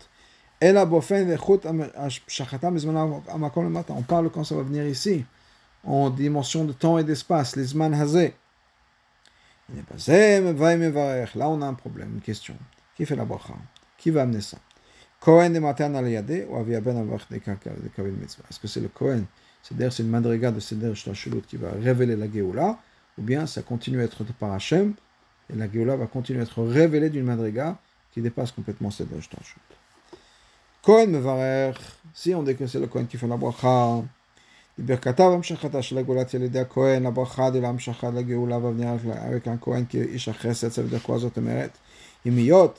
On 0.62 0.74
parle 4.08 4.30
quand 4.32 4.44
ça 4.44 4.56
va 4.56 4.64
venir 4.64 4.88
ici, 4.88 5.26
en 5.84 6.10
dimension 6.10 6.66
de 6.66 6.74
temps 6.74 6.98
et 6.98 7.04
d'espace, 7.04 7.56
les 7.56 7.66
Zman 7.66 7.94
Hazeh. 7.94 8.34
Là, 9.70 11.50
on 11.50 11.62
a 11.62 11.66
un 11.68 11.74
problème, 11.74 12.14
une 12.16 12.22
question. 12.22 12.56
Qui 12.96 13.06
fait 13.06 13.16
la 13.16 13.26
bracha? 13.26 13.54
Qui 13.98 14.10
va 14.10 14.24
amener 14.24 14.42
ça? 14.42 14.58
Kohen 15.20 15.54
de 15.54 15.60
Matan 15.60 15.94
ou 15.94 16.58
Avia 16.58 16.82
Ben 16.82 17.06
de 17.06 17.38
Kavil 17.96 18.16
Est-ce 18.24 18.60
que 18.60 18.68
c'est 18.68 18.82
le 18.82 18.90
Kohen? 18.90 19.26
C'est-à-dire 19.62 19.94
c'est 19.94 20.04
une 20.04 20.10
madriga 20.10 20.52
de 20.52 20.60
Seder 20.60 20.94
Shtashlut 20.96 21.44
qui 21.48 21.56
va 21.58 21.70
révéler 21.82 22.18
la 22.18 22.30
Géoula 22.30 22.78
ou 23.18 23.22
bien 23.22 23.46
ça 23.48 23.62
continue 23.62 24.02
à 24.02 24.04
être 24.04 24.26
par 24.34 24.52
Hachem, 24.52 24.94
et 25.52 25.56
la 25.56 25.72
Géoula 25.72 25.96
va 25.96 26.08
continuer 26.08 26.42
à 26.42 26.44
être 26.44 26.62
révélée 26.64 27.10
d'une 27.10 27.26
madriga 27.26 27.78
qui 28.14 28.22
dépasse 28.22 28.52
complètement 28.52 28.92
cette 28.92 29.10
Shtashut. 29.20 29.60
Kohen 30.82 31.12
Mevarer, 31.12 31.74
si 32.14 32.36
on 32.36 32.44
dit 32.44 32.56
que 32.56 32.68
c'est 32.68 32.80
le 32.80 32.88
Kohen 32.88 33.08
qui 33.08 33.18
fait 33.18 33.28
la 33.28 33.38
bracha, 33.38 34.04
Birkatav 34.78 35.34
Amshachata 35.34 35.82
shel 35.82 36.06
Géoula 36.06 36.26
Yelidea 36.32 36.66
Kohen, 36.66 37.04
la 37.04 37.12
bracha 37.12 37.52
de 37.52 37.60
l'Amshachat 37.60 38.12
de 38.12 38.16
la 38.16 38.28
Géoula 38.28 38.60
va 38.60 38.72
venir 38.72 38.90
avec 39.26 39.48
un 39.48 39.58
Kohen 39.58 39.86
qui 39.86 39.98
Isha 40.00 40.34
Chesed, 40.34 40.72
ça 40.72 40.82
veut 40.82 40.90
dire 40.90 41.02
quoi 41.02 41.20
Zot 41.20 41.32
Emeret 41.38 41.72
Imiyot, 42.26 42.74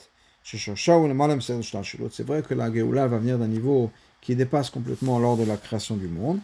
c'est 0.47 2.23
vrai 2.23 2.43
que 2.43 2.53
la 2.53 2.71
Géoula 2.71 3.07
va 3.07 3.17
venir 3.17 3.39
d'un 3.39 3.47
niveau 3.47 3.89
qui 4.21 4.35
dépasse 4.35 4.69
complètement 4.69 5.17
lors 5.17 5.37
de 5.37 5.43
la 5.43 5.57
création 5.57 5.95
du 5.95 6.07
monde. 6.07 6.39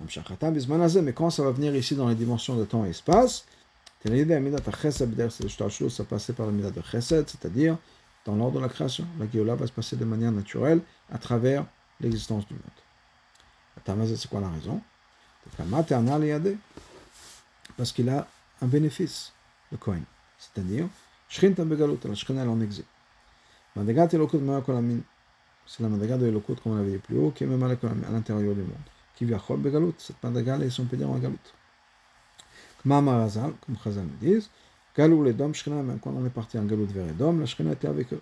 Mais 0.00 1.12
quand 1.12 1.28
ça 1.30 1.42
va 1.42 1.50
venir 1.50 1.76
ici 1.76 1.94
dans 1.94 2.08
les 2.08 2.14
dimensions 2.14 2.56
de 2.56 2.64
temps 2.64 2.86
et 2.86 2.88
espace, 2.88 3.44
ça 5.90 6.04
passer 6.04 6.32
par 6.34 6.46
la 6.46 6.52
mida 6.52 6.70
de 6.70 6.82
chesed, 6.82 7.28
c'est-à-dire 7.28 7.78
dans 8.26 8.36
l'ordre 8.36 8.56
de 8.58 8.60
la 8.60 8.68
création. 8.68 9.06
La 9.18 9.26
Géoula 9.30 9.54
va 9.54 9.66
se 9.66 9.72
passer 9.72 9.96
de 9.96 10.04
manière 10.04 10.30
naturelle 10.30 10.80
à 11.10 11.18
travers 11.18 11.64
l'existence 12.00 12.46
du 12.46 12.54
monde. 12.54 12.62
C'est 14.16 14.28
quoi 14.28 14.40
la 14.40 14.50
raison? 14.50 14.80
Parce 17.76 17.92
qu'il 17.92 18.08
a 18.10 18.28
un 18.60 18.66
bénéfice, 18.66 19.32
le 19.72 19.78
Kohen. 19.78 20.04
C'est-à-dire, 20.38 20.86
Shrinta 21.28 21.64
begalut, 21.64 21.98
la 22.04 22.14
Shkina 22.14 22.42
elle 22.42 22.48
en 22.48 22.60
exil. 22.60 22.84
Madrigat 23.74 24.08
Elokut 24.12 24.38
Marakolamim, 24.38 25.00
c'est 25.66 25.82
la 25.82 25.88
Madrigat 25.88 26.18
de 26.18 26.26
Elokut, 26.26 26.56
comme 26.62 26.72
on 26.72 26.76
l'avait 26.76 26.92
dit 26.92 26.98
plus 26.98 27.18
haut, 27.18 27.30
qui 27.30 27.44
est 27.44 27.46
même 27.46 27.62
à 27.62 27.68
l'intérieur 28.12 28.54
du 28.54 28.60
monde. 28.60 28.76
Qui 29.16 29.24
vient 29.24 29.38
Chol 29.38 29.60
begalut, 29.60 29.94
cette 29.98 30.22
Madrigat, 30.22 30.58
ils 30.58 30.70
sont 30.70 30.84
pédés 30.84 31.04
en 31.04 31.16
galut. 31.18 31.36
Kma 32.84 33.00
Marazal, 33.00 33.52
comme 33.64 33.76
Chazal 33.82 34.04
nous 34.04 34.16
disent, 34.20 34.50
Galou 34.96 35.24
les 35.24 35.32
dom 35.32 35.54
Shkina, 35.54 35.82
même 35.82 35.98
quand 35.98 36.12
on 36.14 36.24
est 36.24 36.30
parti 36.30 36.58
en 36.58 36.64
galut 36.64 36.84
vers 36.84 37.08
Edom, 37.08 37.40
la 37.40 37.46
Shkina 37.46 37.72
était 37.72 37.88
avec 37.88 38.12
eux. 38.12 38.20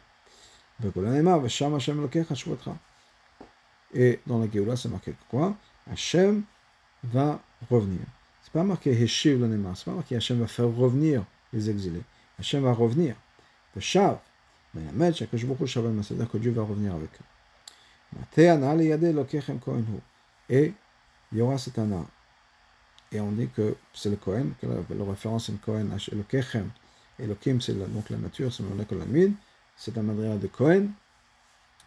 Et 3.95 4.21
dans 4.27 4.39
la 4.39 4.51
Géoula, 4.51 4.77
c'est 4.77 4.89
marqué 4.89 5.15
quoi? 5.29 5.55
Hashem 5.91 6.43
va 7.05 7.41
revenir. 7.71 8.01
C'est 8.43 8.53
pas 8.53 8.65
marqué 8.65 8.91
Heshiv 8.91 9.41
l'anema, 9.41 9.75
c'est 9.75 9.85
pas 9.85 9.93
marqué 9.93 10.17
Hashem 10.17 10.41
va 10.41 10.47
faire 10.47 10.75
revenir 10.75 11.25
les 11.53 11.69
exilés. 11.69 12.03
Hachem 12.39 12.63
va 12.63 12.73
revenir. 12.73 13.17
Le 13.75 13.81
Shav, 13.81 14.19
mais 14.75 14.85
la 14.85 14.93
Met, 14.93 15.13
chaque 15.13 15.35
jour, 15.37 15.57
c'est-à-dire 15.67 16.31
que 16.31 16.39
Dieu 16.39 16.53
va 16.53 16.63
revenir 16.63 16.95
avec 16.95 17.11
eux. 17.11 17.25
Et 20.49 20.73
il 21.33 21.39
y 21.39 21.41
aura 21.41 21.59
cet 21.59 21.79
Anna 21.79 22.05
et 23.13 23.21
on 23.21 23.33
dit 23.33 23.49
que 23.49 23.77
c'est 23.93 24.11
le 24.11 24.17
Kohen, 24.17 24.53
que 24.61 24.67
la, 24.67 25.05
référence 25.05 25.49
est 25.49 25.53
le 25.53 25.59
Kohen, 25.59 25.91
le 26.13 26.23
Kechem, 26.23 26.71
et 27.19 27.27
le 27.27 27.35
Kim, 27.35 27.61
c'est 27.61 27.75
donc 27.75 28.09
la 28.11 28.17
nature, 28.17 28.53
c'est 28.53 28.63
le 28.63 28.85
Kolamid, 28.85 29.33
c'est 29.77 29.95
la 29.95 30.03
madriga 30.03 30.37
de 30.37 30.47
Kohen, 30.47 30.91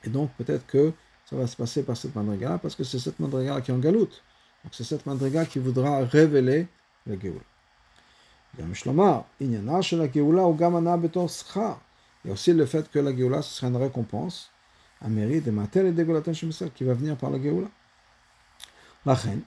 et 0.03 0.09
donc 0.09 0.31
peut-être 0.37 0.65
que 0.67 0.93
ça 1.25 1.35
va 1.35 1.47
se 1.47 1.55
passer 1.55 1.83
par 1.83 1.97
cette 1.97 2.15
madriga 2.15 2.59
parce 2.61 2.75
que 2.75 2.83
c'est 2.83 2.99
cette 2.99 3.19
madriga 3.19 3.59
qui 3.61 3.71
est 3.71 3.73
en 3.73 3.79
galoute. 3.79 4.21
Donc 4.63 4.73
c'est 4.73 4.83
cette 4.83 5.05
madriga 5.05 5.45
qui 5.45 5.59
voudra 5.59 6.03
révéler 6.05 6.67
la 7.07 7.19
Géoula. 7.19 7.41
Il 8.57 8.61
y 8.61 8.63
a 12.29 12.33
aussi 12.33 12.53
le 12.53 12.65
fait 12.65 12.89
que 12.89 12.99
la 12.99 13.13
Géoula, 13.15 13.41
ce 13.41 13.55
sera 13.55 13.67
une 13.67 13.77
récompense, 13.77 14.51
un 15.01 15.09
mérite, 15.09 15.47
et 15.47 15.51
matel 15.51 15.87
et 15.87 15.91
dégolatin 15.91 16.31
qui 16.33 16.83
va 16.83 16.93
venir 16.93 17.17
par 17.17 17.31
la 17.31 17.41
Géoula. 17.41 17.67
La 19.05 19.13
reine. 19.13 19.41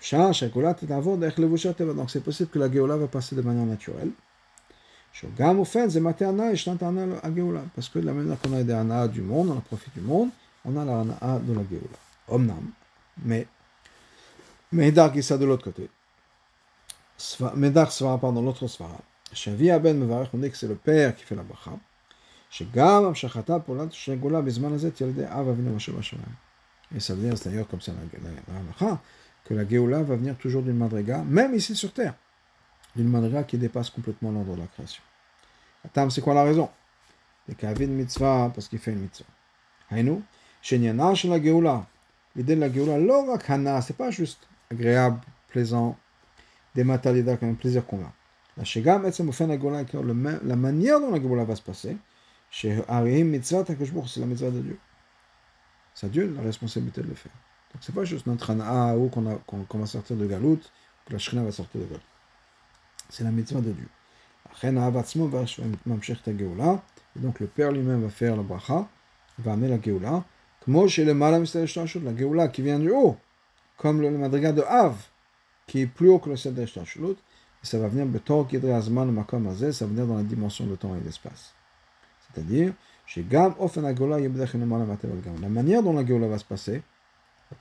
שהגאולה 0.00 0.72
תעבור 0.72 1.16
דרך 1.16 1.38
לבושי 1.38 1.68
הטבע. 1.68 1.92
Donc 1.92 2.10
c'est 2.10 2.24
possible 2.24 2.50
que 2.50 2.58
la 2.58 2.70
Géoula 2.70 2.96
va 2.96 3.06
passer 3.06 3.36
de 3.36 3.42
manière 3.42 3.66
naturelle. 3.66 4.10
שגם 5.12 5.58
אופן 5.58 5.88
זה 5.88 6.00
מטה 6.00 6.28
הנאה, 6.28 6.52
ישנה 6.52 6.74
הנאה 6.80 7.18
הגאולה. 7.22 7.60
Parce 7.76 7.88
que 7.88 7.98
de 7.98 8.06
la 8.06 8.12
manière 8.12 8.40
qu'on 8.40 8.52
a 8.52 8.62
des 8.62 8.72
הנאה 8.72 9.08
du 9.08 9.22
monde, 9.22 9.50
on 9.50 9.60
profite 9.60 9.94
du 9.94 10.00
monde, 10.00 10.28
on 10.64 10.76
a 10.76 10.84
la 10.84 11.00
הנאה 11.00 11.38
de 11.38 11.52
la 11.52 11.62
Géoula. 11.70 11.98
אמנם, 12.34 12.70
mais, 13.26 13.44
מאידך 14.72 15.08
גיסא 15.12 15.36
de 15.36 15.44
l'autre 15.44 15.64
côté. 15.64 15.88
Medach 17.54 17.90
Svara, 17.90 18.18
pardon, 18.18 18.42
l'autre 18.42 18.66
Svara. 18.66 19.00
Shavi 19.32 19.70
Aben 19.70 19.98
Mevarech, 19.98 20.30
on 20.32 20.38
dit 20.38 20.50
que 20.50 20.56
c'est 20.56 20.68
le 20.68 20.74
père 20.76 21.14
qui 21.14 21.24
fait 21.24 21.34
la 21.34 21.42
bracha. 21.42 21.76
שגם 22.50 23.04
המשכתה 23.04 23.60
פעולת 23.60 23.92
שגולה 23.92 24.40
בזמן 24.40 24.72
הזה 24.72 24.90
תלדי 24.90 25.24
אב 25.26 25.48
אבינו 25.48 25.76
אשר 25.76 25.92
בשמיים. 25.92 26.50
Et 26.96 27.00
ça 27.00 27.14
veut 27.14 27.22
dire, 27.22 27.38
c'est 27.38 27.50
d'ailleurs 27.50 27.68
la 29.49 29.63
que 29.63 29.63
la 29.65 29.69
Géoula 29.69 30.01
va 30.01 30.15
venir 30.15 30.35
toujours 30.37 30.63
d'une 30.63 30.77
madriga, 30.77 31.23
même 31.23 31.53
ici 31.53 31.75
sur 31.75 31.93
terre, 31.93 32.15
d'une 32.95 33.09
madriga 33.09 33.43
qui 33.43 33.57
dépasse 33.57 33.89
complètement 33.89 34.31
l'ordre 34.31 34.55
de 34.55 34.61
la 34.61 34.67
création. 34.67 35.03
Attends, 35.85 36.09
c'est 36.09 36.21
quoi 36.21 36.33
la 36.33 36.43
raison? 36.43 36.69
Le 37.47 37.53
Kavin 37.53 37.87
mitzvah, 37.87 38.51
parce 38.53 38.67
qu'il 38.67 38.79
fait 38.79 38.91
une 38.91 39.01
mitzvah. 39.01 39.25
La 39.91 41.41
Géoula. 41.41 41.85
L'idée 42.35 42.55
de 42.55 42.61
la 42.61 42.71
Géoula, 42.71 42.97
lo 42.97 43.31
rak 43.31 43.49
hana, 43.49 43.81
c'est 43.81 43.95
pas 43.95 44.09
juste 44.09 44.47
agréable, 44.71 45.19
plaisant, 45.47 45.95
des 46.73 46.83
matalida, 46.83 47.37
comme 47.37 47.51
un 47.51 47.53
plaisir 47.53 47.85
qu'on 47.85 48.01
a. 48.01 48.11
La 48.57 48.63
Shegam, 48.63 49.03
la 49.03 50.55
manière 50.55 50.99
dont 50.99 51.11
la 51.11 51.21
Géoula 51.21 51.43
va 51.43 51.55
se 51.55 51.61
passer, 51.61 51.97
chez 52.49 52.81
Arihim 52.87 53.27
Mitzvah, 53.27 53.63
c'est 53.67 54.19
la 54.19 54.25
mitzvah 54.25 54.49
de 54.49 54.61
Dieu. 54.61 54.79
C'est 55.93 56.09
Dieu 56.09 56.33
la 56.35 56.41
responsabilité 56.41 57.01
de 57.01 57.07
le 57.07 57.15
faire. 57.15 57.31
Donc 57.75 57.83
c'est 57.83 57.93
pas 57.93 58.05
juste 58.05 58.25
notre 58.25 58.49
ana 58.51 58.95
ou 58.95 59.09
qu'on 59.09 59.65
qu 59.65 59.77
va 59.77 59.85
sortir 59.85 60.15
de 60.15 60.25
Galout, 60.25 60.61
que 61.05 61.11
la 61.11 61.19
Shrina 61.19 61.43
va 61.43 61.51
sortir 61.51 61.81
de 61.81 61.87
Galout. 61.87 61.99
C'est 63.09 63.25
la 63.25 63.31
mitzvah 63.31 63.59
de 63.59 63.73
Dieu. 63.73 63.89
Et 64.63 64.71
donc 67.19 67.41
le 67.41 67.47
père 67.47 67.73
lui-même 67.73 68.03
va 68.03 68.09
faire 68.09 68.37
la 68.37 68.43
bracha, 68.43 68.87
va 69.39 69.51
amener 69.51 69.67
la 69.67 69.81
geoula. 69.81 70.23
La 70.67 70.87
geoula 72.17 72.47
qui 72.47 72.61
vient 72.61 72.79
du 72.79 72.91
haut, 72.91 73.17
comme 73.75 73.99
le 73.99 74.09
madriga 74.09 74.53
de 74.53 74.61
Av, 74.61 74.95
qui 75.67 75.81
est 75.81 75.87
plus 75.87 76.07
haut 76.07 76.19
que 76.19 76.29
le 76.29 76.37
seder 76.37 76.67
shtashlut, 76.67 77.17
et 77.61 77.65
ça 77.65 77.77
va 77.77 77.89
venir 77.89 78.07
ça 78.07 78.13
va 78.31 78.43
venir 79.91 80.07
dans 80.07 80.15
la 80.15 80.23
dimension 80.23 80.65
de 80.65 80.77
temps 80.77 80.95
et 80.95 81.01
d'espace. 81.01 81.53
C'est-à-dire, 82.21 82.73
La 85.41 85.49
manière 85.49 85.83
dont 85.83 85.93
la 85.93 86.05
geoula 86.05 86.29
va 86.29 86.37
se 86.37 86.45
passer, 86.45 86.81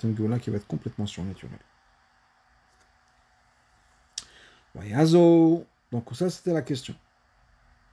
une 0.02 0.16
geoula 0.16 0.38
qui 0.38 0.50
va 0.50 0.56
être 0.56 0.66
complètement 0.66 1.06
surnaturelle. 1.06 1.58
Donc 5.92 6.08
ça, 6.14 6.28
c'était 6.30 6.52
la 6.52 6.62
question. 6.62 6.94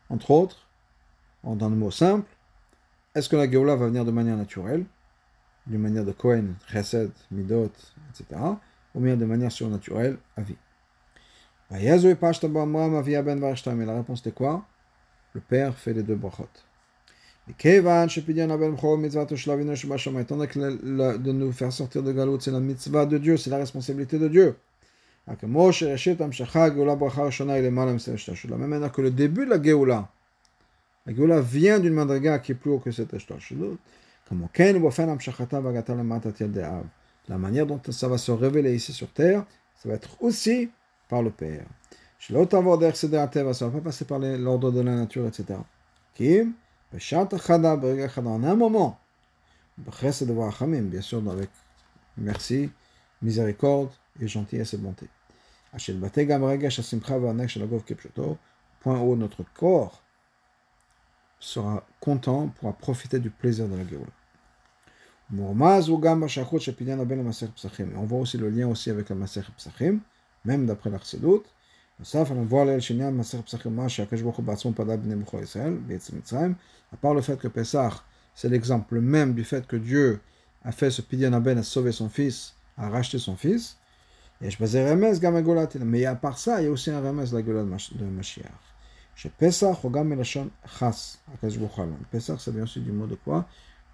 Entre 0.10 0.32
autres, 0.32 0.68
dans 1.44 1.70
le 1.70 1.76
mot 1.76 1.92
simple, 1.92 2.28
est-ce 3.14 3.30
que 3.30 3.36
la 3.36 3.50
Géoula 3.50 3.76
va 3.76 3.88
venir 3.88 4.06
de 4.06 4.12
manière 4.12 4.38
naturelle, 4.38 4.86
d'une 5.68 5.82
manière 5.82 6.06
de 6.06 6.12
Kohen, 6.12 6.56
Chesed, 6.68 7.12
Midot, 7.30 7.72
etc., 8.10 8.40
ou 8.96 9.00
bien 9.00 9.16
de 9.16 9.26
manière 9.26 9.52
surnaturelle, 9.52 10.18
Avi 10.36 10.56
Et 11.72 11.86
la 11.86 11.98
réponse 13.96 14.20
était 14.22 14.32
quoi? 14.32 14.66
Le 15.34 15.42
père 15.42 15.78
fait 15.78 15.94
les 15.94 16.04
deux 16.04 16.16
brachot. 16.16 16.50
Étant 17.58 17.96
donné 20.36 20.48
que 20.48 21.18
de 21.18 21.32
nous 21.32 21.52
faire 21.52 21.72
sortir 21.72 22.04
de 22.04 22.12
c'est 22.40 22.52
la 22.52 22.60
mitzvah 22.60 23.06
de 23.06 23.18
Dieu, 23.18 23.38
c'est 23.38 23.50
la 23.50 23.58
responsabilité 23.58 24.20
de 24.20 24.28
Dieu. 24.28 24.56
Même 25.28 25.56
manière 28.84 28.90
que 28.90 29.02
le 29.02 29.12
début 29.12 29.46
de 29.46 29.52
la 29.52 29.62
Géoula, 29.62 30.10
la 31.06 31.14
Géoula 31.14 31.42
vient 31.42 31.80
d'une 31.80 31.94
qui 32.40 32.54
est 32.54 32.56
plus 32.56 32.80
que 32.80 32.92
cette 32.92 33.14
la 37.30 37.38
manière 37.38 37.66
dont 37.66 37.80
ça 37.90 38.08
va 38.08 38.18
se 38.18 38.32
révéler 38.32 38.76
ici 38.76 38.94
sur 38.94 39.10
terre, 39.10 39.46
ça 39.82 39.90
va 39.90 39.96
être 39.96 40.16
aussi 40.22 40.70
par 41.10 41.22
le 41.22 41.30
Père. 41.30 41.66
Ça 42.20 42.34
ne 42.34 42.40
va 42.40 42.46
pas 42.46 43.82
passer 43.82 44.06
par 44.06 44.20
l'ordre 44.20 44.72
de 44.72 44.82
la 44.82 44.96
nature, 44.96 45.28
etc. 45.28 45.60
en 46.94 48.44
un 48.44 48.56
moment, 48.56 49.00
bien 50.90 51.02
sûr, 51.02 51.32
avec 51.32 51.50
merci, 52.18 52.70
miséricorde, 53.22 53.92
et 54.20 54.28
gentillesse 54.28 54.74
et 54.74 54.78
bonté. 54.78 55.08
Point 58.82 59.00
où 59.00 59.16
notre 59.16 59.44
corps 59.54 60.04
sera 61.40 61.86
content, 62.00 62.50
pourra 62.50 62.74
profiter 62.74 63.20
du 63.20 63.30
plaisir 63.30 63.68
de 63.68 63.76
la 63.78 63.88
Géoula. 63.88 64.12
On 67.96 68.04
voit 68.04 68.20
aussi 68.20 68.38
le 68.38 68.50
lien 68.50 68.68
aussi 68.68 68.90
avec 68.90 69.08
la 69.10 69.16
Maser 69.16 69.42
Psachim, 69.56 70.00
même 70.44 70.66
d'après 70.66 70.90
l'Arsedut. 72.04 72.34
À 76.94 76.98
part 76.98 77.14
le 77.14 77.22
fait 77.22 77.38
que 77.38 77.48
c'est 78.36 78.50
l'exemple 78.50 79.00
même 79.00 79.34
du 79.34 79.44
fait 79.44 79.68
que 79.68 79.76
Dieu 79.76 80.20
a 80.64 80.72
fait 80.72 80.92
ce 80.92 81.02
à 81.58 81.64
sauver 81.64 81.92
son 81.92 82.10
fils, 82.10 82.56
à 82.78 82.90
racheter 82.90 83.20
son 83.20 83.36
fils. 83.36 83.78
Mais 84.42 86.06
à 86.06 86.16
part 86.16 86.38
ça, 86.38 86.62
il 86.62 86.66
y 86.66 86.68
a 86.68 86.72
aussi 86.72 86.90
un 86.90 87.02
la 87.02 87.42
gueule 87.42 87.68
de 87.94 88.06
Mashiach. 88.06 88.46
Chez 89.16 89.30
Pesach, 89.30 89.84
Hogam 89.84 90.08
Melashon 90.08 90.50
Chas, 90.80 91.20
Pesach, 92.10 92.40
ça 92.40 92.52
vient 92.52 92.64
aussi 92.64 92.80
du 92.80 92.92
mot 92.92 93.06
de 93.06 93.16
quoi 93.16 93.46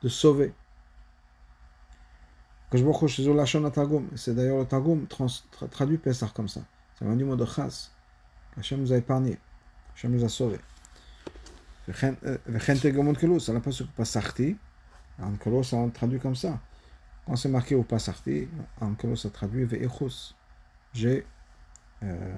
De 0.02 0.08
sauver. 0.08 0.54
C'est 2.72 4.36
d'ailleurs 4.36 4.60
le 4.60 4.66
Targum 4.66 5.06
traduit 5.72 5.98
comme 6.34 6.48
ça. 6.48 6.62
Ça 6.98 7.06
vient 7.06 7.16
du 7.16 7.26
mot 7.26 7.36
de 7.36 7.46
Chas. 7.46 7.92
Hachem 8.58 8.82
nous 8.82 8.94
a 8.94 8.98
épargné. 8.98 9.38
Hachem 9.96 10.12
nous 10.12 10.24
a 10.24 10.30
sauvés. 10.30 10.60
Ça 11.94 12.12
n'a 12.12 13.60
pas. 13.60 13.72
En 15.20 15.36
Kolo, 15.38 15.64
ça 15.64 15.78
traduit 15.94 16.20
comme 16.20 16.36
ça. 16.36 16.60
Quand 17.26 17.36
c'est 17.36 17.50
marqué 17.50 17.76
au 17.76 17.84
Pasachti, 17.84 18.48
en 18.80 18.94
Kolo, 18.94 19.16
ça 19.16 19.30
traduit 19.30 19.66
Ve'echus 19.66 20.36
j'ai 20.94 21.26
euh, 22.04 22.36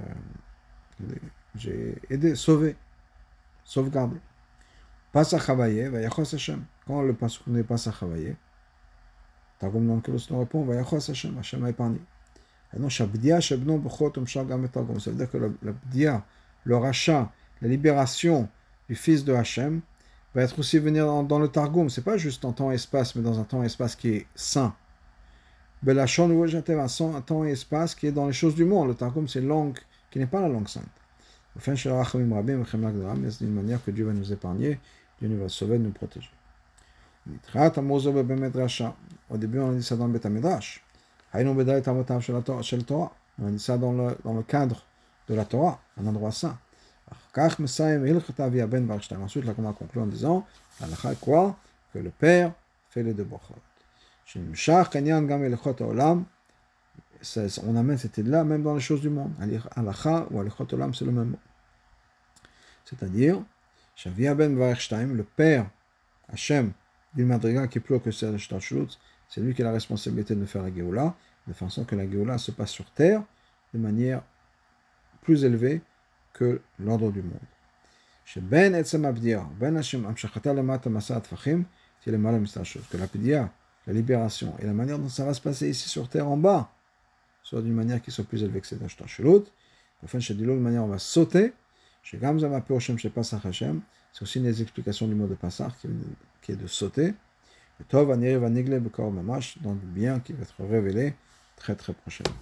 j'ai 1.56 1.96
aidé, 2.10 2.36
sauvé, 2.36 2.76
sauvegardé. 3.64 4.18
Pas 5.12 5.34
à 5.34 5.40
travailler, 5.40 5.88
va 5.90 6.02
yachos 6.02 6.36
Hashem. 6.36 6.66
Quand 6.86 7.02
le 7.02 7.14
pasuk 7.14 7.48
n'est 7.48 7.64
pas 7.64 7.88
à 7.88 7.92
travailler, 7.92 8.36
Targum 9.58 9.96
lequel 9.96 10.16
on 10.32 10.40
répond, 10.40 10.64
va 10.64 10.76
yachos 10.76 11.10
Hashem, 11.10 11.38
Hashem 11.38 11.64
a 11.64 11.70
épargné. 11.70 12.00
Ça 12.72 13.06
veut 13.06 13.18
dire 13.18 13.40
que 15.32 15.52
bdia, 15.92 16.24
le 16.64 16.78
rachat, 16.78 17.32
la 17.62 17.68
libération 17.68 18.48
du 18.88 18.96
fils 18.96 19.26
de 19.26 19.34
Hashem 19.34 19.82
va 20.36 20.44
être 20.44 20.60
aussi 20.60 20.78
venir 20.78 21.06
dans, 21.06 21.24
dans 21.24 21.40
le 21.40 21.48
Targum. 21.48 21.90
C'est 21.90 22.04
pas 22.04 22.18
juste 22.18 22.46
en 22.46 22.54
temps 22.54 22.72
et 22.72 22.76
espace, 22.76 23.16
mais 23.16 23.24
dans 23.24 23.40
un 23.40 23.44
temps 23.44 23.64
et 23.64 23.66
espace 23.66 23.96
qui 23.96 24.10
est 24.10 24.28
saint. 24.36 24.76
Belachon 25.82 26.30
un 26.30 27.22
temps 27.22 27.46
et 27.46 27.52
espace 27.52 27.96
qui 27.96 28.08
est 28.08 28.12
dans 28.12 28.28
les 28.28 28.34
choses 28.34 28.54
du 28.56 28.66
monde. 28.66 28.90
Le 28.90 28.96
Targum, 28.96 29.28
c'est 29.28 29.42
langue 29.42 29.78
qui 30.12 30.20
n'est 30.20 30.28
pas 30.28 30.42
la 30.42 30.50
langue 30.50 30.68
sainte. 30.68 30.84
Enfin, 31.56 31.76
c'est 31.76 31.90
d'une 31.90 33.54
manière 33.54 33.84
que 33.84 33.92
Dieu 33.92 34.06
va 34.06 34.14
nous 34.14 34.32
épargner, 34.32 34.80
Dieu 35.20 35.28
nous 35.28 35.40
va 35.40 35.50
sauver, 35.50 35.80
nous 35.80 35.92
protéger. 35.92 36.30
Au 39.30 39.38
début, 39.38 39.60
on 39.60 39.72
a 39.72 39.74
dit 39.74 39.84
ça 39.84 39.96
dans 39.96 40.08
le 40.08 40.14
Betamidrash. 40.14 40.84
On 41.34 41.56
dit 43.50 43.60
ça 43.60 43.78
dans 43.78 43.94
le, 43.94 44.44
cadre 44.44 44.84
de 45.28 45.36
la 45.36 45.46
Torah, 45.46 45.80
un 46.02 46.08
endroit 46.08 46.32
saint. 46.32 46.58
Ensuite, 47.38 47.60
là, 49.46 49.54
on 49.58 49.70
a 49.70 49.74
conclu 49.74 50.02
en 50.02 50.08
disant, 50.08 50.48
quoi? 51.22 51.56
Que 51.94 52.00
le 52.00 52.10
Père 52.10 52.52
fait 52.90 53.04
les 53.04 53.14
deux 53.14 53.24
brachot 53.24 53.54
on 57.66 57.76
amène 57.76 57.98
cette 57.98 58.18
idée-là 58.18 58.44
même 58.44 58.64
dans 58.64 58.76
les 58.76 58.82
choses 58.82 59.02
du 59.02 59.10
monde. 59.10 59.32
Alacha 59.76 60.28
ou 60.32 60.40
Alichot 60.40 60.68
Olam, 60.72 60.94
c'est 60.94 61.06
le 61.06 61.12
même 61.12 61.30
mot. 61.30 61.40
C'est-à-dire, 62.86 63.42
Shavia 63.96 64.34
ben 64.34 64.58
le 64.58 65.24
père 65.24 65.70
Hachem 66.32 66.72
d'une 67.14 67.28
madriga 67.28 67.68
qui 67.68 67.80
est 67.80 67.82
plus 67.82 67.96
haut 67.96 68.00
que 68.00 68.12
celle 68.12 68.34
de 68.34 68.38
c'est 69.30 69.42
lui 69.42 69.54
qui 69.54 69.62
a 69.62 69.66
la 69.66 69.72
responsabilité 69.72 70.36
de 70.36 70.46
faire 70.46 70.64
la 70.64 70.74
Géoula, 70.74 71.16
de 71.48 71.54
façon 71.54 71.86
que 71.86 71.96
la 71.96 72.10
Géoula 72.10 72.38
se 72.38 72.52
passe 72.52 72.72
sur 72.72 72.90
terre 72.92 73.24
de 73.74 73.80
manière 73.80 74.22
plus 75.22 75.44
élevée 75.46 75.82
que 76.34 76.62
l'ordre 76.80 77.12
du 77.12 77.22
monde. 77.22 77.40
Etzem 78.76 79.06
Abdir, 79.06 79.44
Ben 79.60 79.76
Hashem 79.78 80.06
Amshachata 80.06 80.54
Lemata 80.54 80.90
Masat 80.90 81.22
Fachim, 81.22 81.64
c'est 82.02 82.12
le 82.12 82.18
mal 82.18 82.44
que 82.92 82.98
la 82.98 83.08
Pidia, 83.08 83.52
la 83.88 83.94
libération 83.94 84.56
et 84.60 84.66
la 84.66 84.74
manière 84.74 85.00
dont 85.00 85.10
ça 85.10 85.26
va 85.26 85.34
se 85.34 85.42
passer 85.42 85.70
ici 85.70 85.90
sur 85.90 86.08
terre 86.10 86.28
en 86.28 86.38
bas, 86.38 86.72
soit 87.44 87.62
d'une 87.62 87.74
manière 87.74 88.02
qui 88.02 88.12
soit 88.12 88.24
plus 88.24 88.44
élevée 88.44 88.62
que 88.62 88.68
cette 88.68 88.82
acheteurs 88.84 89.10
chez. 89.10 89.24
Enfin, 90.04 90.20
chez 90.20 90.34
l'autre 90.34 90.62
manière, 90.62 90.84
on 90.84 90.88
va 90.88 91.00
sauter. 91.00 91.54
C'est 92.04 92.22
aussi 94.22 94.40
une 94.40 94.46
des 94.46 94.62
explications 94.62 95.08
du 95.08 95.16
mot 95.16 95.28
de 95.28 95.36
Passach 95.36 95.74
qui 96.42 96.52
est 96.52 96.56
de 96.56 96.68
sauter. 96.68 97.14
Tov 97.88 98.10
va 98.10 98.50
Nigle 98.50 98.80
Bekor 98.80 99.12
Mamash, 99.12 99.58
le 99.64 99.74
bien 99.74 100.20
qui 100.20 100.34
va 100.34 100.44
être 100.44 100.56
révélé 100.70 101.14
très 101.56 101.76
très 101.76 101.94
prochainement. 101.94 102.36